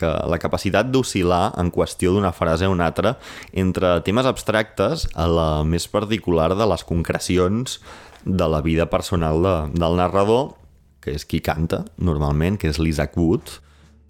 que 0.00 0.14
la 0.32 0.40
capacitat 0.40 0.88
d'oscil·lar 0.88 1.50
en 1.60 1.68
qüestió 1.74 2.14
d'una 2.14 2.32
frase 2.32 2.64
a 2.64 2.72
una 2.72 2.88
altra 2.88 3.16
entre 3.52 3.98
temes 4.06 4.24
abstractes 4.24 5.08
a 5.12 5.28
la 5.28 5.50
més 5.68 5.90
particular 5.92 6.54
de 6.56 6.72
les 6.72 6.86
concrecions 6.88 7.80
de 8.26 8.48
la 8.50 8.60
vida 8.60 8.90
personal 8.90 9.42
de, 9.42 9.56
del 9.78 9.96
narrador, 9.96 10.56
que 11.00 11.14
és 11.14 11.24
qui 11.24 11.40
canta, 11.40 11.84
normalment, 12.02 12.58
que 12.58 12.68
és 12.72 12.80
l'Isaac 12.82 13.14
Wood, 13.16 13.60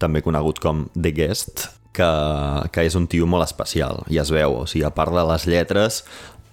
també 0.00 0.24
conegut 0.24 0.60
com 0.64 0.86
The 0.96 1.12
Guest, 1.12 1.66
que, 1.96 2.08
que 2.72 2.84
és 2.88 2.96
un 2.96 3.06
tio 3.08 3.28
molt 3.28 3.44
especial, 3.46 4.02
i 4.12 4.20
es 4.20 4.32
veu, 4.32 4.62
o 4.62 4.64
sigui, 4.68 4.86
a 4.88 4.92
part 4.96 5.12
de 5.12 5.24
les 5.28 5.44
lletres, 5.48 6.02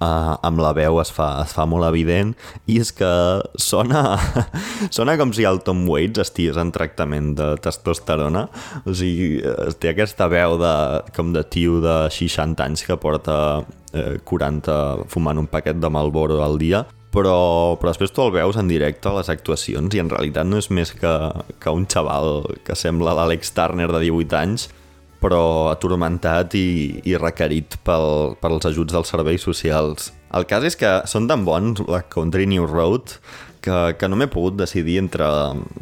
uh, 0.03 0.35
amb 0.43 0.59
la 0.63 0.73
veu 0.75 0.99
es 1.01 1.11
fa, 1.15 1.29
es 1.43 1.53
fa 1.55 1.65
molt 1.69 1.87
evident, 1.87 2.33
i 2.67 2.79
és 2.83 2.91
que 2.95 3.11
sona, 3.59 4.03
sona 4.95 5.15
com 5.19 5.33
si 5.35 5.47
el 5.47 5.61
Tom 5.63 5.85
Waits 5.89 6.23
estigués 6.23 6.59
en 6.59 6.73
tractament 6.75 7.33
de 7.39 7.53
testosterona, 7.63 8.47
o 8.83 8.95
sigui, 8.95 9.39
té 9.79 9.93
aquesta 9.93 10.27
veu 10.31 10.57
de, 10.61 10.73
com 11.15 11.31
de 11.35 11.45
tio 11.47 11.79
de 11.83 11.97
60 12.11 12.67
anys 12.67 12.83
que 12.87 12.99
porta 12.99 13.37
eh, 13.93 14.19
40 14.27 15.07
fumant 15.11 15.39
un 15.39 15.47
paquet 15.51 15.79
de 15.79 15.91
Malboro 15.91 16.41
al 16.43 16.59
dia, 16.61 16.85
però, 17.13 17.77
però 17.79 17.91
després 17.91 18.13
tu 18.13 18.23
el 18.25 18.33
veus 18.33 18.57
en 18.59 18.69
directe 18.71 19.09
a 19.09 19.17
les 19.19 19.29
actuacions 19.29 19.93
i 19.93 20.01
en 20.01 20.09
realitat 20.11 20.49
no 20.49 20.59
és 20.61 20.69
més 20.73 20.93
que, 20.97 21.13
que 21.61 21.73
un 21.73 21.85
xaval 21.89 22.41
que 22.65 22.77
sembla 22.77 23.13
l'Àlex 23.17 23.53
Turner 23.55 23.91
de 23.91 24.01
18 24.07 24.39
anys 24.41 24.67
però 25.23 25.71
atormentat 25.71 26.57
i, 26.59 26.99
i 27.07 27.15
requerit 27.15 27.77
pel, 27.87 28.35
pels 28.41 28.67
ajuts 28.67 28.91
dels 28.91 29.13
serveis 29.13 29.45
socials. 29.45 30.11
El 30.35 30.43
cas 30.49 30.65
és 30.67 30.75
que 30.75 30.97
són 31.07 31.29
tan 31.29 31.45
bons 31.47 31.79
la 31.87 32.01
Country 32.11 32.49
New 32.49 32.67
Road 32.67 33.15
que, 33.63 33.77
que 33.95 34.09
no 34.11 34.19
m'he 34.19 34.27
pogut 34.27 34.57
decidir 34.59 34.97
entre, 34.99 35.27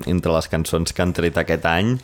entre 0.05 0.35
les 0.35 0.49
cançons 0.51 0.93
que 0.93 1.01
han 1.01 1.15
tret 1.17 1.39
aquest 1.41 1.65
any 1.65 1.95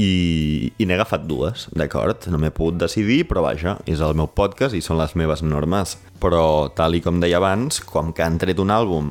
i, 0.00 0.72
i 0.80 0.86
n'he 0.86 0.96
agafat 0.96 1.26
dues, 1.28 1.66
d'acord? 1.76 2.28
No 2.32 2.40
m'he 2.40 2.52
pogut 2.54 2.78
decidir, 2.80 3.24
però 3.28 3.44
vaja, 3.44 3.76
és 3.90 4.00
el 4.00 4.16
meu 4.16 4.30
podcast 4.32 4.76
i 4.76 4.82
són 4.84 5.00
les 5.00 5.12
meves 5.18 5.42
normes. 5.44 5.96
Però, 6.22 6.70
tal 6.76 6.96
i 6.96 7.02
com 7.04 7.20
deia 7.20 7.40
abans, 7.40 7.82
com 7.84 8.14
que 8.16 8.24
han 8.24 8.38
tret 8.40 8.60
un 8.62 8.72
àlbum 8.72 9.10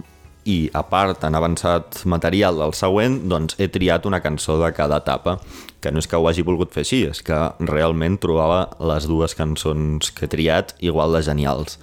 i, 0.49 0.69
a 0.73 0.81
part, 0.89 1.21
han 1.27 1.37
avançat 1.37 2.01
material 2.09 2.57
del 2.61 2.73
següent, 2.77 3.19
doncs 3.29 3.59
he 3.59 3.67
triat 3.69 4.07
una 4.09 4.21
cançó 4.23 4.57
de 4.61 4.71
cada 4.73 5.01
etapa, 5.03 5.37
que 5.79 5.91
no 5.93 6.01
és 6.01 6.09
que 6.09 6.17
ho 6.17 6.25
hagi 6.29 6.45
volgut 6.47 6.73
fer 6.73 6.85
així, 6.85 7.03
és 7.11 7.21
que 7.25 7.37
realment 7.69 8.17
trobava 8.21 8.65
les 8.91 9.05
dues 9.09 9.35
cançons 9.37 10.09
que 10.15 10.25
he 10.25 10.31
triat 10.31 10.73
igual 10.81 11.13
de 11.13 11.21
genials. 11.27 11.77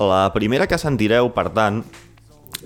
La 0.00 0.24
primera 0.32 0.66
que 0.70 0.80
sentireu, 0.80 1.28
per 1.36 1.50
tant, 1.52 1.82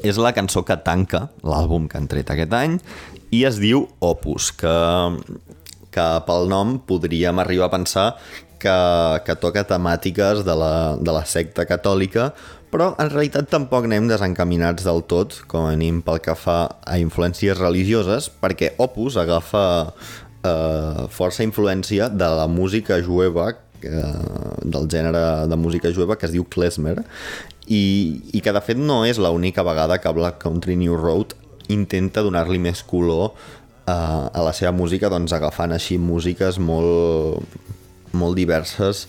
és 0.04 0.18
la 0.20 0.34
cançó 0.36 0.62
que 0.68 0.76
tanca 0.84 1.26
l'àlbum 1.42 1.88
que 1.88 1.98
han 1.98 2.08
tret 2.10 2.30
aquest 2.30 2.52
any 2.54 2.76
i 3.34 3.42
es 3.48 3.58
diu 3.58 3.86
Opus, 4.04 4.52
que, 4.54 4.74
que 5.96 6.06
pel 6.28 6.50
nom 6.52 6.76
podríem 6.84 7.40
arribar 7.40 7.70
a 7.70 7.74
pensar 7.78 8.06
que, 8.60 8.76
que 9.24 9.36
toca 9.40 9.64
temàtiques 9.68 10.44
de 10.44 10.54
la, 10.56 10.74
de 11.00 11.14
la 11.14 11.24
secta 11.28 11.66
catòlica, 11.68 12.30
però 12.72 12.90
en 13.00 13.10
realitat 13.12 13.48
tampoc 13.52 13.86
anem 13.88 14.08
desencaminats 14.10 14.84
del 14.84 15.04
tot, 15.08 15.38
com 15.48 15.68
a 15.68 15.74
mínim 15.76 16.02
pel 16.04 16.20
que 16.24 16.34
fa 16.36 16.58
a 16.84 16.98
influències 17.00 17.56
religioses, 17.58 18.28
perquè 18.28 18.74
Opus 18.82 19.16
agafa 19.22 19.64
eh, 19.86 21.06
força 21.14 21.46
influència 21.46 22.10
de 22.12 22.28
la 22.40 22.46
música 22.50 22.98
jueva 23.02 23.52
eh, 23.82 24.04
del 24.64 24.88
gènere 24.92 25.46
de 25.48 25.56
música 25.60 25.92
jueva 25.94 26.18
que 26.18 26.28
es 26.28 26.34
diu 26.34 26.44
klezmer 26.44 26.98
i, 27.66 27.82
i 28.32 28.42
que 28.42 28.54
de 28.54 28.62
fet 28.62 28.78
no 28.78 29.04
és 29.06 29.20
l'única 29.22 29.64
vegada 29.66 29.98
que 30.02 30.14
Black 30.16 30.42
Country 30.42 30.76
New 30.80 30.98
Road 30.98 31.36
intenta 31.72 32.22
donar-li 32.22 32.60
més 32.62 32.82
color 32.86 33.32
a, 33.86 33.94
eh, 33.94 34.38
a 34.38 34.44
la 34.44 34.52
seva 34.52 34.74
música, 34.74 35.10
doncs 35.12 35.32
agafant 35.32 35.72
així 35.72 35.98
músiques 35.98 36.58
molt, 36.58 37.42
molt 38.12 38.36
diverses 38.36 39.06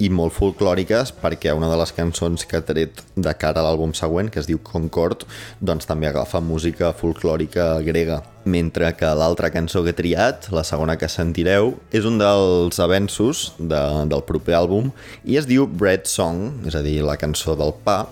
i 0.00 0.08
molt 0.08 0.32
folclòriques 0.32 1.12
perquè 1.20 1.52
una 1.56 1.68
de 1.70 1.76
les 1.78 1.92
cançons 1.92 2.46
que 2.48 2.58
ha 2.58 2.64
tret 2.64 3.02
de 3.14 3.32
cara 3.36 3.60
a 3.60 3.66
l'àlbum 3.66 3.92
següent, 3.96 4.30
que 4.32 4.40
es 4.40 4.48
diu 4.48 4.60
Concord, 4.64 5.26
doncs 5.60 5.88
també 5.88 6.08
agafa 6.08 6.40
música 6.40 6.94
folclòrica 6.96 7.78
grega. 7.86 8.22
mentre 8.40 8.94
que 8.96 9.04
l'altra 9.04 9.50
cançó 9.52 9.82
que 9.84 9.90
he 9.92 9.92
triat, 9.92 10.46
la 10.50 10.62
segona 10.64 10.94
que 10.96 11.10
sentireu, 11.12 11.74
és 11.92 12.06
un 12.08 12.16
dels 12.16 12.78
avenços 12.80 13.52
de, 13.58 13.80
del 14.08 14.22
proper 14.24 14.54
àlbum 14.56 14.88
i 15.28 15.36
es 15.36 15.44
diu 15.44 15.66
Bread 15.68 16.08
Song, 16.08 16.64
és 16.64 16.74
a 16.74 16.80
dir, 16.80 17.02
la 17.04 17.18
cançó 17.20 17.52
del 17.54 17.74
pa, 17.84 18.06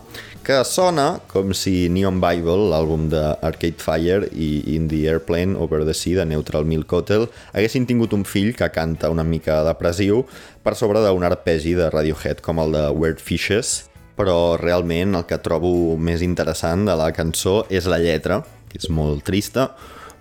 que 0.48 0.64
sona 0.64 1.18
com 1.28 1.50
si 1.52 1.90
Neon 1.92 2.22
Bible, 2.22 2.70
l'àlbum 2.70 3.02
de 3.12 3.20
Arcade 3.44 3.84
Fire 3.84 4.30
i 4.32 4.62
In 4.72 4.86
the 4.88 5.02
Airplane 5.04 5.52
Over 5.60 5.82
the 5.84 5.92
Sea 5.92 6.16
de 6.16 6.24
Neutral 6.24 6.64
Milk 6.64 6.88
Hotel, 6.96 7.26
haguessin 7.52 7.84
tingut 7.84 8.14
un 8.16 8.24
fill 8.24 8.54
que 8.56 8.70
canta 8.72 9.10
una 9.12 9.26
mica 9.28 9.58
depressiu 9.66 10.22
per 10.64 10.72
sobre 10.72 11.02
d'un 11.04 11.26
arpegi 11.28 11.74
de 11.76 11.90
Radiohead 11.92 12.40
com 12.40 12.62
el 12.64 12.72
de 12.72 12.86
Weird 12.96 13.20
Fishes, 13.20 13.90
però 14.16 14.56
realment 14.56 15.20
el 15.20 15.28
que 15.28 15.36
trobo 15.44 15.98
més 16.00 16.24
interessant 16.24 16.88
de 16.88 16.96
la 16.96 17.10
cançó 17.12 17.66
és 17.68 17.84
la 17.84 18.00
lletra, 18.00 18.40
que 18.72 18.80
és 18.80 18.88
molt 18.88 19.28
trista, 19.28 19.74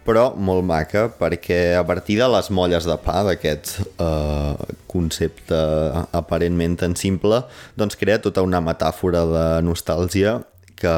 però 0.07 0.29
molt 0.39 0.63
maca 0.63 1.07
perquè 1.19 1.75
a 1.75 1.83
partir 1.87 2.15
de 2.21 2.27
les 2.31 2.47
molles 2.55 2.87
de 2.87 2.95
pa 3.03 3.19
d'aquest 3.27 3.73
eh, 3.99 4.75
concepte 4.87 5.59
aparentment 6.15 6.77
tan 6.79 6.95
simple 6.95 7.41
doncs 7.75 7.99
crea 7.99 8.21
tota 8.23 8.45
una 8.45 8.63
metàfora 8.63 9.25
de 9.27 9.47
nostàlgia 9.67 10.39
que, 10.77 10.95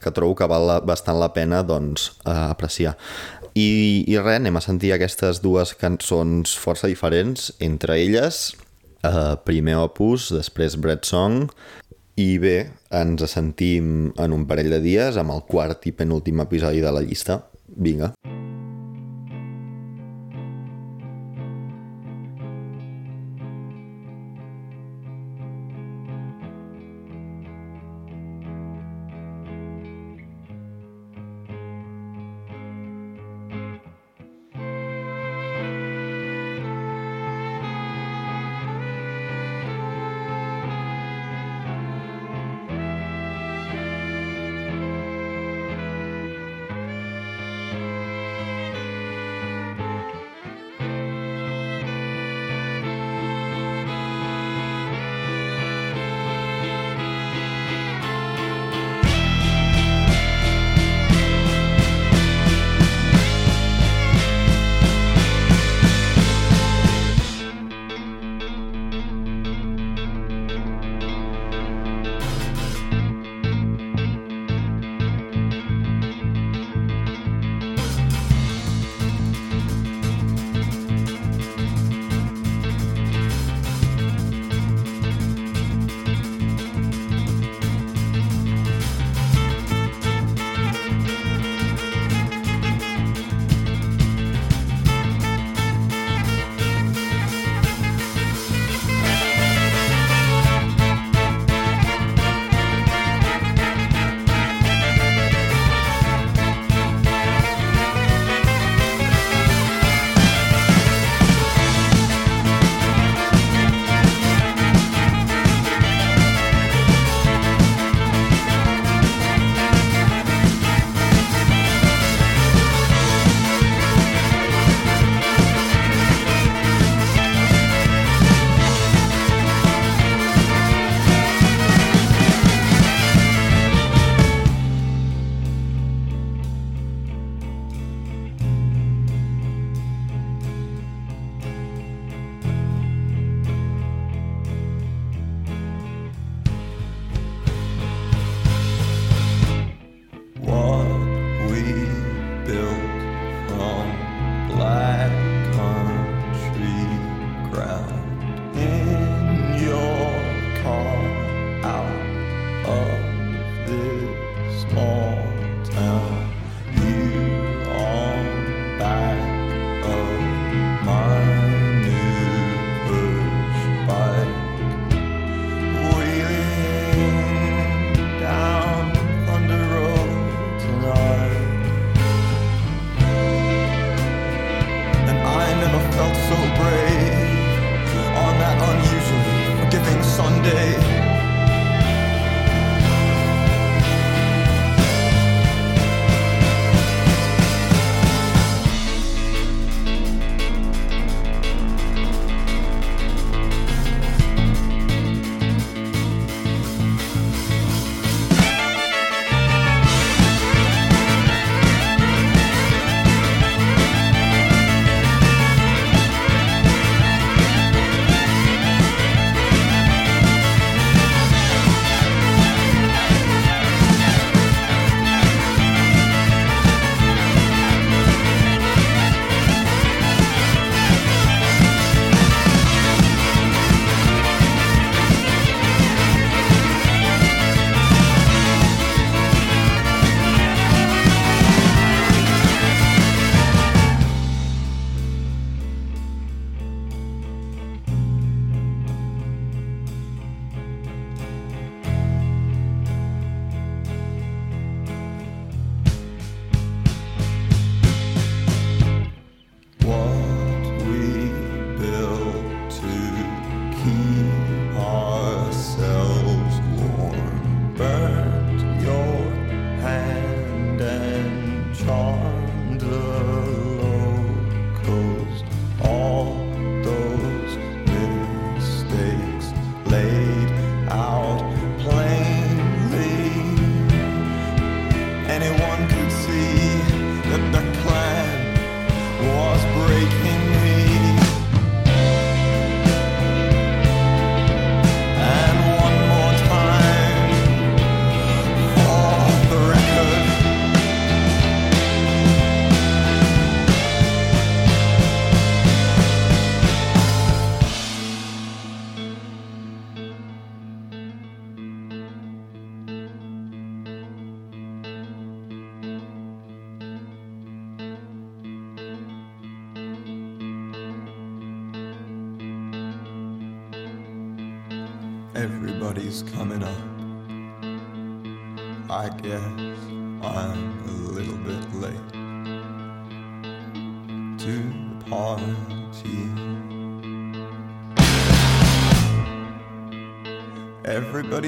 que 0.00 0.10
trobo 0.16 0.34
que 0.34 0.48
val 0.50 0.80
bastant 0.88 1.20
la 1.20 1.30
pena 1.36 1.60
doncs, 1.62 2.10
eh, 2.24 2.32
apreciar. 2.32 2.96
I, 3.52 3.68
I 4.08 4.16
res, 4.16 4.40
anem 4.40 4.56
a 4.56 4.64
sentir 4.64 4.94
aquestes 4.94 5.42
dues 5.44 5.74
cançons 5.76 6.56
força 6.56 6.88
diferents, 6.88 7.50
entre 7.60 7.98
elles 8.00 8.54
eh, 9.04 9.36
primer 9.44 9.76
Opus, 9.84 10.30
després 10.32 10.78
Bread 10.80 11.04
Song, 11.04 11.50
i 12.16 12.36
bé, 12.40 12.56
ens 12.92 13.24
sentim 13.30 14.10
en 14.20 14.34
un 14.36 14.48
parell 14.48 14.72
de 14.72 14.80
dies 14.84 15.16
amb 15.20 15.32
el 15.36 15.44
quart 15.48 15.84
i 15.88 15.94
penúltim 15.96 16.40
episodi 16.44 16.80
de 16.84 16.92
la 16.92 17.04
llista. 17.04 17.42
B 17.76 17.96
が。 17.96 18.14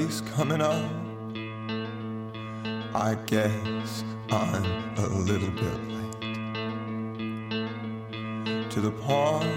Coming 0.05 0.61
up. 0.61 0.91
I 2.93 3.15
guess 3.25 4.03
I'm 4.29 4.63
a 4.97 5.07
little 5.07 5.49
bit 5.49 5.79
late 5.89 6.21
to 8.69 8.81
the 8.81 8.91
party. 8.91 9.49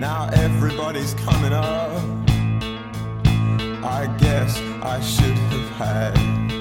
Now 0.00 0.28
everybody's 0.32 1.14
coming 1.14 1.52
up. 1.52 2.02
I 3.84 4.12
guess 4.18 4.58
I 4.82 5.00
should 5.00 5.38
have 5.38 5.70
had 5.76 6.53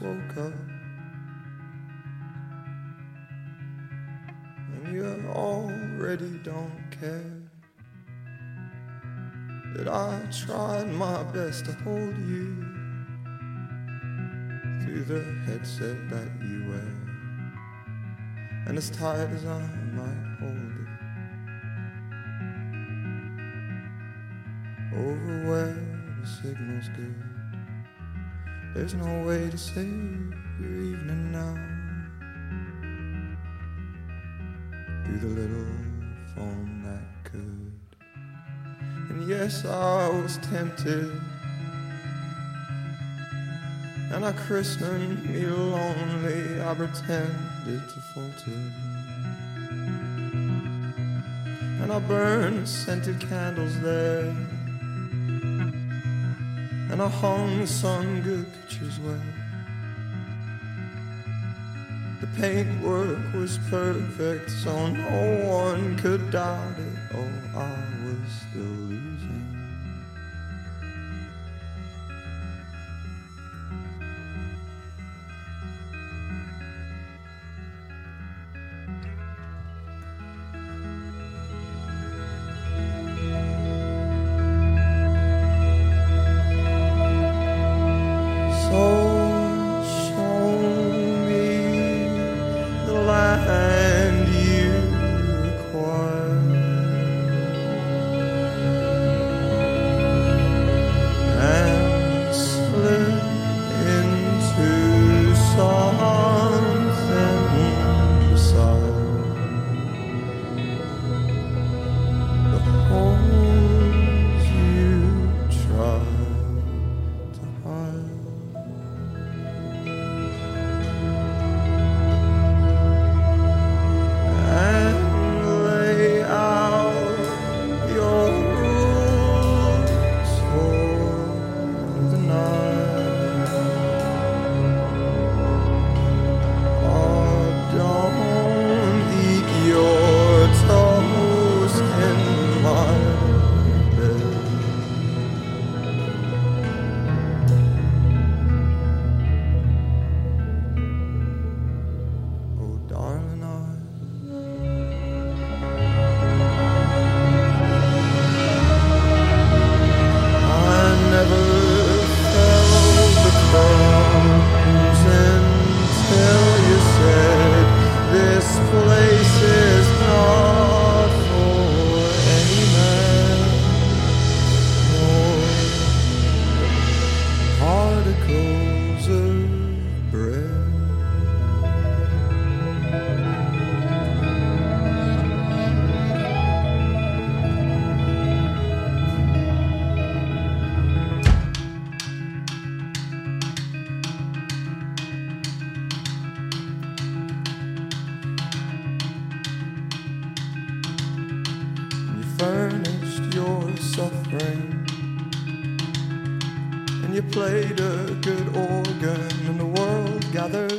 woke 0.00 0.36
up. 0.38 0.52
And 4.74 4.92
you 4.92 5.04
already 5.28 6.38
don't 6.42 6.90
care. 6.90 7.36
That 9.76 9.88
I 9.88 10.20
tried 10.32 10.90
my 10.92 11.22
best 11.24 11.66
to 11.66 11.72
hold 11.84 12.16
you 12.18 12.56
through 14.82 15.04
the 15.04 15.22
headset 15.46 16.08
that 16.10 16.30
you 16.42 16.68
wear. 16.68 16.96
And 18.66 18.76
as 18.78 18.90
tight 18.90 19.28
as 19.30 19.44
I 19.44 19.60
might 19.92 20.36
hold 20.40 20.56
it, 20.56 20.88
over 24.96 25.48
where 25.48 25.74
the 26.20 26.26
signal's 26.26 26.88
good. 26.96 27.29
There's 28.72 28.94
no 28.94 29.26
way 29.26 29.50
to 29.50 29.58
save 29.58 30.32
your 30.60 30.70
evening 30.70 31.32
now. 31.32 31.54
Through 35.04 35.18
the 35.18 35.40
little 35.40 35.66
phone 36.34 36.82
that 36.84 37.30
could. 37.30 37.72
And 39.10 39.28
yes, 39.28 39.64
I 39.64 40.08
was 40.08 40.38
tempted. 40.38 41.10
And 44.12 44.24
I 44.24 44.32
christened 44.32 45.28
me 45.28 45.46
lonely. 45.46 46.62
I 46.62 46.72
pretended 46.74 47.82
to 47.88 48.00
falter. 48.14 48.60
And 51.82 51.90
I 51.90 51.98
burned 51.98 52.68
scented 52.68 53.20
candles 53.20 53.80
there. 53.80 54.32
And 57.00 57.08
I 57.08 57.16
hung 57.16 57.64
some 57.64 58.20
good 58.20 58.44
pictures 58.52 59.00
where 59.00 59.18
the 62.20 62.26
paintwork 62.38 63.32
was 63.32 63.56
perfect, 63.70 64.50
so 64.50 64.88
no 64.88 65.48
one 65.48 65.96
could 65.96 66.30
doubt 66.30 66.78
it. 66.78 67.16
Oh, 67.16 67.58
I 67.58 67.72
was 68.04 68.30
still 68.50 69.09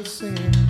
sing. 0.06 0.61